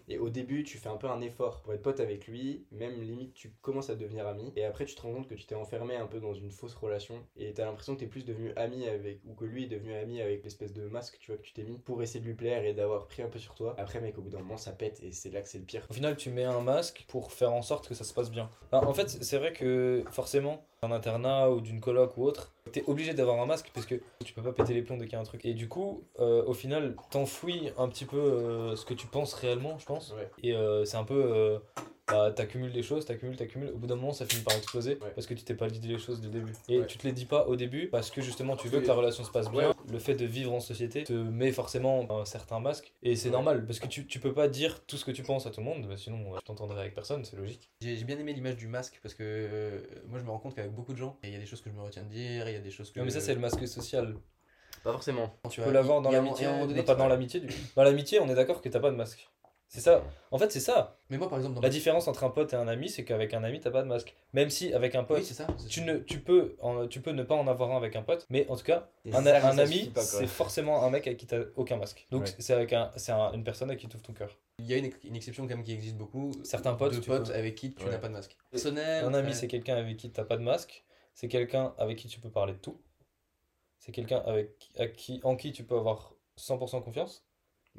Et 0.08 0.18
au 0.18 0.30
début, 0.30 0.63
tu 0.63 0.78
fais 0.78 0.89
un 0.89 0.98
peu 0.98 1.08
un 1.10 1.22
effort 1.22 1.62
pour 1.62 1.74
être 1.74 1.82
pote 1.82 2.00
avec 2.00 2.28
lui, 2.28 2.65
même 2.72 3.02
limite, 3.02 3.34
tu 3.34 3.52
commences 3.62 3.89
à 3.89 3.96
devenir 3.96 4.28
ami. 4.28 4.52
Et 4.56 4.63
après, 4.65 4.86
tu 4.86 4.96
te 4.96 5.02
rends 5.02 5.13
compte 5.13 5.28
que 5.28 5.36
tu 5.36 5.46
t'es 5.46 5.56
enfermé 5.56 5.96
un 5.96 6.08
peu 6.08 6.20
dans 6.20 6.34
une 6.34 6.52
fausse 6.52 6.76
relation. 6.76 7.15
Et 7.38 7.54
t'as 7.54 7.65
l'impression 7.65 7.96
que 7.96 8.02
t'es 8.02 8.08
plus 8.08 8.26
devenu 8.26 8.54
ami 8.56 8.88
avec, 8.88 9.20
ou 9.26 9.34
que 9.34 9.46
lui 9.46 9.63
est 9.63 9.68
devenu 9.68 9.94
ami 9.96 10.22
avec 10.22 10.44
l'espèce 10.44 10.74
de 10.74 10.88
masque, 10.88 11.18
tu 11.20 11.32
vois, 11.32 11.38
que 11.38 11.46
tu 11.46 11.54
t'es 11.54 11.63
mis 11.63 11.78
pour 11.78 12.02
essayer 12.04 12.20
de 12.20 12.26
lui 12.26 12.36
plaire 12.36 12.65
et 12.65 12.74
d'avoir 12.74 13.08
pris 13.08 13.22
un 13.22 13.30
peu 13.30 13.39
sur 13.39 13.56
toi. 13.56 13.76
Après, 13.78 14.00
mec, 14.02 14.18
au 14.18 14.22
bout 14.22 14.30
d'un 14.30 14.39
moment, 14.39 14.58
ça 14.58 14.72
pète 14.72 15.02
et 15.04 15.12
c'est 15.12 15.32
là 15.32 15.42
que 15.42 15.50
c'est 15.50 15.60
le 15.60 15.65
pire. 15.65 15.86
Au 15.89 15.94
final, 15.94 16.18
tu 16.18 16.30
mets 16.30 16.44
un 16.44 16.62
masque 16.62 17.06
pour 17.08 17.32
faire 17.32 17.54
en 17.54 17.62
sorte 17.62 17.88
que 17.88 17.96
ça 17.96 18.04
se 18.04 18.13
passe 18.13 18.32
bien. 18.32 18.50
En 18.72 18.94
fait, 18.94 19.10
c'est 19.10 19.38
vrai 19.38 19.54
que 19.54 20.04
forcément, 20.12 20.65
un 20.82 20.92
internat 20.92 21.50
ou 21.52 21.62
d'une 21.62 21.82
coloc 21.82 22.18
ou 22.18 22.24
autre, 22.24 22.54
t'es 22.71 22.84
obligé 22.88 23.13
d'avoir 23.13 23.39
un 23.41 23.45
masque 23.45 23.71
parce 23.73 23.86
que 23.86 23.95
tu 24.23 24.34
peux 24.34 24.41
pas 24.41 24.51
péter 24.51 24.73
les 24.73 24.82
plombs 24.82 24.97
dès 24.97 25.05
qu'il 25.05 25.13
y 25.13 25.15
a 25.15 25.19
un 25.19 25.23
truc. 25.23 25.45
Et 25.45 25.53
du 25.53 25.67
coup, 25.67 26.03
euh, 26.19 26.43
au 26.45 26.53
final, 26.53 26.95
t'enfouis 27.12 27.71
un 27.77 27.88
petit 27.88 28.05
peu 28.05 28.17
euh, 28.17 28.75
ce 28.75 28.86
que 28.86 28.93
tu 28.93 29.08
penses 29.08 29.34
réellement, 29.34 29.77
je 29.77 29.86
pense. 29.86 30.13
Ouais. 30.13 30.29
Et 30.43 30.53
euh, 30.53 30.86
c'est 30.86 30.97
un 30.97 31.03
peu. 31.03 31.60
Euh, 32.12 32.30
bah, 32.30 32.32
t'accumules 32.32 32.72
des 32.72 32.84
choses, 32.84 33.06
t'accumules, 33.06 33.36
t'accumules. 33.36 33.69
Au 33.74 33.78
bout 33.78 33.88
d'un 33.88 33.95
moment, 33.95 34.12
ça 34.13 34.26
finit 34.26 34.43
par 34.43 34.56
exploser 34.56 34.98
Ouais. 35.02 35.12
parce 35.15 35.28
que 35.28 35.34
tu 35.34 35.43
t'es 35.43 35.54
pas 35.56 35.67
dit 35.69 35.80
les 35.88 35.98
choses 36.00 36.19
dès 36.22 36.28
le 36.28 36.34
début. 36.34 36.54
Et 36.67 36.80
Ouais. 36.80 36.86
tu 36.88 36.98
te 36.98 37.06
les 37.08 37.13
dis 37.13 37.26
pas 37.26 37.45
au 37.48 37.56
début 37.56 37.88
parce 37.88 38.12
que 38.12 38.22
justement, 38.22 38.56
tu 38.56 38.67
veux 38.67 38.82
que 38.82 38.88
la 38.88 38.93
relation 38.93 39.24
se 39.24 39.32
passe 39.32 39.50
bien. 39.50 39.74
Le 39.91 40.00
fait 40.00 40.15
de 40.15 40.26
vivre 40.26 40.54
en 40.54 40.60
société 40.60 41.04
te 41.04 41.13
met 41.13 41.52
forcément 41.52 42.08
un 42.12 42.26
certain 42.26 42.60
masque. 42.60 42.93
Et 43.04 43.15
c'est 43.15 43.28
Ouais. 43.30 43.34
normal 43.34 43.65
parce 43.65 43.80
que 43.80 43.88
tu, 43.88 44.06
tu 44.08 44.19
peux 44.19 44.34
pas 44.34 44.48
dire 44.48 44.86
tout 44.86 44.98
ce 44.98 45.06
que 45.06 45.12
tu 45.12 45.24
penses 45.24 45.45
à 45.45 45.52
tout 45.52 45.60
le 45.62 45.65
monde, 45.65 45.88
bah, 45.88 45.98
sinon 45.98 46.34
euh, 46.34 46.38
tu 46.39 46.45
t'entendrais 46.45 46.82
avec 46.82 46.95
personne, 46.95 47.24
c'est 47.26 47.38
logique. 47.38 47.69
J'ai 47.82 48.04
bien 48.04 48.17
aimé 48.19 48.34
l'image 48.34 48.58
du 48.58 48.67
masque 48.67 49.00
parce 49.02 49.13
que 49.15 49.24
euh, 49.24 49.80
moi 50.08 50.19
je 50.19 50.24
me 50.24 50.30
rends 50.32 50.39
compte 50.39 50.56
qu'avec 50.56 50.72
beaucoup 50.72 50.93
de 50.93 50.98
gens, 50.98 51.17
il 51.24 51.30
y 51.32 51.36
a 51.36 51.39
des 51.39 51.45
choses 51.45 51.62
que 51.62 51.69
je 51.69 51.76
me 51.76 51.82
retiens 51.82 52.04
de 52.04 52.10
dire, 52.10 52.48
il 52.50 52.54
y 52.54 52.58
a 52.58 52.60
des 52.62 52.72
choses 52.72 52.91
que. 52.91 53.00
Non, 53.00 53.06
mais 53.06 53.12
ça, 53.12 53.22
c'est 53.22 53.34
le 53.34 53.39
masque 53.39 53.67
social. 53.67 54.15
Pas 54.84 54.91
forcément. 54.93 55.34
Tu 55.50 55.62
peux 55.62 55.72
l'avoir 55.72 56.02
dans 56.02 56.10
l'amitié, 56.12 56.48
pas 56.86 56.95
dans 56.95 57.08
l'amitié 57.08 57.39
du 57.41 57.48
coup. 57.48 57.54
Dans 57.76 57.84
l'amitié, 57.84 58.19
on 58.19 58.30
est 58.30 58.36
d'accord 58.36 58.62
que 58.62 58.69
t'as 58.69 58.80
pas 58.80 58.91
de 58.91 58.95
masque. 58.95 59.28
C'est 59.71 59.82
ça. 59.82 60.03
En 60.32 60.39
fait, 60.39 60.51
c'est 60.51 60.60
ça. 60.60 60.97
Mais 61.12 61.17
moi 61.19 61.29
par 61.29 61.38
exemple 61.38 61.53
dans 61.55 61.62
La 61.62 61.69
différence 61.69 62.08
entre 62.08 62.23
un 62.23 62.32
pote 62.32 62.53
et 62.53 62.55
un 62.55 62.67
ami, 62.67 62.89
c'est 62.89 63.05
qu'avec 63.05 63.36
un 63.36 63.43
ami, 63.43 63.60
t'as 63.62 63.69
pas 63.69 63.84
de 63.84 63.88
masque. 63.88 64.15
Même 64.34 64.49
si 64.49 64.73
avec 64.73 64.95
un 64.95 65.03
pote, 65.03 65.19
Oui, 65.19 65.25
ça. 65.25 65.45
tu, 65.69 65.79
ça. 65.82 65.86
ne, 65.86 65.97
tu, 65.99 66.19
peux 66.21 66.55
en- 66.60 66.88
tu 66.88 67.01
peux 67.01 67.12
ne 67.12 67.21
pas 67.21 67.36
en 67.36 67.47
avoir 67.47 67.69
un 67.71 67.77
avec 67.77 67.95
un 67.95 68.01
pote, 68.01 68.25
mais 68.32 68.47
en 68.49 68.55
tout 68.58 68.63
cas, 68.63 68.89
un, 69.05 69.23
ça, 69.23 69.47
un 69.47 69.55
ça 69.55 69.62
ami, 69.62 69.91
c'est 69.95 70.25
forcément 70.25 70.84
un 70.84 70.89
mec 70.89 71.05
avec 71.05 71.19
qui 71.19 71.27
t'as 71.27 71.41
aucun 71.55 71.77
masque. 71.77 72.08
Donc 72.10 72.23
Ouais. 72.23 72.34
c'est 72.39 72.53
avec 72.53 72.73
un, 72.73 72.91
c'est 72.95 73.12
un- 73.12 73.32
une 73.34 73.43
personne 73.43 73.69
avec 73.69 73.79
qui 73.79 73.88
t'ouvres 73.88 74.03
ton 74.03 74.13
cœur. 74.13 74.36
Il 74.58 74.65
y 74.65 74.73
a 74.73 74.77
une, 74.77 74.86
ex- 74.86 74.97
une 75.03 75.15
exception 75.15 75.43
quand 75.47 75.55
même 75.55 75.63
qui 75.63 75.73
existe 75.73 75.95
beaucoup. 75.97 76.32
Certains 76.43 76.73
potes, 76.73 76.95
de 76.95 76.99
potes 77.01 77.27
peux- 77.27 77.34
avec 77.36 77.53
qui 77.53 77.71
tu 77.71 77.86
Ouais. 77.86 77.91
n'as 77.91 77.99
pas 77.99 78.08
de 78.08 78.13
masque. 78.13 78.36
Personnel. 78.49 79.05
Un 79.05 79.13
ami, 79.13 79.36
c'est 79.36 79.47
quelqu'un 79.47 79.75
avec 79.75 79.97
qui 79.97 80.10
t'as 80.10 80.23
pas 80.25 80.38
de 80.38 80.41
masque. 80.43 80.84
C'est 81.13 81.27
quelqu'un 81.27 81.75
avec 81.77 81.97
qui 81.99 82.08
tu 82.08 82.19
peux 82.19 82.32
parler 82.32 82.53
de 82.53 82.58
tout. 82.60 82.82
C'est 83.77 83.91
quelqu'un 83.91 84.23
avec 84.25 84.71
à 84.79 84.88
qui, 84.88 85.19
en 85.23 85.36
qui 85.36 85.51
tu 85.51 85.63
peux 85.63 85.75
avoir 85.77 86.13
100% 86.38 86.82
confiance. 86.82 87.23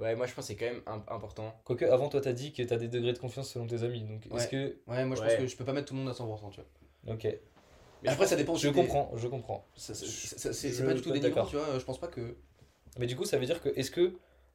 Ouais, 0.01 0.17
moi 0.17 0.27
je 0.27 0.35
pense 0.35 0.47
que 0.47 0.53
c'est 0.53 0.57
quand 0.57 0.67
même 0.67 0.83
im- 0.87 1.05
important. 1.15 1.55
Quoique, 1.65 1.85
avant, 1.85 2.09
toi, 2.09 2.21
t'as 2.21 2.33
dit 2.33 2.53
que 2.53 2.63
t'as 2.63 2.77
des 2.77 2.89
degrés 2.89 3.13
de 3.13 3.19
confiance 3.19 3.51
selon 3.53 3.67
tes 3.67 3.83
amis. 3.83 4.03
Donc, 4.03 4.27
est-ce 4.35 4.49
que. 4.49 4.79
Ouais, 4.87 5.05
moi 5.05 5.17
je 5.17 5.21
Ouais. 5.23 5.29
pense 5.29 5.37
que 5.37 5.47
je 5.47 5.57
peux 5.57 5.65
pas 5.65 5.73
mettre 5.73 5.89
tout 5.89 5.95
le 5.95 6.01
monde 6.01 6.09
à 6.09 6.15
100%, 6.15 6.51
tu 6.51 6.61
vois. 6.61 7.15
Ok. 7.15 7.25
Mais 8.03 8.09
Après, 8.09 8.27
ça 8.27 8.37
dépend 8.37 8.55
Je 8.55 8.69
des- 8.69 8.75
comprends, 8.75 9.13
je 9.17 9.29
comprends. 9.29 9.67
C'est 9.77 10.85
pas 10.85 10.95
du 10.95 11.03
tout 11.03 11.11
dénigrant, 11.13 11.45
tu 11.47 11.57
vois. 11.57 11.79
Je 11.79 11.85
pense 11.85 11.99
pas 12.01 12.09
que. 12.09 12.37
Mais 12.99 13.07
du 13.07 13.15
coup, 13.17 13.25
ça 13.25 13.39
veut 13.39 13.47
dire 13.47 13.61
que 13.63 13.69
est-ce 13.77 13.91
que 13.91 14.15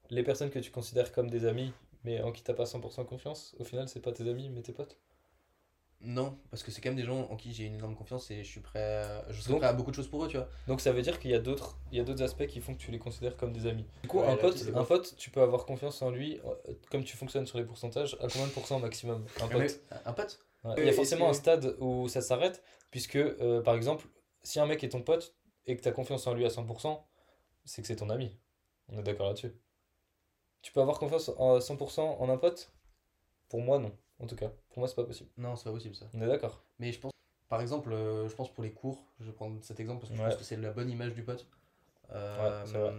les 0.10 0.24
personnes 0.24 0.50
que 0.50 0.60
tu 0.60 0.72
considères 0.72 1.12
comme 1.12 1.30
des 1.30 1.46
amis, 1.46 1.72
mais 2.04 2.22
en 2.22 2.32
qui 2.32 2.44
t'as 2.44 2.54
pas 2.54 2.66
100% 2.66 3.06
confiance, 3.06 3.56
au 3.60 3.64
final, 3.64 3.88
c'est 3.88 4.02
pas 4.02 4.12
tes 4.12 4.28
amis, 4.30 4.50
mais 4.50 4.62
tes 4.62 4.74
potes? 4.74 4.98
Non, 6.08 6.38
parce 6.52 6.62
que 6.62 6.70
c'est 6.72 6.82
quand 6.82 6.90
même 6.90 6.98
des 6.98 7.04
gens 7.06 7.22
en 7.32 7.36
qui 7.36 7.52
j'ai 7.52 7.64
une 7.66 7.76
énorme 7.76 7.96
confiance 7.96 8.30
et 8.30 8.44
je 8.44 8.48
suis 8.50 8.60
prêt 8.60 8.80
à, 9.04 9.26
je 9.32 9.42
serais 9.42 9.54
Donc- 9.54 9.62
prêt 9.62 9.70
à 9.70 9.74
beaucoup 9.74 9.90
de 9.90 9.96
choses 9.96 10.08
pour 10.08 10.24
eux, 10.24 10.28
tu 10.28 10.38
vois. 10.38 10.48
Donc 10.68 10.80
ça 10.80 10.92
veut 10.92 11.02
dire 11.02 11.20
qu'il 11.20 11.32
y 11.32 11.34
a 11.34 11.40
d'autres 11.40 11.80
il 11.92 11.98
y 11.98 12.02
a 12.02 12.04
d'autres 12.04 12.22
aspects 12.22 12.46
qui 12.46 12.62
font 12.62 12.74
que 12.76 12.80
tu 12.80 12.92
les 12.92 13.00
considères 13.00 13.36
comme 13.38 13.52
des 13.52 13.66
amis. 13.66 13.86
Du 14.04 14.08
coup, 14.08 14.20
Ouais, 14.20 14.28
un 14.28 14.36
pote, 14.38 14.56
un 14.76 15.00
tu 15.18 15.32
peux 15.32 15.42
avoir 15.42 15.66
confiance 15.66 16.02
en 16.04 16.12
lui, 16.12 16.40
euh, 16.46 16.74
comme 16.92 17.04
tu 17.04 17.18
fonctionnes 17.18 17.48
sur 17.48 17.58
les 17.58 17.66
pourcentages, 17.66 18.16
à 18.22 18.28
combien 18.28 18.46
de 18.48 18.52
pourcents 18.52 18.80
maximum 18.80 19.26
Un 19.42 19.48
Mais- 19.48 19.66
pote? 19.68 19.80
un 20.06 20.14
pote? 20.14 20.40
Ouais, 20.64 20.72
Euh, 20.72 20.76
Il 20.80 20.86
y 20.86 20.90
a 20.90 20.94
forcément 20.94 21.30
un 21.30 21.34
stade 21.34 21.76
où 21.80 22.08
ça 22.08 22.22
s'arrête, 22.22 22.64
puisque 22.92 23.16
euh, 23.16 23.62
par 23.62 23.76
exemple, 23.76 24.06
si 24.44 24.60
un 24.60 24.66
mec 24.68 24.84
est 24.84 24.90
ton 24.90 25.02
pote 25.02 25.36
et 25.66 25.76
que 25.76 25.82
tu 25.82 25.88
as 25.88 25.92
confiance 25.92 26.28
en 26.28 26.34
lui 26.34 26.46
à 26.46 26.50
100%, 26.50 27.04
c'est 27.66 27.82
que 27.82 27.88
c'est 27.88 27.96
ton 27.96 28.10
ami. 28.12 28.38
On 28.90 28.98
est 29.00 29.04
d'accord 29.04 29.28
là-dessus. 29.28 29.56
Tu 30.62 30.72
peux 30.72 30.82
avoir 30.82 31.00
confiance 31.00 31.30
à 31.30 31.60
100% 31.62 32.02
en 32.20 32.30
un 32.30 32.38
pote? 32.38 32.72
Pour 33.50 33.62
moi, 33.62 33.80
non. 33.80 33.92
En 34.20 34.28
tout 34.28 34.36
cas, 34.36 34.52
pour 34.76 34.82
moi, 34.82 34.90
c'est 34.90 34.96
pas 34.96 35.06
possible. 35.06 35.30
Non, 35.38 35.56
c'est 35.56 35.64
pas 35.64 35.72
possible 35.72 35.96
ça. 35.96 36.06
On 36.14 36.22
est 36.22 36.28
d'accord. 36.28 36.62
Mais 36.80 36.92
je 36.92 37.00
pense, 37.00 37.14
par 37.48 37.62
exemple, 37.62 37.94
euh, 37.94 38.28
je 38.28 38.36
pense 38.36 38.52
pour 38.54 38.62
les 38.62 38.72
cours, 38.72 39.06
je 39.22 39.26
vais 39.28 39.32
prendre 39.32 39.58
cet 39.64 39.80
exemple 39.80 40.02
parce 40.02 40.12
que 40.12 40.18
je 40.18 40.22
Ouais. 40.22 40.28
pense 40.28 40.38
que 40.38 40.44
c'est 40.44 40.58
la 40.58 40.72
bonne 40.72 40.90
image 40.90 41.14
du 41.14 41.24
pote. 41.24 41.48
Euh, 42.14 42.60
Ouais, 42.62 42.66
c'est 42.68 42.78
vrai. 42.78 42.94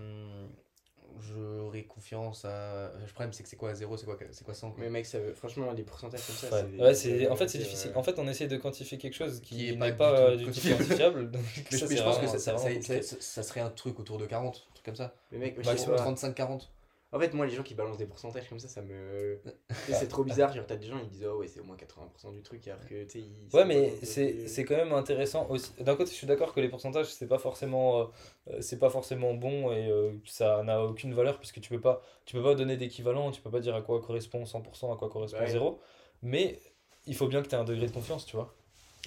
J'aurais 1.21 1.85
confiance 1.85 2.45
à. 2.45 2.93
Le 2.99 3.07
problème, 3.13 3.33
c'est 3.33 3.43
que 3.43 3.49
c'est 3.49 3.57
quoi 3.57 3.73
0 3.75 3.97
C'est 3.97 4.05
quoi, 4.05 4.19
c'est 4.33 4.45
quoi 4.45 4.53
100 4.55 4.71
quoi 4.73 4.83
Mais 4.85 4.91
mec, 4.91 5.07
ça 5.07 5.19
veut- 5.19 5.33
franchement, 5.35 5.71
les 5.73 5.83
pourcentages 5.83 6.27
comme 6.27 6.35
ça, 6.37 6.51
Ouais, 6.51 6.67
c'est. 6.77 6.83
Ouais, 6.83 6.95
c'est, 6.95 7.29
en 7.29 7.37
fait, 7.37 7.49
c'est 7.49 7.59
difficile. 7.59 7.93
En 7.95 8.03
fait, 8.03 8.19
on 8.19 8.27
essaie 8.29 8.49
de 8.49 8.57
quantifier 8.57 8.99
quelque 8.99 9.15
chose 9.15 9.41
qui, 9.41 9.57
Qui 9.57 9.69
est 9.71 9.77
n'est 9.77 9.93
pas 9.95 10.13
du 10.13 10.43
euh, 10.43 10.45
tout 10.45 10.51
du 10.51 10.61
tout 10.61 10.69
quantifiable. 10.77 11.31
donc 11.31 11.43
Mais, 11.73 11.79
ça, 11.79 11.87
je- 11.87 11.97
je 11.97 12.03
pense 12.03 12.17
que 12.19 12.27
vraiment- 12.27 13.03
ça, 13.21 13.43
serait 13.43 13.61
un 13.61 13.71
truc 13.71 13.99
autour 13.99 14.19
de 14.19 14.27
40, 14.27 14.67
un 14.71 14.73
truc 14.75 14.85
comme 14.85 14.97
ça. 14.97 15.15
Mais 15.33 15.39
mec, 15.39 15.57
je 15.59 15.65
Maximum 15.65 15.97
pas. 15.97 16.03
35-40. 16.03 16.71
En 17.13 17.21
fait, 17.21 17.33
moi, 17.35 17.47
les 17.47 17.55
gens 17.55 17.63
qui 17.63 17.75
balancent 17.75 17.99
des 17.99 18.07
pourcentages 18.07 18.49
comme 18.49 18.59
ça, 18.59 18.69
ça 18.69 18.83
me. 18.83 19.41
C'est 19.89 20.09
trop 20.09 20.25
bizarre. 20.25 20.53
Genre, 20.53 20.67
t'as 20.67 20.77
des 20.77 20.87
gens, 20.87 20.99
ils 20.99 21.09
disent, 21.09 21.25
oh 21.25 21.39
ouais, 21.39 21.47
c'est 21.47 21.61
au 21.61 21.65
moins 21.65 21.77
80% 21.77 22.33
du 22.33 22.43
truc, 22.43 22.67
alors 22.69 22.85
que, 22.85 23.05
tu. 23.05 23.23
Ouais, 23.53 23.65
mais 23.65 23.93
c'est 24.03 24.65
quand 24.65 24.77
même 24.77 24.93
intéressant 24.93 25.47
aussi. 25.49 25.71
D'un 25.81 25.95
côté, 25.95 26.11
je 26.11 26.17
suis 26.17 26.27
d'accord 26.27 26.53
que 26.53 26.61
les 26.61 26.69
pourcentages, 26.69 27.07
c'est 27.07 27.29
pas 27.29 27.39
forcément, 27.39 28.01
euh, 28.01 28.05
euh, 28.51 28.61
c'est 28.61 28.79
pas 28.79 28.91
forcément 28.91 29.35
bon 29.35 29.71
et 29.73 29.89
euh, 29.89 30.13
ça 30.25 30.63
n'a 30.65 30.83
aucune 30.83 31.15
valeur 31.15 31.39
puisque 31.39 31.61
tu 31.61 31.71
peux 31.71 31.81
pas, 31.81 32.03
tu 32.25 32.35
peux 32.37 32.43
pas 32.43 32.55
donner 32.55 32.77
d'équivalent, 32.77 33.31
tu 33.31 33.41
peux 33.41 33.51
pas 33.51 33.61
dire 33.61 33.75
à 33.77 33.83
quoi 33.83 34.01
correspond 34.03 34.45
100%, 34.45 34.93
à 34.93 34.97
quoi 34.97 35.09
correspond 35.09 35.39
Ouais. 35.39 35.51
0. 35.51 35.79
Mais 36.23 36.61
il 37.07 37.15
faut 37.15 37.29
bien 37.29 37.41
que 37.43 37.49
tu 37.49 37.55
aies 37.55 37.59
un 37.59 37.65
degré 37.65 37.87
de 37.87 37.93
confiance, 37.93 38.27
tu 38.27 38.37
vois. 38.37 38.53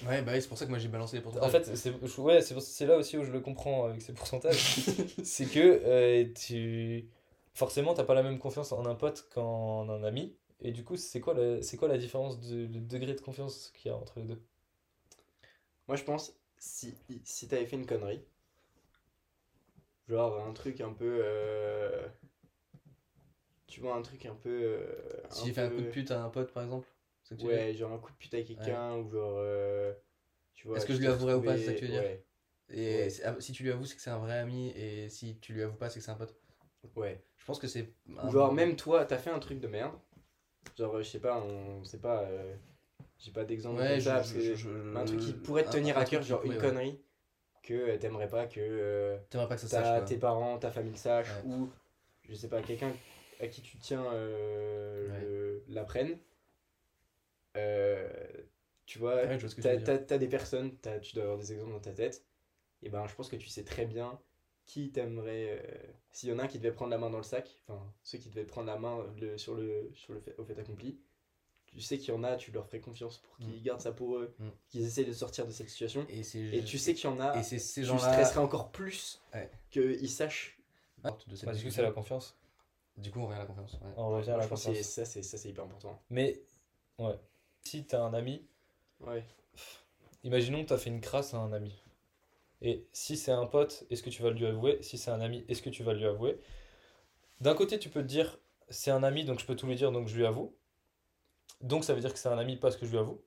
Ouais, 0.08 0.22
bah 0.22 0.40
c'est 0.40 0.48
pour 0.48 0.56
ça 0.56 0.64
que 0.64 0.70
moi 0.70 0.78
j'ai 0.78 0.88
balancé 0.88 1.16
les 1.16 1.22
pourcentages. 1.22 1.48
En 1.48 1.52
fait, 1.52 1.76
c'est 1.76 1.90
ouais, 2.18 2.40
c'est 2.40 2.54
pour- 2.54 2.62
c'est 2.62 2.86
là 2.86 2.96
aussi 2.96 3.18
où 3.18 3.24
je 3.24 3.30
le 3.30 3.40
comprends 3.40 3.84
avec 3.84 4.00
ces 4.00 4.14
pourcentages. 4.14 4.56
c'est 5.22 5.44
que 5.44 5.82
euh, 5.84 6.24
tu 6.34 7.06
forcément 7.54 7.94
t'as 7.94 8.04
pas 8.04 8.14
la 8.14 8.22
même 8.22 8.38
confiance 8.38 8.72
en 8.72 8.86
un 8.86 8.94
pote 8.94 9.28
qu'en 9.32 9.88
un 9.88 10.02
ami. 10.04 10.36
Et 10.60 10.72
du 10.72 10.84
coup, 10.84 10.96
c'est 10.96 11.20
quoi 11.20 11.34
la, 11.34 11.62
c'est 11.62 11.76
quoi 11.76 11.88
la 11.88 11.98
différence 11.98 12.40
de, 12.40 12.66
de 12.66 12.80
degré 12.80 13.14
de 13.14 13.20
confiance 13.20 13.70
qu'il 13.74 13.90
y 13.90 13.94
a 13.94 13.96
entre 13.96 14.18
les 14.20 14.26
deux? 14.26 14.42
Moi, 15.88 15.96
je 15.98 16.04
pense, 16.04 16.32
si, 16.58 16.94
si 17.24 17.46
t'avais 17.48 17.66
fait 17.66 17.76
une 17.76 17.84
connerie, 17.84 18.24
genre 20.08 20.38
un 20.46 20.52
truc 20.52 20.80
un 20.80 20.92
peu. 20.92 21.20
euh, 21.24 22.06
Tu 23.66 23.80
vois, 23.80 23.94
un 23.94 24.02
truc 24.02 24.26
un 24.26 24.34
peu. 24.34 24.50
euh, 24.50 25.22
si 25.30 25.46
j'ai 25.48 25.54
fait 25.54 25.62
un 25.62 25.70
coup 25.70 25.80
de 25.80 25.86
pute 25.86 26.10
à 26.10 26.22
un 26.22 26.28
pote 26.28 26.52
par 26.52 26.62
exemple, 26.62 26.86
Ouais, 27.38 27.74
genre 27.74 27.92
un 27.92 27.98
coup 27.98 28.12
de 28.12 28.16
pute 28.16 28.34
à 28.34 28.42
quelqu'un, 28.42 28.94
ou 28.96 29.10
genre. 29.10 29.36
euh, 29.38 29.92
Tu 30.54 30.68
vois, 30.68 30.80
Est-ce 30.80 30.84
que 30.86 30.94
je 30.94 30.98
lui 30.98 31.06
avouerais 31.08 31.34
ou 31.34 31.42
pas, 31.42 31.56
c'est 31.56 31.62
ça 31.64 31.72
que 31.74 31.78
tu 31.78 31.84
veux 31.84 31.90
dire 31.92 32.04
Ouais, 32.04 32.24
Et 32.70 33.08
Ouais. 33.08 33.22
ah, 33.24 33.36
si 33.40 33.52
tu 33.52 33.62
lui 33.64 33.70
avoues, 33.72 33.86
c'est 33.86 33.96
que 33.96 34.02
c'est 34.02 34.10
un 34.10 34.18
vrai 34.18 34.38
ami, 34.38 34.70
et 34.70 35.08
si 35.10 35.38
tu 35.40 35.52
lui 35.54 35.62
avoues 35.62 35.76
pas, 35.76 35.90
c'est 35.90 36.00
que 36.00 36.04
c'est 36.06 36.10
un 36.12 36.16
pote. 36.16 36.39
Ouais. 36.96 37.22
Je 37.38 37.44
pense 37.44 37.58
que 37.58 37.66
c'est. 37.66 37.92
Ou 38.08 38.18
un- 38.18 38.30
genre, 38.30 38.52
même 38.52 38.76
toi, 38.76 39.04
t'as 39.04 39.18
fait 39.18 39.30
un 39.30 39.38
truc 39.38 39.60
de 39.60 39.66
merde. 39.68 39.94
Genre, 40.76 40.94
euh, 40.96 41.02
je 41.02 41.08
sais 41.08 41.20
pas, 41.20 41.40
on 41.42 41.84
sait 41.84 41.98
pas. 42.00 42.22
euh, 42.22 42.54
J'ai 43.18 43.32
pas 43.32 43.44
d'exemple 43.44 43.80
Ouais, 43.80 43.88
comme 43.88 43.96
je- 43.98 44.04
ça, 44.04 44.14
parce 44.14 44.28
je- 44.30 44.34
que 44.34 44.40
je- 44.40 44.54
je- 44.54 44.96
un 44.96 45.04
truc 45.04 45.20
qui 45.20 45.32
pourrait 45.34 45.64
te 45.64 45.70
tenir 45.72 45.98
à 45.98 46.04
cœur, 46.06 46.22
genre 46.22 46.42
une 46.42 46.52
ouais. 46.52 46.58
connerie 46.58 46.98
que 47.62 47.74
euh, 47.74 47.98
t'aimerais 47.98 48.28
pas 48.28 48.46
que 48.46 48.60
euh, 48.60 49.18
T'aimerais 49.28 49.48
pas 49.48 49.56
que 49.56 49.60
ça 49.60 49.68
sache. 49.68 50.04
tes 50.08 50.16
parents, 50.16 50.58
ta 50.58 50.70
famille 50.70 50.92
le 50.92 50.96
sache, 50.96 51.28
Ouais. 51.44 51.50
ou 51.52 51.68
je 52.28 52.34
sais 52.34 52.48
pas, 52.48 52.62
quelqu'un 52.62 52.90
à 53.40 53.46
qui 53.48 53.60
tu 53.60 53.76
tiens 53.78 54.04
euh, 54.12 55.60
l'apprenne. 55.68 56.16
Tu 58.86 58.98
vois, 58.98 59.16
t'as, 59.62 59.76
t'as- 59.76 59.98
t'as 59.98 60.18
des 60.18 60.28
personnes, 60.28 60.74
t'as- 60.78 60.98
tu 60.98 61.14
dois 61.14 61.24
avoir 61.24 61.38
des 61.38 61.52
exemples 61.52 61.72
dans 61.72 61.80
ta 61.80 61.92
tête, 61.92 62.24
et 62.82 62.88
ben 62.88 63.06
je 63.06 63.14
pense 63.14 63.28
que 63.28 63.36
tu 63.36 63.48
sais 63.48 63.62
très 63.64 63.84
bien 63.86 64.18
qui 64.72 64.90
t'aimerait. 64.92 65.60
euh, 65.64 65.92
S'il 66.12 66.28
y 66.28 66.32
en 66.32 66.38
a 66.38 66.44
un 66.44 66.46
qui 66.46 66.58
devait 66.58 66.72
prendre 66.72 66.90
la 66.90 66.98
main 66.98 67.10
dans 67.10 67.16
le 67.18 67.24
sac, 67.24 67.56
enfin 67.68 67.82
ceux 68.04 68.18
qui 68.18 68.28
devaient 68.28 68.44
prendre 68.44 68.66
la 68.68 68.78
main 68.78 69.04
le- 69.20 69.36
sur 69.38 69.54
le, 69.54 69.90
sur 69.94 70.12
le 70.12 70.20
fait, 70.20 70.34
au 70.38 70.44
fait 70.44 70.58
accompli, 70.58 70.98
tu 71.66 71.80
sais 71.80 71.98
qu'il 71.98 72.12
y 72.14 72.16
en 72.16 72.22
a, 72.24 72.36
tu 72.36 72.50
leur 72.52 72.66
ferais 72.66 72.80
confiance 72.80 73.18
pour 73.18 73.36
qu'ils 73.38 73.62
gardent 73.62 73.80
ça 73.80 73.92
pour 73.92 74.16
eux, 74.16 74.34
Mm. 74.38 74.48
qu'ils 74.68 74.84
essayent 74.84 75.06
de 75.06 75.12
sortir 75.12 75.46
de 75.46 75.50
cette 75.52 75.68
situation. 75.68 76.06
Et, 76.08 76.22
tu 76.64 76.78
sais 76.78 76.94
qu'il 76.94 77.08
y 77.10 77.12
en 77.12 77.18
a, 77.20 77.36
Et 77.38 77.42
ces 77.42 77.56
tu 77.58 77.84
stresserais 77.84 78.38
encore 78.40 78.70
plus 78.70 79.20
Ouais. 79.34 79.50
qu'ils 79.70 80.10
sachent. 80.10 80.56
de 81.26 81.34
cette 81.34 81.46
Bah, 81.46 81.54
du 81.54 81.64
coup, 81.64 81.70
c'est 81.70 81.82
la 81.82 81.92
confiance. 81.92 82.36
Du 82.96 83.10
coup, 83.10 83.20
on 83.20 83.26
revient 83.26 83.36
à 83.36 83.38
la 83.40 83.46
confiance. 83.46 83.72
ouais. 83.74 83.92
On 83.96 84.10
revient 84.10 84.30
à 84.32 84.36
la 84.36 84.44
que 84.44 84.50
confiance. 84.50 84.76
ça, 84.82 85.04
c'est 85.04 85.22
ça, 85.22 85.38
c'est 85.38 85.48
hyper 85.48 85.64
important. 85.64 86.00
Mais, 86.10 86.42
ouais. 86.98 87.18
Si 87.62 87.84
t'as 87.86 88.02
un 88.02 88.12
ami, 88.14 88.46
Ouais. 89.00 89.24
imaginons 90.24 90.62
que 90.62 90.68
t'as 90.68 90.78
fait 90.78 90.90
une 90.90 91.00
crasse 91.00 91.32
à 91.34 91.38
un 91.38 91.52
ami. 91.52 91.82
Et 92.62 92.86
si 92.92 93.16
c'est 93.16 93.32
un 93.32 93.46
pote, 93.46 93.84
est-ce 93.90 94.02
que 94.02 94.10
tu 94.10 94.22
vas 94.22 94.30
lui 94.30 94.46
avouer? 94.46 94.78
Si 94.82 94.98
c'est 94.98 95.10
un 95.10 95.20
ami, 95.20 95.44
est-ce 95.48 95.62
que 95.62 95.70
tu 95.70 95.82
vas 95.82 95.94
lui 95.94 96.04
avouer? 96.04 96.38
D'un 97.40 97.54
côté, 97.54 97.78
tu 97.78 97.88
peux 97.88 98.02
te 98.02 98.06
dire, 98.06 98.38
c'est 98.68 98.90
un 98.90 99.02
ami, 99.02 99.24
donc 99.24 99.40
je 99.40 99.46
peux 99.46 99.56
tout 99.56 99.66
lui 99.66 99.76
dire, 99.76 99.92
donc 99.92 100.08
je 100.08 100.16
lui 100.16 100.26
avoue. 100.26 100.54
Donc 101.62 101.84
ça 101.84 101.94
veut 101.94 102.00
dire 102.00 102.12
que 102.12 102.18
c'est 102.18 102.28
un 102.28 102.38
ami 102.38 102.56
parce 102.56 102.76
que 102.76 102.86
je 102.86 102.90
lui 102.90 102.98
avoue. 102.98 103.20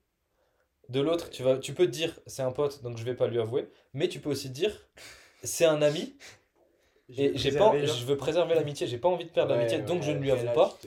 De 0.88 1.00
l'autre, 1.00 1.30
tu 1.30 1.42
vas, 1.42 1.58
tu 1.58 1.72
peux 1.74 1.86
te 1.86 1.90
dire, 1.90 2.18
c'est 2.26 2.42
un 2.42 2.52
pote, 2.52 2.82
donc 2.82 2.98
je 2.98 3.04
vais 3.04 3.14
pas 3.14 3.26
lui 3.26 3.40
avouer. 3.40 3.68
Mais 3.92 4.08
tu 4.08 4.20
peux 4.20 4.30
aussi 4.30 4.48
te 4.48 4.54
dire, 4.54 4.88
c'est 5.42 5.64
un 5.64 5.82
ami, 5.82 6.14
et 7.16 7.36
j'ai 7.36 7.52
pas, 7.52 7.74
je 7.84 8.04
veux 8.04 8.16
préserver 8.16 8.54
l'amitié, 8.54 8.86
j'ai 8.86 8.98
pas 8.98 9.08
envie 9.08 9.24
de 9.24 9.30
perdre 9.30 9.52
Ouais, 9.52 9.58
l'amitié, 9.58 9.78
donc 9.80 10.00
ouais, 10.00 10.06
je 10.06 10.12
ne 10.12 10.18
lui 10.18 10.30
avoue 10.30 10.46
là, 10.46 10.52
pas. 10.52 10.78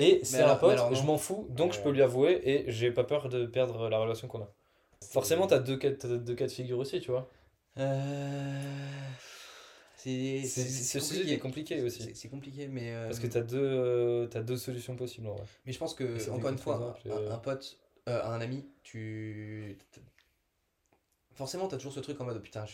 Et 0.00 0.20
c'est 0.24 0.42
un 0.42 0.56
pote, 0.56 0.72
alors 0.72 0.94
je 0.94 1.02
m'en 1.02 1.18
fous, 1.18 1.46
donc 1.50 1.72
je 1.72 1.80
peux 1.80 1.90
lui 1.90 2.02
avouer 2.02 2.40
et 2.44 2.70
j'ai 2.70 2.90
pas 2.90 3.04
peur 3.04 3.28
de 3.28 3.46
perdre 3.46 3.88
la 3.88 3.98
relation 3.98 4.28
qu'on 4.28 4.42
a. 4.42 4.52
Forcément, 5.10 5.46
t'as 5.46 5.58
deux 5.58 5.76
cas, 5.76 5.92
t'as 5.92 6.08
deux 6.08 6.34
cas 6.34 6.46
de 6.46 6.52
figure 6.52 6.78
aussi, 6.78 7.00
tu 7.00 7.10
vois. 7.10 7.28
C'est 9.96 10.42
C'est- 10.42 10.62
c'est- 10.62 10.68
ce 10.68 11.00
c'est 11.00 11.14
sujet 11.16 11.34
est 11.34 11.38
compliqué. 11.38 11.82
aussi. 11.82 12.14
C'est- 12.14 12.28
compliqué, 12.28 12.68
mais. 12.68 12.92
euh, 12.94 13.06
Parce 13.08 13.20
que 13.20 13.26
t'as 13.26 13.40
deux, 13.40 13.58
euh, 13.58 14.42
deux 14.42 14.56
solutions 14.56 14.96
possibles 14.96 15.26
en 15.28 15.34
vrai. 15.34 15.44
Mais 15.66 15.72
je 15.72 15.78
pense 15.78 15.94
que, 15.94 16.30
encore 16.30 16.50
une 16.50 16.58
fois, 16.58 16.98
un, 17.10 17.32
un 17.32 17.38
pote, 17.38 17.78
euh, 18.08 18.22
un 18.24 18.40
ami, 18.40 18.66
tu. 18.82 19.76
Forcément, 21.34 21.68
t'as 21.68 21.76
toujours 21.76 21.92
ce 21.92 22.00
truc 22.00 22.18
en 22.20 22.24
mode 22.24 22.40
putain, 22.42 22.64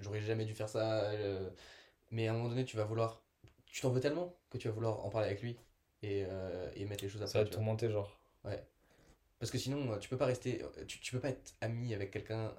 j'aurais 0.00 0.20
jamais 0.20 0.44
dû 0.44 0.54
faire 0.54 0.68
ça. 0.68 1.04
euh, 1.10 1.48
Mais 2.10 2.28
à 2.28 2.32
un 2.32 2.36
moment 2.36 2.48
donné, 2.50 2.64
tu 2.64 2.76
vas 2.76 2.84
vouloir. 2.84 3.22
Tu 3.66 3.80
t'en 3.82 3.90
veux 3.90 4.00
tellement 4.00 4.34
que 4.50 4.58
tu 4.58 4.68
vas 4.68 4.74
vouloir 4.74 5.04
en 5.04 5.10
parler 5.10 5.28
avec 5.28 5.42
lui 5.42 5.56
et, 6.02 6.24
et 6.76 6.84
mettre 6.86 7.04
les 7.04 7.10
choses 7.10 7.22
à 7.22 7.26
Ça 7.26 7.38
va 7.38 7.44
te 7.44 7.50
tu 7.50 7.54
tourmenter, 7.54 7.90
genre. 7.90 8.18
Parce 9.38 9.50
que 9.50 9.58
sinon, 9.58 9.98
tu 9.98 10.08
peux 10.08 10.18
pas 10.18 10.26
rester. 10.26 10.62
Tu, 10.86 11.00
tu 11.00 11.12
peux 11.12 11.20
pas 11.20 11.30
être 11.30 11.54
ami 11.60 11.94
avec 11.94 12.10
quelqu'un 12.10 12.52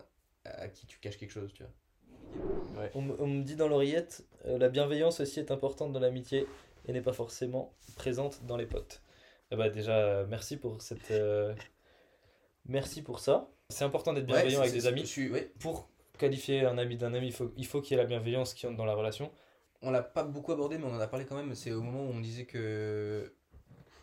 à 0.46 0.68
qui 0.68 0.88
tu 0.88 1.00
caches 1.00 1.18
quelque 1.18 1.32
chose, 1.32 1.54
tu 1.54 1.64
vois. 1.64 1.72
On, 2.96 3.02
me- 3.02 3.22
on 3.22 3.28
me 3.28 3.44
dit 3.44 3.56
dans 3.56 3.67
l'oreillette, 3.67 4.26
euh, 4.46 4.58
la 4.58 4.70
bienveillance 4.70 5.20
aussi 5.20 5.39
est 5.39 5.52
importante 5.52 5.91
dans 5.94 6.00
l'amitié 6.00 6.48
et 6.88 6.94
n'est 6.94 7.02
pas 7.02 7.13
forcément 7.13 7.74
présente 7.96 8.44
dans 8.46 8.58
les 8.58 8.65
potes. 8.65 9.02
Eh 9.52 9.56
bah 9.56 9.70
déjà, 9.70 9.98
euh, 9.98 10.26
merci 10.30 10.58
pour 10.58 10.82
cette. 10.82 11.12
euh, 11.12 11.54
Merci 12.65 13.02
pour 13.02 13.20
ça. 13.20 13.50
C'est 13.70 13.84
important 13.86 14.13
d'être 14.13 14.26
bienveillant 14.26 14.60
Ouais, 14.60 14.67
avec 14.67 14.70
c'est- 14.70 14.76
des 14.76 14.82
c'est- 14.82 14.88
amis. 14.88 15.02
Je 15.02 15.06
suis, 15.06 15.30
ouais, 15.32 15.52
Pour 15.60 15.89
qualifier 16.17 16.62
un 16.65 16.78
ami 16.78 16.96
d'un 16.98 17.13
ami, 17.13 17.28
il 17.28 17.34
faut, 17.34 17.52
il 17.58 17.65
faut 17.65 17.82
qu'il 17.82 17.98
y 17.98 18.00
ait 18.00 18.04
la 18.04 18.08
bienveillance 18.08 18.54
qui 18.54 18.67
entre 18.67 18.78
dans 18.78 18.86
la 18.86 18.94
relation. 18.94 19.32
On 19.82 19.89
l'a 19.91 20.04
pas 20.04 20.24
beaucoup 20.24 20.52
abordé, 20.52 20.78
mais 20.78 20.86
on 20.86 20.94
en 20.96 21.00
a 21.00 21.08
parlé 21.08 21.26
quand 21.26 21.36
même. 21.36 21.56
C'est 21.56 21.72
au 21.72 21.82
moment 21.82 22.02
où 22.06 22.10
on 22.13 22.20
disait 22.22 22.46
que 22.46 23.34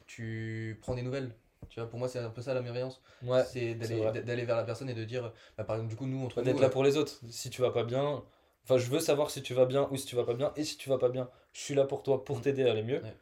tu 0.07 0.77
prends 0.83 0.95
des 0.97 1.03
nouvelles. 1.03 1.31
Tu 1.69 1.81
vois, 1.81 1.89
pour 1.89 1.99
moi, 1.99 2.09
c'est 2.09 2.19
un 2.19 2.31
peu 2.31 2.41
ça 2.41 2.55
la 2.55 2.63
bienveillance. 2.63 3.01
Ouais, 3.23 3.45
c'est 3.45 3.75
d'aller 3.75 4.45
vers 4.45 4.57
la 4.57 4.65
personne 4.65 4.89
et 4.89 4.95
de 4.95 5.05
dire, 5.05 5.33
bah, 5.57 5.65
par 5.65 5.77
exemple, 5.77 5.91
du 5.91 5.97
coup, 5.97 6.07
nous, 6.07 6.25
entre 6.25 6.41
d'être 6.43 6.61
là 6.61 6.67
euh, 6.69 6.71
pour 6.71 6.83
les 6.85 6.97
autres. 6.97 7.21
Si 7.29 7.51
tu 7.51 7.61
vas 7.63 7.71
pas 7.71 7.85
bien, 7.85 8.23
enfin, 8.65 8.79
je 8.79 8.89
veux 8.91 9.01
savoir 9.01 9.31
si 9.31 9.43
tu 9.43 9.55
vas 9.55 9.67
bien 9.67 9.87
ou 9.91 9.97
si 9.97 10.07
tu 10.07 10.17
vas 10.17 10.25
pas 10.25 10.35
bien. 10.35 10.53
Et 10.57 10.65
si 10.65 10.77
tu 10.77 10.89
vas 10.89 10.99
pas 10.99 11.09
bien, 11.09 11.29
je 11.53 11.61
suis 11.61 11.75
là 11.75 11.85
pour 11.85 12.03
toi, 12.03 12.25
pour 12.25 12.39
Mm. 12.39 12.43
t'aider 12.43 12.67
à 12.67 12.71
aller 12.73 12.83
mieux. 12.83 13.03
Ouais. 13.03 13.17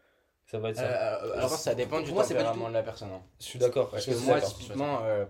Ça 0.47 0.59
va 0.61 0.71
être 0.71 0.79
euh, 0.79 0.83
ça. 0.83 1.23
euh, 1.25 1.29
Je 1.29 1.33
alors, 1.39 1.51
ça 1.51 1.75
dépend 1.75 2.01
du 2.01 2.13
moi, 2.13 2.23
c'est 2.23 2.35
pas 2.35 2.41
du 2.41 2.47
tempérament 2.47 2.67
tout- 2.67 2.71
de 2.71 2.75
la 2.77 2.83
personne. 2.85 3.09
hein. 3.11 3.23
Je 3.41 3.45
suis 3.45 3.59
d'accord. 3.59 3.91
Parce 3.91 4.07
que 4.07 4.15
moi, 4.15 4.41
typiquement, 4.41 5.01
euh, 5.03 5.25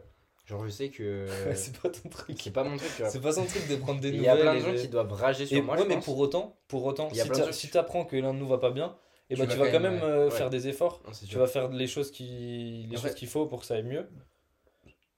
genre, 0.44 0.64
je 0.66 0.70
sais 0.70 0.90
que 0.90 1.26
c'est 1.54 1.80
pas 1.80 1.88
ton 1.88 2.08
truc. 2.10 2.38
c'est 2.42 2.50
pas 2.50 2.64
mon 2.64 2.76
truc, 2.76 2.90
tu 2.96 3.02
vois. 3.02 3.10
C'est 3.10 3.20
pas 3.20 3.32
son 3.32 3.46
truc 3.46 3.66
de 3.68 3.76
prendre 3.76 4.00
des 4.00 4.08
Il 4.10 4.16
nouvelles. 4.18 4.26
y 4.26 4.40
a 4.40 4.42
plein 4.42 4.54
de 4.56 4.60
gens 4.60 4.72
de- 4.72 4.78
qui 4.78 4.88
doivent 4.88 5.12
rager 5.12 5.46
sur 5.46 5.56
Et 5.56 5.62
moi, 5.62 5.76
ouais, 5.76 5.82
je 5.84 5.88
mais 5.88 5.94
pense. 5.94 6.04
pour 6.04 6.18
autant, 6.18 6.58
pour 6.68 6.84
autant, 6.84 7.08
Il 7.14 7.52
si 7.54 7.70
t'apprends 7.70 8.04
que 8.04 8.16
l'un 8.16 8.34
de 8.34 8.38
nous 8.38 8.48
va 8.48 8.58
pas 8.58 8.70
bien, 8.70 8.94
et 9.30 9.34
Tu 9.34 9.40
bah 9.40 9.46
vas 9.46 9.52
tu 9.54 9.58
vas 9.58 9.70
quand 9.70 9.80
même, 9.80 10.02
euh, 10.02 10.30
faire 10.30 10.50
des 10.50 10.68
efforts. 10.68 11.02
Non, 11.06 11.12
Tu 11.28 11.36
vas 11.36 11.46
faire 11.46 11.68
les 11.68 11.86
choses 11.86 12.10
qui, 12.10 12.86
les 12.88 12.96
En 12.96 13.00
choses 13.00 13.10
fait- 13.10 13.14
qu'il 13.16 13.28
faut 13.28 13.46
pour 13.46 13.60
que 13.60 13.66
ça 13.66 13.74
aille 13.74 13.82
mieux. 13.82 14.08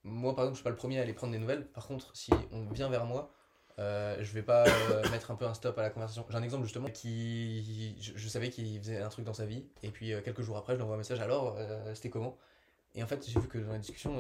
Moi, 0.05 0.35
par 0.35 0.45
exemple, 0.45 0.55
je 0.55 0.59
suis 0.59 0.65
pas 0.65 0.71
le 0.71 0.77
premier 0.77 0.99
à 0.99 1.03
aller 1.03 1.13
prendre 1.13 1.33
des 1.33 1.39
nouvelles. 1.39 1.67
Par 1.67 1.87
contre, 1.87 2.15
si 2.17 2.31
on 2.53 2.65
vient 2.71 2.89
vers 2.89 3.05
moi, 3.05 3.31
euh, 3.79 4.17
je 4.21 4.33
vais 4.33 4.43
pas 4.43 4.65
euh, 4.67 5.03
mettre 5.11 5.31
un 5.31 5.35
peu 5.37 5.45
un 5.45 5.55
stop 5.55 5.77
à 5.79 5.83
la 5.83 5.91
conversation. 5.91 6.25
J'ai 6.31 6.37
un 6.37 6.43
exemple 6.43 6.65
justement 6.65 6.89
qui. 6.89 7.97
Je, 8.01 8.13
je 8.17 8.29
savais 8.29 8.49
qu'il 8.51 8.79
faisait 8.79 8.99
un 9.03 9.09
truc 9.09 9.25
dans 9.25 9.35
sa 9.35 9.45
vie, 9.45 9.67
et 9.83 9.91
puis 9.91 10.13
euh, 10.13 10.21
quelques 10.23 10.41
jours 10.43 10.57
après, 10.57 10.73
je 10.73 10.77
lui 10.79 10.83
envoie 10.85 10.95
un 10.95 10.99
message 10.99 11.21
alors, 11.21 11.59
c'était 11.95 12.11
comment? 12.11 12.37
Et 12.95 13.03
en 13.03 13.07
fait, 13.07 13.29
j'ai 13.29 13.39
vu 13.39 13.49
que 13.49 13.59
dans 13.59 13.73
la 13.73 13.79
discussion, 13.79 14.17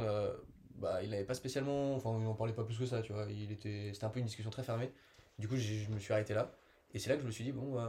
bah, 0.77 1.03
il 1.03 1.11
n'avait 1.11 1.25
pas 1.25 1.35
spécialement. 1.35 1.95
Enfin, 1.95 2.11
on 2.11 2.27
en 2.27 2.35
parlait 2.35 2.53
pas 2.53 2.65
plus 2.65 2.79
que 2.79 2.87
ça, 2.87 3.01
tu 3.03 3.13
vois. 3.13 3.27
Il 3.31 3.51
était... 3.51 3.91
C'était 3.95 4.05
un 4.05 4.11
peu 4.11 4.21
une 4.21 4.27
discussion 4.27 4.51
très 4.51 4.63
fermée. 4.63 4.93
Du 5.39 5.49
coup, 5.49 5.57
je 5.57 5.89
me 5.89 5.99
suis 5.99 6.13
arrêté 6.13 6.35
là, 6.35 6.53
et 6.93 6.99
c'est 6.99 7.09
là 7.09 7.17
que 7.17 7.23
je 7.23 7.27
me 7.27 7.33
suis 7.33 7.45
dit, 7.45 7.53
bon, 7.53 7.81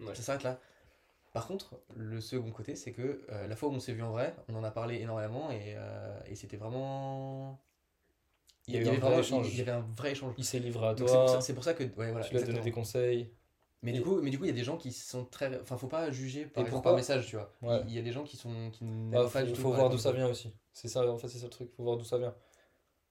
Ouais. 0.00 0.14
ça 0.14 0.22
s'arrête 0.22 0.42
là. 0.42 0.58
Par 1.34 1.48
contre, 1.48 1.74
le 1.96 2.20
second 2.20 2.50
côté, 2.52 2.76
c'est 2.76 2.92
que 2.92 3.20
euh, 3.30 3.46
la 3.48 3.56
fois 3.56 3.68
où 3.68 3.72
on 3.72 3.80
s'est 3.80 3.92
vu 3.92 4.02
en 4.02 4.12
vrai, 4.12 4.34
on 4.48 4.54
en 4.54 4.62
a 4.64 4.70
parlé 4.70 5.00
énormément, 5.00 5.50
et, 5.50 5.74
euh, 5.76 6.18
et 6.26 6.36
c'était 6.36 6.56
vraiment. 6.56 7.60
Il 8.68 8.74
y 8.74 8.78
avait 8.78 8.86
un 8.88 8.92
vrai 8.92 9.00
vraiment- 9.00 9.18
échange. 9.18 9.48
il 9.52 9.58
y 9.58 9.60
avait 9.60 9.72
un 9.72 9.84
vrai 9.96 10.12
échange. 10.12 10.32
Il 10.38 10.44
s'est 10.44 10.60
livré 10.60 10.86
à 10.86 10.94
Donc, 10.94 11.08
c'est 11.08 11.14
pour, 11.16 11.24
toi, 11.26 11.34
ça- 11.34 11.40
c'est 11.42 11.54
pour 11.54 11.64
ça 11.64 11.74
que. 11.74 11.82
Ouais, 11.82 12.12
voilà, 12.12 12.20
tu 12.24 12.32
lui 12.34 12.40
as 12.42 12.46
donné 12.46 12.60
des 12.60 12.70
conseils. 12.70 13.30
Mais 13.82 13.90
Et- 13.90 13.94
du 13.94 14.02
coup, 14.02 14.20
mais 14.22 14.30
du 14.30 14.38
coup, 14.38 14.44
il 14.44 14.46
y 14.46 14.52
a 14.52 14.54
des 14.54 14.64
gens 14.64 14.76
qui 14.78 14.92
sont 14.92 15.24
très. 15.26 15.60
Enfin, 15.60 15.76
faut 15.76 15.88
pas 15.88 16.10
juger 16.12 16.46
par, 16.46 16.62
Et 16.62 16.66
exemple, 16.66 16.70
pourquoi 16.70 16.92
par 16.92 16.96
message, 16.96 17.26
tu 17.26 17.36
vois. 17.36 17.52
Ouais. 17.62 17.80
Il 17.84 17.90
il 17.90 17.96
y 17.96 17.98
a 17.98 18.02
des 18.02 18.12
gens 18.12 18.22
qui 18.22 18.36
sont 18.36 18.70
qui 18.70 18.84
Bah, 18.84 19.24
pas 19.24 19.40
faut, 19.40 19.46
du 19.46 19.52
tout 19.52 19.60
faut 19.60 19.72
voir 19.72 19.90
d'où 19.90 19.98
ça 19.98 20.12
vient 20.12 20.28
aussi. 20.28 20.54
C'est 20.72 20.88
ça, 20.88 21.06
en 21.06 21.18
fait, 21.18 21.26
c'est 21.28 21.38
ça 21.38 21.44
le 21.44 21.50
truc. 21.50 21.68
Faut 21.76 21.82
voir 21.82 21.96
d'où 21.96 22.04
ça 22.04 22.16
vient. 22.16 22.34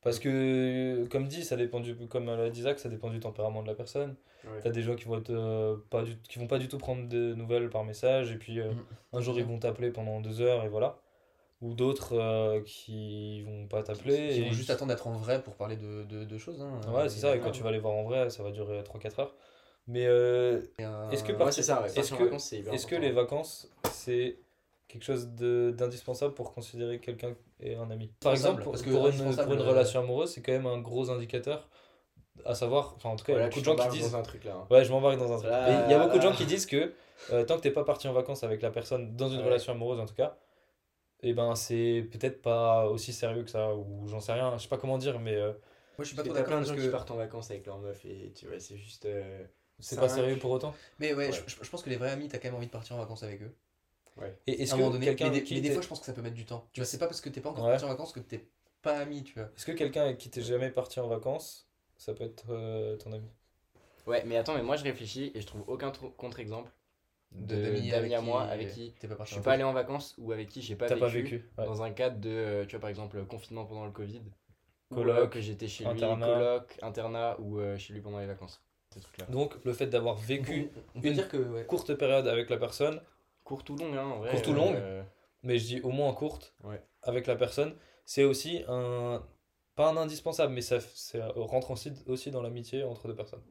Parce 0.04 0.20
que, 0.20 1.06
comme 1.10 1.28
dit, 1.28 1.44
ça 1.44 1.56
dépend 1.56 1.80
du, 1.80 1.96
comme 2.08 2.26
l'a 2.26 2.50
dit 2.50 2.62
Zach, 2.64 2.80
ça 2.80 2.90
dépend 2.90 3.10
du 3.10 3.20
tempérament 3.20 3.62
de 3.62 3.68
la 3.68 3.74
personne. 3.76 4.16
Ouais. 4.46 4.60
T'as 4.62 4.70
des 4.72 4.82
gens 4.82 4.96
qui 4.96 5.06
vont 5.06 5.18
être, 5.20 5.30
euh, 5.30 5.78
pas 5.90 6.04
du, 6.04 6.18
qui 6.30 6.40
vont 6.40 6.48
pas 6.48 6.60
du 6.60 6.68
tout 6.68 6.78
prendre 6.78 7.08
de 7.08 7.34
nouvelles 7.34 7.70
par 7.70 7.86
message, 7.86 8.32
et 8.32 8.36
puis 8.38 8.60
euh, 8.60 8.72
Mhm. 8.72 8.84
un 9.14 9.22
jour 9.22 9.40
ils 9.40 9.46
vont 9.46 9.58
t'appeler 9.60 9.92
pendant 9.92 10.20
deux 10.20 10.42
heures, 10.42 10.64
et 10.66 10.68
voilà. 10.70 10.98
Ou 11.62 11.74
d'autres 11.74 12.18
euh, 12.20 12.62
qui 12.66 13.42
vont 13.44 13.68
pas 13.68 13.84
t'appeler. 13.84 14.36
Ils 14.36 14.42
et 14.44 14.46
vont 14.48 14.52
juste 14.52 14.70
attendre 14.70 14.92
d'être 14.92 15.08
en 15.08 15.14
vrai 15.14 15.42
pour 15.42 15.56
parler 15.56 15.78
de, 15.78 16.04
de, 16.04 16.26
de 16.26 16.38
choses. 16.38 16.62
Hein. 16.62 16.82
Ouais, 16.94 17.08
c'est 17.08 17.20
ça, 17.20 17.36
et 17.36 17.40
quand 17.40 17.52
tu 17.52 17.64
vas 17.64 17.72
les 17.72 17.80
voir 17.80 17.94
en 17.94 18.04
vrai, 18.04 18.30
ça 18.30 18.44
va 18.44 18.52
durer 18.52 18.84
3-4 18.84 19.20
heures. 19.22 19.34
Mais 19.88 20.06
euh, 20.06 20.62
est-ce 21.12 21.24
que 21.24 21.32
Ouais, 21.32 21.38
par- 21.38 21.54
c'est 21.54 21.64
ça, 21.64 21.82
ouais. 21.82 21.88
est-ce 21.98 22.14
que- 22.14 22.24
vacances, 22.24 22.46
c'est 22.50 22.58
hyper 22.60 22.74
est-ce 22.74 22.86
que 22.88 22.96
important. 22.96 23.08
les 23.10 23.14
vacances, 23.14 23.70
c'est 23.92 24.38
quelque 24.94 25.04
chose 25.04 25.30
de- 25.30 25.74
d'indispensable 25.76 26.34
pour 26.36 26.54
considérer 26.54 27.00
que 27.00 27.06
quelqu'un 27.06 27.36
est 27.60 27.76
un 27.76 27.90
ami 27.90 28.12
Par 28.22 28.34
exemple, 28.34 28.64
parce 28.64 28.82
que 28.84 28.92
pour 28.92 29.00
une, 29.08 29.08
indispensable, 29.08 29.46
pour 29.48 29.54
une 29.56 29.62
euh, 29.62 29.70
relation 29.70 30.00
amoureuse, 30.02 30.32
c'est 30.32 30.42
quand 30.42 30.52
même 30.52 30.68
un 30.68 30.78
gros 30.80 31.10
indicateur, 31.10 31.68
à 32.46 32.56
savoir, 32.56 32.94
enfin 32.96 33.10
en 33.10 33.16
tout 33.16 33.26
cas, 33.26 33.34
il 33.34 33.40
y 33.40 33.42
a 33.42 33.48
beaucoup 33.48 33.60
de 33.60 33.66
gens 33.66 33.76
qui 33.76 33.90
disent... 33.90 34.12
dans 34.12 34.18
un 34.18 34.22
truc 34.22 34.44
là. 34.46 34.56
hein. 34.56 34.68
Ouais, 34.70 34.86
je 34.86 34.92
m'embarque 34.92 35.18
dans 35.18 35.34
un 35.34 35.38
truc. 35.38 35.52
Il 35.68 35.92
y 35.92 35.94
a 35.94 36.00
beaucoup 36.00 36.18
de 36.18 36.22
gens 36.24 36.34
qui 36.34 36.46
disent 36.46 36.66
que 36.68 36.94
euh, 37.32 37.44
tant 37.46 37.58
que 37.58 37.62
t'es 37.62 37.72
pas 37.72 37.84
parti 37.84 38.08
en 38.08 38.14
vacances 38.14 38.44
avec 38.44 38.62
la 38.62 38.70
personne, 38.72 39.16
dans 39.16 39.30
une 39.30 39.40
Ouais. 39.40 39.46
relation 39.46 39.74
amoureuse 39.74 40.00
en 40.00 40.06
tout 40.06 40.16
cas, 40.16 40.38
et 41.22 41.34
ben 41.34 41.56
c'est 41.56 42.08
peut-être 42.12 42.42
pas 42.42 42.86
aussi 42.88 43.14
sérieux 43.14 43.44
que 43.44 43.50
ça, 43.50 43.74
ou 43.76 44.08
j'en 44.08 44.20
sais 44.20 44.34
rien, 44.34 44.58
je 44.58 44.64
sais 44.64 44.70
pas 44.70 44.78
comment 44.78 44.98
dire, 44.98 45.20
mais 45.20 45.36
euh, 45.36 45.54
Moi, 45.54 45.58
je 46.00 46.04
suis 46.06 46.16
pas 46.16 46.24
Parce 46.24 46.36
trop 46.36 46.44
que 46.46 46.50
d'accord 46.50 46.60
de 46.60 46.66
parce 46.66 46.70
gens 46.70 46.76
qui 46.84 46.88
que. 46.88 46.92
partent 46.92 47.12
en 47.12 47.16
vacances 47.16 47.52
avec 47.52 47.66
leur 47.66 47.80
meuf 47.80 48.04
et 48.06 48.32
tu 48.36 48.48
vois, 48.48 48.60
c'est 48.60 48.78
juste. 48.78 49.06
euh, 49.06 49.44
c'est 49.80 50.00
pas 50.00 50.10
sérieux 50.10 50.36
je- 50.36 50.40
pour 50.40 50.52
autant? 50.52 50.74
Mais 51.00 51.14
ouais, 51.14 51.28
Ouais. 51.30 51.34
Je, 51.48 51.56
je 51.64 51.70
pense 51.70 51.82
que 51.82 51.90
les 51.90 51.96
vrais 51.96 52.12
amis, 52.12 52.28
t'as 52.28 52.38
quand 52.38 52.48
même 52.50 52.56
envie 52.56 52.68
de 52.68 52.72
partir 52.72 52.96
en 52.96 53.00
vacances 53.00 53.24
avec 53.24 53.42
eux. 53.42 53.56
Et 54.48 54.62
est-ce 54.64 54.72
à 54.72 54.76
un 54.76 54.78
moment 54.78 54.90
que 54.92 54.94
donné. 54.96 55.06
quelqu'un 55.08 55.26
Mais, 55.26 55.32
des, 55.32 55.38
avec 55.38 55.48
qui 55.48 55.56
mais 55.56 55.62
des 55.62 55.68
t'es- 55.70 55.74
fois, 55.74 55.84
je 55.84 55.88
pense 55.88 56.00
que 56.00 56.06
ça 56.06 56.14
peut 56.14 56.22
mettre 56.22 56.36
du 56.36 56.46
temps. 56.46 56.68
Tu 56.74 56.80
vois, 56.82 56.86
c'est 56.86 56.98
pas 56.98 57.08
parce 57.08 57.22
que 57.22 57.30
t'es 57.30 57.42
pas 57.42 57.50
encore 57.50 57.66
Ouais. 57.66 57.72
parti 57.72 57.86
en 57.86 57.90
vacances 57.90 58.12
que 58.14 58.20
t'es 58.20 58.46
pas 58.82 58.98
ami, 59.00 59.24
tu 59.24 59.34
vois. 59.36 59.50
Est-ce 59.56 59.66
que 59.66 59.72
quelqu'un 59.72 60.04
avec 60.04 60.18
qui 60.18 60.30
t'es 60.30 60.42
jamais 60.42 60.70
parti 60.70 61.00
en 61.00 61.08
vacances, 61.08 61.68
ça 61.98 62.14
peut 62.14 62.24
être 62.26 62.46
euh, 62.50 62.98
ton 62.98 63.12
ami? 63.14 63.28
Ouais, 64.06 64.24
mais 64.26 64.36
attends, 64.38 64.56
mais 64.56 64.64
moi 64.64 64.76
je 64.76 64.84
réfléchis 64.84 65.32
et 65.34 65.42
je 65.42 65.48
trouve 65.48 65.64
aucun 65.68 65.90
tr- 65.90 66.14
contre-exemple 66.18 66.72
de- 67.32 67.56
d'amis 67.56 67.90
d'amis 67.90 68.14
à 68.16 68.22
moi 68.22 68.44
avec 68.44 68.74
qui 68.74 68.94
t'es 69.00 69.08
pas 69.08 69.14
je 69.14 69.18
parti 69.18 69.34
suis 69.34 69.40
en 69.40 69.44
pas 69.44 69.54
allé 69.54 69.64
en 69.64 69.74
vacances 69.74 70.16
ou 70.18 70.32
avec 70.34 70.50
qui 70.50 70.62
j'ai 70.62 70.76
pas 70.76 70.88
T'as 70.88 70.96
vécu, 70.96 71.02
pas 71.06 71.10
vécu 71.10 71.50
ouais. 71.58 71.66
dans 71.66 71.82
un 71.84 71.92
cadre 71.92 72.20
de, 72.20 72.30
euh, 72.30 72.66
tu 72.66 72.72
vois, 72.72 72.82
par 72.82 72.90
exemple, 72.90 73.24
confinement 73.26 73.66
pendant 73.66 73.86
le 73.86 73.92
Covid, 73.92 74.22
Coloc, 74.90 75.18
euh, 75.18 75.28
que 75.28 75.42
j'étais 75.42 75.68
chez 75.68 75.86
lui, 75.86 76.04
internat. 76.04 76.34
coloc, 76.36 76.78
internat 76.82 77.38
ou 77.40 77.60
euh, 77.60 77.78
chez 77.78 77.94
lui 77.94 78.02
pendant 78.02 78.20
les 78.20 78.28
vacances. 78.28 78.62
Donc 79.30 79.56
le 79.64 79.74
fait 79.74 79.88
d'avoir 79.88 80.16
vécu 80.16 80.68
On 80.96 81.02
une 81.02 81.14
dire 81.14 81.30
que. 81.30 81.38
Ouais. 81.38 81.66
courte 81.66 81.96
période 81.96 82.28
avec 82.28 82.50
la 82.50 82.58
personne, 82.58 83.02
Courte 83.44 83.70
ou 83.70 83.76
longue, 83.76 83.96
hein, 83.96 84.06
en 84.06 84.18
vrai. 84.20 84.32
Courte 84.32 84.48
ou 84.48 84.54
longue 84.54 84.76
euh, 84.76 85.04
mais 85.44 85.58
je 85.58 85.66
dis 85.66 85.82
au 85.82 85.90
moins 85.90 86.14
courte, 86.14 86.56
Ouais. 86.64 86.82
avec 87.02 87.28
la 87.28 87.36
personne, 87.36 87.76
c'est 88.06 88.24
aussi 88.24 88.64
un... 88.68 89.22
Pas 89.76 89.90
un 89.90 89.98
indispensable, 89.98 90.54
mais 90.54 90.62
ça, 90.62 90.80
ça 90.80 91.30
rentre 91.36 91.72
aussi, 91.72 91.92
aussi 92.08 92.30
dans 92.30 92.44
l'amitié 92.44 92.84
entre 92.84 93.08
deux 93.08 93.16
personnes. 93.16 93.42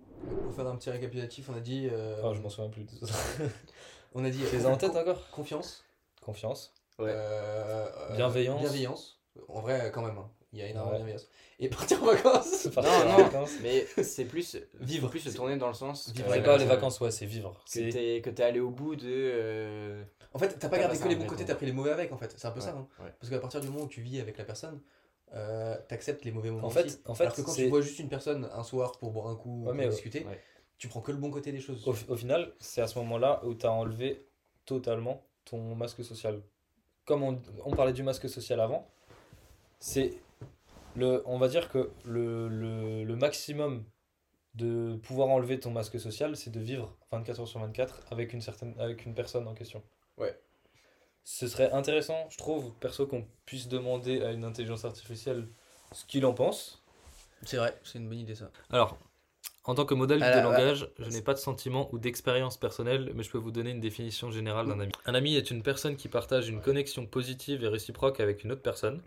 Pour 0.45 0.55
faire 0.55 0.67
un 0.69 0.77
petit 0.77 0.89
récapitulatif, 0.91 1.49
on 1.51 1.57
a 1.57 1.61
dit. 1.61 1.89
euh, 1.91 2.15
Ah, 2.25 2.33
je 2.33 2.41
m'en 2.41 2.49
souviens 2.49 2.71
plus. 2.71 2.87
On 4.15 4.25
a 4.25 4.31
dit. 4.31 4.41
les 4.53 4.67
as 4.67 4.69
en 4.69 4.77
tête 4.77 4.95
encore 4.95 5.29
Confiance. 5.31 5.85
Confiance. 6.21 6.73
Ouais. 7.01 7.07
euh, 7.09 7.87
euh, 8.11 8.15
Bienveillance. 8.17 8.61
Bienveillance. 8.61 9.21
En 9.49 9.61
vrai, 9.61 9.91
quand 9.93 10.03
même. 10.03 10.17
hein. 10.19 10.31
Il 10.53 10.59
y 10.59 10.63
a 10.63 10.67
énormément 10.67 10.93
Ouais. 10.93 10.99
de 10.99 11.05
bienveillance. 11.05 11.29
Et 11.59 11.69
partir 11.71 12.03
en 12.03 12.07
vacances. 12.07 12.69
Partir 12.75 12.93
en 12.93 13.05
non. 13.19 13.25
vacances. 13.25 13.53
Mais 13.63 13.87
c'est 14.03 14.25
plus. 14.27 14.59
Vivre. 14.81 15.09
Plus 15.09 15.21
se 15.21 15.31
tourner 15.35 15.57
dans 15.57 15.69
le 15.69 15.75
sens. 15.75 16.13
Vivre 16.13 16.29
pas 16.43 16.57
les 16.59 16.65
vacances, 16.67 17.01
ouais, 17.01 17.11
c'est 17.11 17.27
vivre. 17.27 17.53
Que 17.55 17.71
C'est 17.71 17.89
t'es 17.91 18.21
que 18.23 18.31
t'es 18.31 18.43
allé 18.43 18.61
au 18.61 18.71
bout 18.71 18.97
de. 18.97 19.07
euh, 19.09 20.05
En 20.35 20.39
fait, 20.39 20.49
t'as 20.59 20.69
pas 20.69 20.77
T'as 20.77 20.83
gardé 20.83 20.99
que 20.99 21.09
les 21.09 21.17
bons 21.17 21.27
côtés, 21.27 21.45
t'as 21.45 21.55
pris 21.55 21.67
les 21.67 21.73
mauvais 21.73 21.91
avec 21.93 22.13
en 22.13 22.17
fait. 22.19 22.35
C'est 22.37 22.47
un 22.47 22.51
peu 22.51 22.61
ça. 22.61 22.71
hein. 22.77 22.87
ouais. 23.03 23.13
Parce 23.19 23.31
qu'à 23.31 23.39
partir 23.39 23.61
du 23.61 23.69
moment 23.69 23.85
où 23.85 23.89
tu 23.89 24.03
vis 24.03 24.21
avec 24.21 24.37
la 24.39 24.45
personne, 24.45 24.81
euh, 25.35 25.77
t'acceptes 25.89 26.25
les 26.25 26.33
mauvais 26.33 26.51
moments. 26.51 26.67
En 26.67 26.71
fait, 26.71 26.85
aussi. 26.87 26.99
en 27.07 27.15
fait 27.15 27.25
Alors 27.25 27.37
que 27.37 27.41
quand 27.43 27.53
c'est- 27.53 27.63
tu 27.65 27.69
vois 27.71 27.81
juste 27.81 27.99
une 27.99 28.09
personne 28.11 28.49
un 28.53 28.63
soir 28.65 28.99
pour 28.99 29.11
boire 29.13 29.29
un 29.29 29.37
coup 29.37 29.63
ou 29.65 29.71
Ouais, 29.71 29.83
pour 29.83 29.91
discuter, 29.91 30.25
ouais. 30.27 30.39
tu 30.77 30.89
prends 30.89 31.01
que 31.01 31.13
le 31.13 31.19
bon 31.19 31.31
côté 31.31 31.53
des 31.53 31.61
choses. 31.61 31.87
Au, 31.89 31.95
au 32.13 32.17
final, 32.17 32.53
c'est 32.61 32.83
à 32.83 32.87
ce 32.87 32.99
moment-là 32.99 33.41
où 33.47 33.55
tu 33.55 33.65
as 33.65 33.73
enlevé 33.73 34.27
totalement 34.67 35.25
ton 35.47 35.75
masque 35.75 36.05
social. 36.05 36.43
Comme 37.07 37.23
on, 37.23 37.41
on 37.65 37.71
parlait 37.75 37.93
du 37.95 38.03
masque 38.03 38.29
social 38.29 38.61
avant, 38.61 38.89
c'est 39.81 40.13
le, 40.97 41.23
on 41.27 41.39
va 41.39 41.49
dire 41.49 41.69
que 41.69 41.91
le, 42.05 42.49
le, 42.49 43.05
le 43.05 43.17
maximum 43.17 43.85
de 44.55 44.97
pouvoir 45.03 45.29
enlever 45.29 45.59
ton 45.59 45.71
masque 45.71 45.99
social, 45.99 46.37
c'est 46.37 46.51
de 46.51 46.61
vivre 46.61 46.97
24 47.11 47.41
heures 47.41 47.49
sur 47.49 47.61
24 47.61 48.01
avec 48.11 48.33
une 48.33 48.41
certaine, 48.41 48.75
avec 48.79 49.07
une 49.07 49.15
personne 49.15 49.49
en 49.49 49.55
question. 49.55 49.83
Ouais. 50.19 50.39
Ce 51.25 51.47
serait 51.47 51.71
intéressant, 51.73 52.29
je 52.31 52.37
trouve, 52.37 52.73
perso, 52.81 53.07
qu'on 53.07 53.27
puisse 53.47 53.69
demander 53.69 54.23
à 54.23 54.33
une 54.33 54.45
intelligence 54.45 54.85
artificielle 54.85 55.49
ce 55.93 56.05
qu'il 56.05 56.27
en 56.27 56.35
pense. 56.35 56.83
C'est 57.45 57.57
vrai, 57.57 57.79
c'est 57.85 57.99
une 57.99 58.09
bonne 58.09 58.19
idée 58.19 58.35
ça. 58.35 58.51
Alors, 58.71 58.99
en 59.65 59.75
tant 59.75 59.85
que 59.85 59.95
modèle 59.95 60.23
Alors, 60.23 60.37
de 60.37 60.49
langage, 60.49 60.89
je 60.99 61.09
n'ai 61.09 61.23
pas 61.23 61.35
de 61.35 61.39
sentiment 61.39 61.89
ou 61.93 61.99
d'expérience 61.99 62.57
personnelle, 62.57 63.13
mais 63.15 63.23
je 63.23 63.31
peux 63.31 63.39
vous 63.39 63.53
donner 63.53 63.71
une 63.71 63.81
définition 63.81 64.31
générale 64.31 64.67
d'un 64.67 64.81
ami. 64.81 64.93
Un 65.07 65.15
ami 65.15 65.37
est 65.37 65.51
une 65.51 65.63
personne 65.63 65.97
qui 65.97 66.09
partage 66.09 66.49
une 66.49 66.61
connexion 66.61 67.07
positive 67.07 67.63
et 67.63 67.69
réciproque 67.69 68.21
avec 68.21 68.45
une 68.45 68.53
autre 68.53 68.63
personne. 68.63 69.01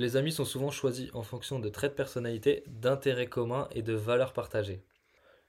Les 0.00 0.16
amis 0.16 0.32
sont 0.32 0.46
souvent 0.46 0.70
choisis 0.70 1.10
en 1.12 1.22
fonction 1.22 1.58
de 1.58 1.68
traits 1.68 1.90
de 1.92 1.96
personnalité, 1.96 2.64
d'intérêts 2.68 3.26
communs 3.26 3.68
et 3.72 3.82
de 3.82 3.92
valeurs 3.92 4.32
partagées. 4.32 4.82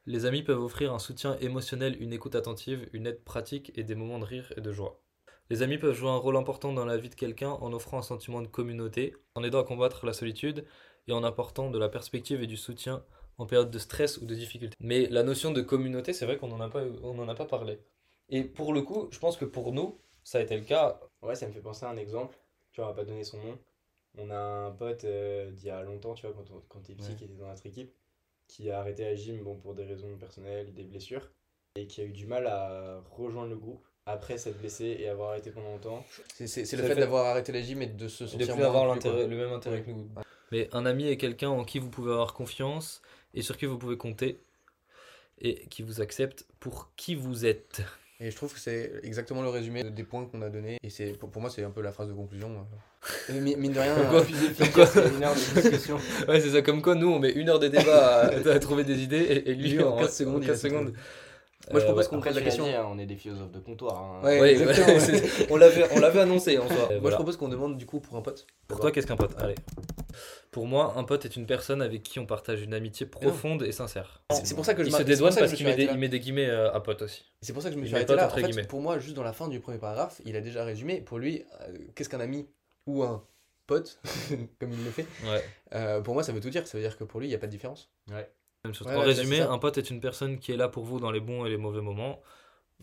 Les 0.06 0.26
amis 0.26 0.44
peuvent 0.44 0.62
offrir 0.62 0.94
un 0.94 1.00
soutien 1.00 1.38
émotionnel, 1.40 1.96
une 2.02 2.12
écoute 2.12 2.36
attentive, 2.36 2.90
une 2.92 3.08
aide 3.08 3.24
pratique 3.24 3.72
et 3.76 3.86
des 3.86 3.96
moments 3.96 4.20
de 4.20 4.26
rire 4.26 4.52
et 4.58 4.60
de 4.60 4.74
joie. 4.74 5.00
Les 5.50 5.62
amis 5.62 5.78
peuvent 5.78 5.96
jouer 5.96 6.10
un 6.10 6.18
rôle 6.18 6.36
important 6.36 6.74
dans 6.74 6.84
la 6.84 6.98
vie 6.98 7.08
de 7.08 7.16
quelqu'un 7.16 7.52
en 7.52 7.72
offrant 7.72 7.98
un 7.98 8.02
sentiment 8.02 8.42
de 8.42 8.48
communauté, 8.48 9.16
en 9.36 9.44
aidant 9.46 9.62
à 9.62 9.64
combattre 9.64 10.06
la 10.06 10.12
solitude 10.12 10.66
et 11.08 11.14
en 11.14 11.24
apportant 11.24 11.72
de 11.72 11.80
la 11.80 11.88
perspective 11.88 12.44
et 12.44 12.48
du 12.48 12.58
soutien 12.58 13.06
en 13.38 13.46
période 13.46 13.72
de 13.72 13.80
stress 13.80 14.18
ou 14.18 14.26
de 14.26 14.36
difficulté. 14.36 14.76
Mais 14.82 15.08
la 15.08 15.24
notion 15.24 15.52
de 15.52 15.62
communauté, 15.62 16.12
c'est 16.12 16.26
vrai 16.26 16.36
qu'on 16.36 16.50
n'en 16.50 16.60
a, 16.60 16.68
pas- 16.68 17.46
parlé. 17.46 17.80
Et 18.28 18.44
pour 18.44 18.74
le 18.74 18.82
coup, 18.82 19.08
je 19.12 19.20
pense 19.20 19.38
que 19.38 19.46
pour 19.46 19.72
nous, 19.72 19.98
ça 20.26 20.40
a 20.40 20.42
été 20.42 20.58
le 20.58 20.66
cas. 20.66 21.00
Ouais, 21.22 21.36
ça 21.36 21.48
me 21.48 21.54
fait 21.54 21.62
penser 21.62 21.86
à 21.86 21.90
un 21.90 21.96
exemple. 21.96 22.38
Tu 22.74 22.82
vois, 22.82 22.90
on 22.90 22.94
va 22.94 23.02
pas 23.02 23.06
donner 23.06 23.24
son 23.24 23.38
nom. 23.38 23.58
On 24.18 24.30
a 24.30 24.36
un 24.38 24.72
pote 24.72 25.06
euh, 25.06 25.50
d'il 25.52 25.68
y 25.68 25.70
a 25.70 25.82
longtemps, 25.84 26.14
tu 26.14 26.26
vois, 26.26 26.36
quand, 26.36 26.52
on- 26.54 26.62
quand 26.68 26.80
t'es 26.80 26.94
petit, 26.94 27.10
Ouais. 27.12 27.16
qui 27.16 27.24
était 27.26 27.34
dans 27.36 27.48
notre 27.48 27.66
équipe, 27.66 27.94
qui 28.48 28.70
a 28.70 28.80
arrêté 28.80 29.04
la 29.04 29.16
gym 29.16 29.42
bon, 29.44 29.56
pour 29.56 29.74
des 29.74 29.86
raisons 29.86 30.16
personnelles, 30.18 30.74
des 30.74 30.84
blessures, 30.84 31.30
et 31.76 31.88
qui 31.88 32.02
a 32.02 32.04
eu 32.04 32.12
du 32.12 32.26
mal 32.28 32.48
à 32.48 33.02
rejoindre 33.12 33.50
le 33.50 33.56
groupe 33.58 33.86
après 34.06 34.38
s'être 34.38 34.58
blessé 34.60 34.98
et 35.00 35.08
avoir 35.08 35.30
arrêté 35.30 35.52
pendant 35.52 35.70
longtemps. 35.72 36.04
C'est 36.34 36.60
le 36.60 36.66
fait 36.84 36.90
fait- 36.90 36.96
d'avoir 36.96 37.28
arrêté 37.28 37.52
la 37.54 37.62
gym 37.62 37.82
et 37.82 37.88
de 37.88 38.08
se 38.10 38.24
de 38.26 38.30
sentir 38.30 38.48
plus 38.48 38.56
moins 38.58 38.66
avoir 38.68 38.86
le 38.96 39.28
même 39.36 39.54
intérêt 39.54 39.78
Ouais. 39.78 39.84
que 39.84 39.92
nous. 39.92 40.10
Mais 40.52 40.68
un 40.74 40.86
ami 40.86 41.08
est 41.08 41.16
quelqu'un 41.18 41.50
en 41.50 41.64
qui 41.64 41.80
vous 41.80 41.90
pouvez 41.90 42.12
avoir 42.12 42.34
confiance 42.34 43.02
et 43.34 43.42
sur 43.42 43.58
qui 43.58 43.66
vous 43.68 43.78
pouvez 43.78 43.96
compter 43.98 44.42
et 45.40 45.66
qui 45.68 45.82
vous 45.82 46.02
accepte 46.02 46.46
pour 46.60 46.92
qui 46.98 47.16
vous 47.16 47.46
êtes. 47.46 47.82
Et 48.24 48.30
je 48.30 48.36
trouve 48.36 48.54
que 48.54 48.60
c'est 48.60 48.92
exactement 49.04 49.42
le 49.42 49.50
résumé 49.50 49.84
des 49.84 50.04
points 50.04 50.26
qu'on 50.26 50.44
a 50.44 50.50
donnés. 50.50 50.78
Et 50.84 50.92
c'est 50.92 51.08
pour, 51.18 51.30
pour 51.32 51.42
moi, 51.42 51.50
c'est 51.50 51.64
un 51.64 51.72
peu 51.72 51.82
la 51.82 51.92
phrase 51.92 52.08
de 52.08 52.14
conclusion. 52.14 52.50
euh. 53.32 53.34
Mi- 53.42 53.56
Mine 53.56 53.74
de 53.74 53.80
rien, 53.80 53.96
Comme 53.96 54.10
quoi- 54.10 54.20
euh, 54.22 55.10
qu'une 55.10 55.24
heure 55.24 55.34
de 55.34 55.62
discussion. 55.62 55.98
Ouais, 56.28 56.40
c'est 56.40 56.52
ça, 56.52 56.62
comme 56.62 56.84
quoi 56.84 56.94
nous 56.94 57.10
on 57.10 57.18
met 57.18 57.32
une 57.32 57.50
heure 57.50 57.58
de 57.60 57.68
débat 57.68 58.28
à, 58.28 58.28
à 58.50 58.60
trouver 58.60 58.84
des 58.84 59.02
idées 59.02 59.18
et, 59.18 59.50
et 59.50 59.56
lui, 59.56 59.72
Lui, 59.72 59.84
en 59.84 59.96
en 59.96 59.98
15 59.98 60.16
secondes, 60.16 60.36
en 60.36 60.42
il 60.42 60.48
15 60.48 60.50
a 60.66 60.70
tout 60.70 60.76
secondes. 60.76 60.94
Moi, 61.72 61.80
je 61.80 61.86
Euh, 61.86 61.88
propose 61.88 62.06
ouais. 62.06 62.10
qu'on 62.10 62.22
pose 62.22 62.36
la 62.36 62.42
question. 62.42 62.64
dit, 62.66 62.72
hein, 62.74 62.86
on 62.92 63.00
est 63.00 63.06
des 63.08 63.16
philosophes 63.16 63.52
de 63.52 63.60
comptoir. 63.60 63.98
hein. 63.98 64.20
Ouais, 64.24 64.40
Ouais, 64.40 64.52
exactement, 64.54 64.98
on 65.50 65.56
l'avait 65.58 65.86
on 65.96 66.00
l'avait 66.00 66.20
annoncé 66.22 66.58
en 66.60 66.68
soi. 66.68 66.76
Moi, 66.78 66.88
Voilà. 67.00 67.10
je 67.10 67.16
propose 67.16 67.38
qu'on 67.38 67.50
demande 67.50 67.78
du 67.78 67.86
coup 67.88 68.00
pour 68.00 68.18
un 68.18 68.22
pote. 68.22 68.46
Pour 68.68 68.80
toi, 68.80 68.92
qu'est-ce 68.92 69.08
qu'un 69.08 69.16
pote? 69.18 69.32
Allez. 69.40 69.56
Pour 70.52 70.68
moi, 70.68 70.94
un 70.98 71.04
pote 71.04 71.26
est 71.26 71.36
une 71.36 71.46
personne 71.46 71.82
avec 71.82 72.04
qui 72.04 72.20
on 72.20 72.26
partage 72.26 72.62
une 72.62 72.74
amitié 72.74 73.06
profonde 73.06 73.64
et 73.64 73.72
sincère. 73.72 74.24
C'est 74.44 74.56
pour 74.56 74.66
ça 74.66 74.74
que 74.74 74.84
je 74.84 74.90
Il 74.90 74.94
se 74.96 75.02
dédouane 75.04 75.34
parce 75.36 75.54
qu'il 75.54 75.66
me 75.66 75.72
met, 75.72 75.78
des- 75.78 75.94
met 75.94 76.10
guillemets 76.20 76.50
euh, 76.50 76.72
à 76.74 76.80
pote 76.82 77.02
aussi. 77.04 77.24
C'est 77.42 77.54
pour 77.54 77.62
ça 77.62 77.70
que 77.70 77.76
je 77.76 77.80
me 77.80 77.86
suis 77.86 77.96
arrêté 77.96 78.16
là. 78.16 78.28
En 78.28 78.30
fait, 78.36 78.68
pour 78.68 78.82
moi, 78.82 79.00
juste 79.00 79.16
dans 79.16 79.24
la 79.24 79.34
fin 79.34 79.48
du 79.48 79.60
premier 79.60 79.78
paragraphe, 79.78 80.22
il 80.26 80.36
a 80.36 80.42
déjà 80.42 80.64
résumé. 80.64 81.02
Pour 81.02 81.20
lui, 81.20 81.44
euh, 81.62 81.74
qu'est-ce 81.96 82.10
qu'un 82.10 82.20
ami 82.20 82.48
ou 82.88 83.04
un 83.04 83.24
pote, 83.68 84.00
comme 84.60 84.72
il 84.72 84.84
le 84.84 84.92
fait 84.92 85.06
Ouais. 85.24 85.44
euh, 85.74 86.02
Pour 86.02 86.14
moi, 86.14 86.24
ça 86.24 86.32
veut 86.34 86.42
tout 86.42 86.50
dire. 86.50 86.68
Ça 86.68 86.78
veut 86.78 86.84
dire 86.84 86.98
que 86.98 87.04
pour 87.04 87.20
lui, 87.20 87.28
il 87.28 87.30
n'y 87.30 87.36
a 87.36 87.40
pas 87.40 87.48
de 87.48 87.52
différence. 87.52 87.90
Ouais. 88.10 88.30
Même 88.66 88.74
chose. 88.76 88.88
Ouais, 88.88 88.96
en 88.96 89.02
résumé, 89.02 89.40
un 89.42 89.58
pote 89.58 89.78
est 89.78 89.90
une 89.90 90.02
personne 90.02 90.38
qui 90.38 90.52
est 90.52 90.58
là 90.58 90.68
pour 90.68 90.84
vous 90.84 91.00
dans 91.00 91.12
les 91.12 91.20
bons 91.20 91.46
et 91.46 91.50
les 91.50 91.58
mauvais 91.58 91.82
moments. 91.82 92.22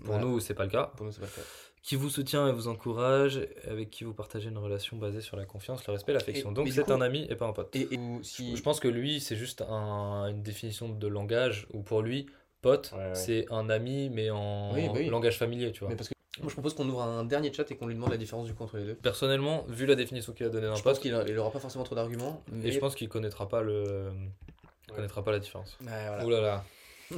Pour 0.04 0.18
nous, 0.18 0.40
c'est 0.40 0.54
pas 0.54 0.64
le 0.64 0.70
cas. 0.70 0.92
Pour 0.96 1.06
nous, 1.06 1.12
c'est 1.12 1.20
pas 1.20 1.26
le 1.26 1.32
cas. 1.32 1.48
Qui 1.88 1.96
vous 1.96 2.10
soutient 2.10 2.46
et 2.46 2.52
vous 2.52 2.68
encourage, 2.68 3.40
avec 3.66 3.88
qui 3.88 4.04
vous 4.04 4.12
partagez 4.12 4.50
une 4.50 4.58
relation 4.58 4.98
basée 4.98 5.22
sur 5.22 5.38
la 5.38 5.46
confiance, 5.46 5.86
le 5.86 5.94
respect 5.94 6.12
et 6.12 6.16
l'affection. 6.16 6.52
Donc 6.52 6.68
c'est 6.68 6.82
coup- 6.84 6.92
un 6.92 7.00
ami 7.00 7.26
et 7.30 7.34
pas 7.34 7.46
un 7.46 7.54
pote. 7.54 7.74
Et, 7.74 7.88
et 7.94 7.96
ou 7.96 8.22
si. 8.22 8.54
Je 8.54 8.62
pense 8.62 8.78
que 8.78 8.88
lui, 8.88 9.20
c'est 9.20 9.36
juste 9.36 9.62
un- 9.62 10.26
une 10.28 10.42
définition 10.42 10.90
de 10.90 11.06
langage 11.08 11.66
où 11.72 11.80
pour 11.80 12.02
lui, 12.02 12.26
pote, 12.60 12.92
Ouais, 12.94 12.98
ouais. 13.06 13.14
c'est 13.14 13.46
un 13.50 13.70
ami 13.70 14.10
mais 14.10 14.28
en 14.28 14.74
Oui, 14.74 14.84
bah 14.88 14.92
oui. 14.96 15.06
langage 15.08 15.38
familier, 15.38 15.72
tu 15.72 15.80
vois. 15.80 15.88
Mais 15.88 15.96
parce 15.96 16.10
que 16.10 16.14
moi, 16.42 16.50
je 16.50 16.52
propose 16.52 16.74
qu'on 16.74 16.86
ouvre 16.90 17.00
un 17.00 17.24
dernier 17.24 17.50
chat 17.54 17.70
et 17.70 17.74
qu'on 17.76 17.86
lui 17.86 17.94
demande 17.94 18.10
la 18.10 18.18
différence 18.18 18.46
du 18.46 18.52
coup 18.52 18.64
entre 18.64 18.76
les 18.76 18.84
deux. 18.84 18.94
Personnellement, 18.96 19.64
vu 19.70 19.86
la 19.86 19.94
définition 19.94 20.34
qu'il 20.34 20.44
a 20.44 20.50
donnée 20.50 20.66
d'un 20.66 20.74
Je 20.74 20.82
pense 20.82 20.92
pote, 20.98 21.00
qu'il 21.02 21.14
a- 21.14 21.26
il 21.26 21.38
aura 21.38 21.50
pas 21.50 21.58
forcément 21.58 21.84
trop 21.84 21.94
d'arguments. 21.94 22.42
Mais 22.52 22.68
et 22.68 22.70
je 22.72 22.78
pense 22.80 22.96
qu'il 22.96 23.08
connaîtra 23.08 23.48
pas 23.48 23.62
le, 23.62 24.10
connaîtra 24.94 25.24
pas 25.24 25.32
la 25.32 25.38
différence. 25.38 25.78
Ouais, 25.80 25.86
voilà. 26.06 26.26
Ouh 26.26 26.28
là 26.28 26.40
là. 26.42 26.64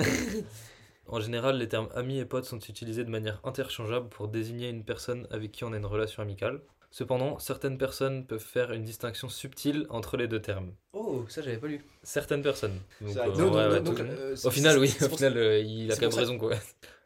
En 1.13 1.21
général, 1.21 1.59
les 1.59 1.69
termes 1.69 1.89
amis 1.95 2.19
et 2.19 2.25
potes 2.25 2.45
sont 2.45 2.59
utilisés 2.61 3.05
de 3.05 3.11
manière 3.11 3.41
interchangeable 3.45 4.09
pour 4.09 4.29
désigner 4.29 4.69
une 4.69 4.85
personne 4.85 5.27
avec 5.31 5.51
qui 5.53 5.65
on 5.65 5.73
a 5.73 5.77
une 5.77 5.87
relation 5.87 6.23
amicale. 6.23 6.61
Cependant, 6.93 7.39
certaines 7.39 7.79
personnes 7.79 8.27
peuvent 8.27 8.39
faire 8.45 8.73
une 8.73 8.83
distinction 8.85 9.29
subtile 9.29 9.87
entre 9.91 10.17
les 10.17 10.27
deux 10.29 10.41
termes. 10.41 10.73
Oh, 10.93 11.25
ça 11.29 11.41
j'avais 11.43 11.59
pas 11.59 11.67
lu. 11.69 11.85
Certaines 12.03 12.43
personnes. 12.43 12.79
Donc, 13.01 13.11
Ça, 13.11 13.25
euh, 13.25 13.27
donc- 13.27 13.39
Non, 13.39 13.45
ouais, 13.55 13.65
non, 13.67 13.71
ouais, 13.73 13.81
donc, 13.81 13.97
tout- 13.97 14.03
euh, 14.03 14.37
Au 14.45 14.51
final, 14.51 14.79
oui, 14.79 14.93
au 15.01 15.09
final, 15.09 15.37
euh, 15.37 15.59
il 15.61 15.91
a 15.93 15.97
quand 15.97 16.09
même 16.09 16.15
raison, 16.19 16.39
quoi. 16.39 16.53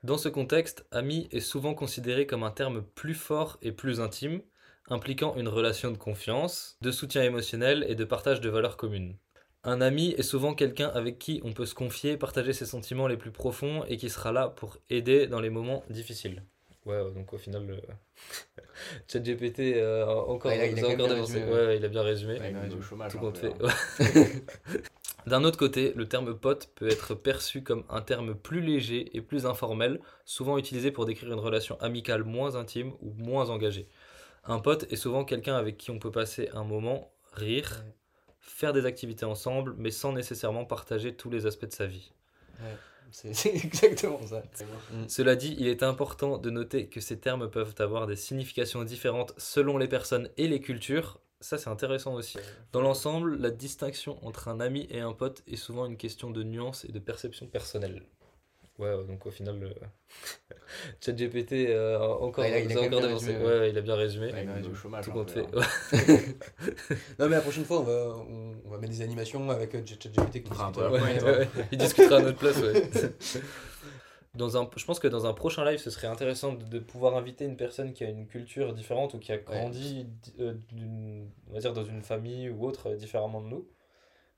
Dans 0.03 0.17
ce 0.19 0.29
contexte, 0.29 0.87
ami 0.91 1.29
est 1.33 1.41
souvent 1.41 1.75
considéré 1.75 2.27
comme 2.27 2.43
un 2.45 2.51
terme 2.51 2.83
plus 2.95 3.15
fort 3.15 3.59
et 3.63 3.73
plus 3.73 4.01
intime, 4.01 4.41
impliquant 4.89 5.35
une 5.37 5.49
relation 5.49 5.91
de 5.91 5.97
confiance, 5.99 6.77
de 6.83 6.91
soutien 6.91 7.23
émotionnel 7.23 7.85
et 7.89 7.95
de 7.95 8.05
partage 8.05 8.41
de 8.43 8.49
valeurs 8.51 8.77
communes. 8.77 9.17
Un 9.65 9.81
ami 9.81 10.11
est 10.19 10.23
souvent 10.23 10.55
quelqu'un 10.55 10.89
avec 10.89 11.19
qui 11.19 11.41
on 11.45 11.53
peut 11.53 11.65
se 11.67 11.75
confier, 11.75 12.17
partager 12.19 12.53
ses 12.53 12.67
sentiments 12.67 13.07
les 13.07 13.17
plus 13.17 13.31
profonds 13.31 13.85
et 13.87 13.97
qui 13.97 14.11
sera 14.11 14.31
là 14.31 14.49
pour 14.49 14.77
aider 14.91 15.27
dans 15.27 15.41
les 15.41 15.51
moments 15.51 15.83
difficiles. 15.89 16.43
Ouais, 16.85 16.99
donc 17.15 17.33
au 17.33 17.39
final, 17.39 17.67
le... 17.67 17.77
ChatGPT 19.09 19.61
euh, 19.77 20.05
a 20.05 20.15
encore, 20.29 20.51
Ouais, 20.53 20.59
il 20.59 20.61
a- 20.61 20.67
il 20.81 20.85
a 20.85 20.89
encore 20.89 21.09
résumé, 21.17 21.45
Ouais, 21.45 21.67
ouais. 21.67 21.77
il 21.79 21.85
a 21.85 21.89
bien 21.89 22.03
résumé. 22.03 22.39
Chômage. 22.87 23.13
Tout 23.13 23.19
compte 23.19 23.39
fait. 23.39 23.55
D'un 25.27 25.43
autre 25.45 25.57
côté, 25.59 25.95
le 25.97 26.07
terme 26.07 26.39
pote 26.39 26.69
peut 26.75 26.87
être 26.89 27.15
perçu 27.15 27.63
comme 27.63 27.85
un 27.89 28.03
terme 28.03 28.35
plus 28.35 28.61
léger 28.61 29.17
et 29.17 29.23
plus 29.23 29.47
informel, 29.47 30.01
souvent 30.27 30.59
utilisé 30.59 30.91
pour 30.91 31.07
décrire 31.07 31.33
une 31.33 31.39
relation 31.39 31.81
amicale 31.81 32.25
moins 32.25 32.57
intime 32.57 32.93
ou 33.01 33.15
moins 33.17 33.49
engagée. 33.49 33.89
Un 34.45 34.59
pote 34.59 34.85
est 34.93 34.97
souvent 34.97 35.25
quelqu'un 35.25 35.57
avec 35.57 35.79
qui 35.79 35.91
on 35.91 35.99
peut 35.99 36.11
passer 36.11 36.51
un 36.53 36.65
moment, 36.65 37.11
rire, 37.33 37.83
Ouais. 37.87 37.93
Faire 38.45 38.73
des 38.73 38.87
activités 38.87 39.25
ensemble, 39.25 39.75
mais 39.79 39.91
sans 39.91 40.13
nécessairement 40.13 40.65
partager 40.65 41.15
tous 41.15 41.31
les 41.31 41.47
aspects 41.47 41.67
de 41.67 41.73
sa 41.73 41.87
vie. 41.87 42.13
Ouais, 42.61 42.77
c'est 43.11 43.35
c'est 43.35 43.55
exactement 43.55 44.25
ça. 44.27 44.43
Cela 45.09 45.35
dit, 45.35 45.57
il 45.59 45.67
est 45.67 45.83
important 45.83 46.39
de 46.39 46.51
noter 46.51 46.89
que 46.89 47.01
ces 47.01 47.19
termes 47.19 47.51
peuvent 47.51 47.75
avoir 47.79 48.07
des 48.07 48.17
significations 48.17 48.85
différentes 48.85 49.35
selon 49.39 49.79
les 49.79 49.89
personnes 49.89 50.29
et 50.37 50.47
les 50.47 50.61
cultures. 50.61 51.21
Ça, 51.41 51.59
c'est 51.59 51.69
intéressant 51.69 52.15
aussi. 52.15 52.39
Dans 52.73 52.81
l'ensemble, 52.81 53.37
la 53.37 53.51
distinction 53.51 54.25
entre 54.25 54.49
un 54.49 54.61
ami 54.61 54.87
et 54.91 55.01
un 55.01 55.13
pote 55.13 55.43
est 55.47 55.57
souvent 55.57 55.87
une 55.87 55.97
question 55.97 56.31
de 56.31 56.43
nuance 56.43 56.85
et 56.85 56.93
de 56.93 56.99
perception 56.99 57.47
personnelle. 57.47 58.03
Ouais, 58.79 58.93
ouais, 58.93 59.05
donc 59.05 59.25
au 59.25 59.31
final, 59.31 59.59
le... 59.61 59.71
ChatGPT 61.01 61.53
euh, 61.69 61.99
a 61.99 62.09
encore, 62.09 62.43
Ouais, 62.45 62.51
il 62.51 62.55
a- 62.55 62.59
il 62.61 62.79
a 62.79 62.81
a 62.83 62.87
encore 62.87 63.03
résumé, 63.03 63.37
Ouais, 63.45 63.71
il 63.71 63.79
a 63.79 63.81
bien 63.81 63.95
résumé. 63.95 64.33
Ouais, 64.33 64.47
au 64.69 64.75
chômage. 64.75 65.05
Tout 65.05 65.11
un 65.11 65.15
compte 65.15 65.31
fait. 65.31 65.47
hein. 65.55 65.63
Non, 67.19 67.29
mais 67.29 67.37
la 67.37 67.41
prochaine 67.41 67.65
fois, 67.65 67.81
on 67.81 67.85
va, 67.85 68.17
on, 68.29 68.55
on 68.65 68.71
va 68.71 68.79
mettre 68.79 68.93
des 68.93 69.03
animations 69.03 69.49
avec 69.51 69.75
euh, 69.75 69.83
ChatGPT. 69.87 70.43
qui. 70.43 70.51
Il 71.73 71.79
discutera 71.79 72.17
à 72.17 72.23
notre 72.23 72.39
place, 72.39 72.61
ouais. 72.61 72.83
Dans 74.35 74.57
un, 74.57 74.69
je 74.77 74.85
pense 74.85 74.99
que 74.99 75.07
dans 75.07 75.27
un 75.27 75.33
prochain 75.33 75.65
live, 75.65 75.79
ce 75.79 75.91
serait 75.91 76.09
intéressant 76.09 76.55
de, 76.55 76.65
de 76.65 76.81
pouvoir 76.81 77.17
inviter 77.17 77.45
une 77.45 77.57
personne 77.57 77.93
qui 77.93 78.03
a 78.03 78.09
une 78.09 78.27
culture 78.27 78.73
différente 78.75 79.15
ou 79.15 79.21
qui 79.21 79.31
a 79.31 79.37
grandi 79.39 80.09
euh, 80.41 80.55
on 81.49 81.53
va 81.55 81.61
dire 81.61 81.73
dans 81.73 81.85
une 81.85 82.03
famille 82.03 82.51
ou 82.51 82.65
autre 82.67 82.89
euh, 82.91 82.97
différemment 82.97 83.41
de 83.41 83.47
nous, 83.47 83.69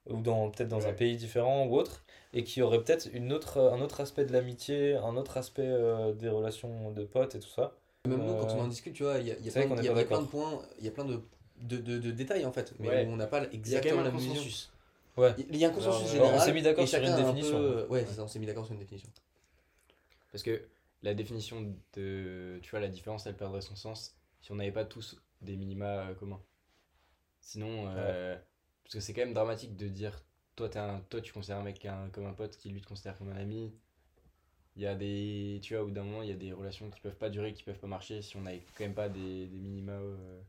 ou 0.09 0.21
dans 0.21 0.51
peut-être 0.51 0.69
dans 0.69 0.87
un 0.87 0.93
pays 0.93 1.17
différent 1.17 1.67
ou 1.67 1.77
autre, 1.77 2.05
et 2.33 2.45
qui 2.45 2.63
aurait 2.63 2.83
peut-être 2.83 3.09
une 3.13 3.33
autre, 3.33 3.59
un 3.61 3.81
autre 3.81 4.01
aspect 4.01 4.25
de 4.25 4.33
l'amitié, 4.33 4.95
un 4.97 5.17
autre 5.17 5.37
aspect 5.37 5.63
euh, 5.67 6.13
des 6.13 6.29
relations 6.29 6.91
de 6.93 7.05
potes 7.05 7.35
et 7.35 7.41
tout 7.41 7.49
ça. 7.49 7.75
Même 8.07 8.25
nous, 8.25 8.35
quand 8.37 8.51
Euh, 8.51 8.55
on 8.57 8.61
en 8.63 8.69
discute, 8.69 8.95
tu 8.95 9.03
vois, 9.03 9.19
il 9.19 9.27
y 9.27 9.33
a, 9.33 9.35
il 9.39 9.47
y 9.47 9.49
a 9.49 9.53
plein, 9.53 9.63
y 9.83 9.89
de 9.89 10.27
points, 10.27 10.63
il 10.79 10.85
y 10.85 10.89
a 10.89 10.91
plein 10.93 11.05
de, 11.05 11.21
de, 11.61 11.79
de, 11.79 11.99
de 11.99 12.11
détails 12.13 12.45
en 12.45 12.53
fait, 12.53 12.73
mais 12.79 12.89
Ouais. 12.89 13.07
où 13.07 13.11
on 13.11 13.17
n'a 13.17 13.27
pas 13.27 13.43
exactement 13.53 14.03
la 14.03 14.11
vision. 14.11 14.33
consensus. 14.33 14.73
Ouais. 15.17 15.35
Il 15.51 15.57
y 15.57 15.65
a 15.65 15.69
un 15.69 15.73
consensus 15.73 16.03
Alors, 16.11 16.27
général. 16.27 16.35
on 16.37 16.45
s'est 16.45 16.53
mis 16.53 16.63
d'accord 16.63 16.87
sur 16.87 16.99
une 17.01 17.07
a 17.09 17.15
un 17.15 17.23
définition. 17.23 17.59
peu- 17.59 17.87
Ouais, 17.89 18.05
c'est 18.07 18.15
ça, 18.15 18.23
on 18.25 18.29
s'est 18.29 18.39
mis 18.39 18.47
d'accord 18.47 18.65
sur 18.67 18.75
une 18.75 18.81
définition. 18.81 19.09
Parce 20.31 20.43
que 20.45 20.63
la 21.03 21.15
définition 21.15 21.75
de. 21.95 22.59
Tu 22.63 22.71
vois, 22.71 22.81
la 22.81 22.89
différence, 22.89 23.27
elle 23.27 23.37
perdrait 23.37 23.63
son 23.63 23.77
sens 23.77 24.15
si 24.43 24.53
on 24.53 24.57
n'avait 24.57 24.73
pas 24.73 24.85
tous 24.85 25.17
des 25.41 25.57
minima 25.57 25.87
euh, 25.87 26.15
communs. 26.15 26.41
Sinon. 27.41 27.87
euh, 27.97 28.37
Parce 28.87 28.95
que 28.95 29.01
c'est 29.01 29.13
quand 29.13 29.23
même 29.23 29.35
dramatique 29.35 29.77
de 29.77 29.89
dire 29.89 30.23
toi, 30.55 30.69
un, 30.79 31.01
toi 31.11 31.21
tu 31.21 31.33
considères 31.33 31.59
un 31.59 31.63
mec 31.65 31.85
un- 31.85 32.09
comme 32.11 32.27
un 32.27 32.33
pote 32.33 32.57
qui 32.57 32.71
lui 32.71 32.81
te 32.81 32.87
considère 32.87 33.19
comme 33.19 33.31
un 33.31 33.37
ami. 33.37 33.75
Il 34.77 34.83
y 34.83 34.87
a 34.87 34.95
des. 34.95 35.59
Tu 35.63 35.75
vois, 35.75 35.83
au 35.83 35.87
bout 35.87 35.93
d'un 35.93 36.05
moment, 36.05 36.23
il 36.23 36.29
y 36.29 36.33
a 36.33 36.37
des 36.37 36.53
relations 36.53 36.89
qui 36.91 37.01
peuvent 37.01 37.17
pas 37.17 37.31
durer, 37.31 37.53
qui 37.55 37.63
peuvent 37.65 37.79
pas 37.79 37.87
marcher 37.87 38.23
si 38.23 38.37
on 38.37 38.43
n'avait 38.43 38.63
quand 38.77 38.85
même 38.85 38.95
pas 38.95 39.09
des, 39.09 39.47
des 39.47 39.59
minima. 39.59 39.93
euh. 39.93 40.41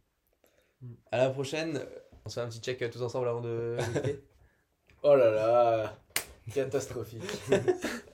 À 1.11 1.17
la 1.17 1.29
prochaine, 1.31 1.81
on 2.25 2.29
se 2.29 2.35
fait 2.35 2.41
un 2.41 2.49
petit 2.49 2.59
check 2.59 2.81
euh, 2.81 2.89
tous 2.89 3.01
ensemble 3.01 3.27
avant 3.27 3.41
de. 3.41 3.77
Oh 5.03 5.15
là 5.15 5.29
là 5.31 5.97
Catastrophique 6.53 7.21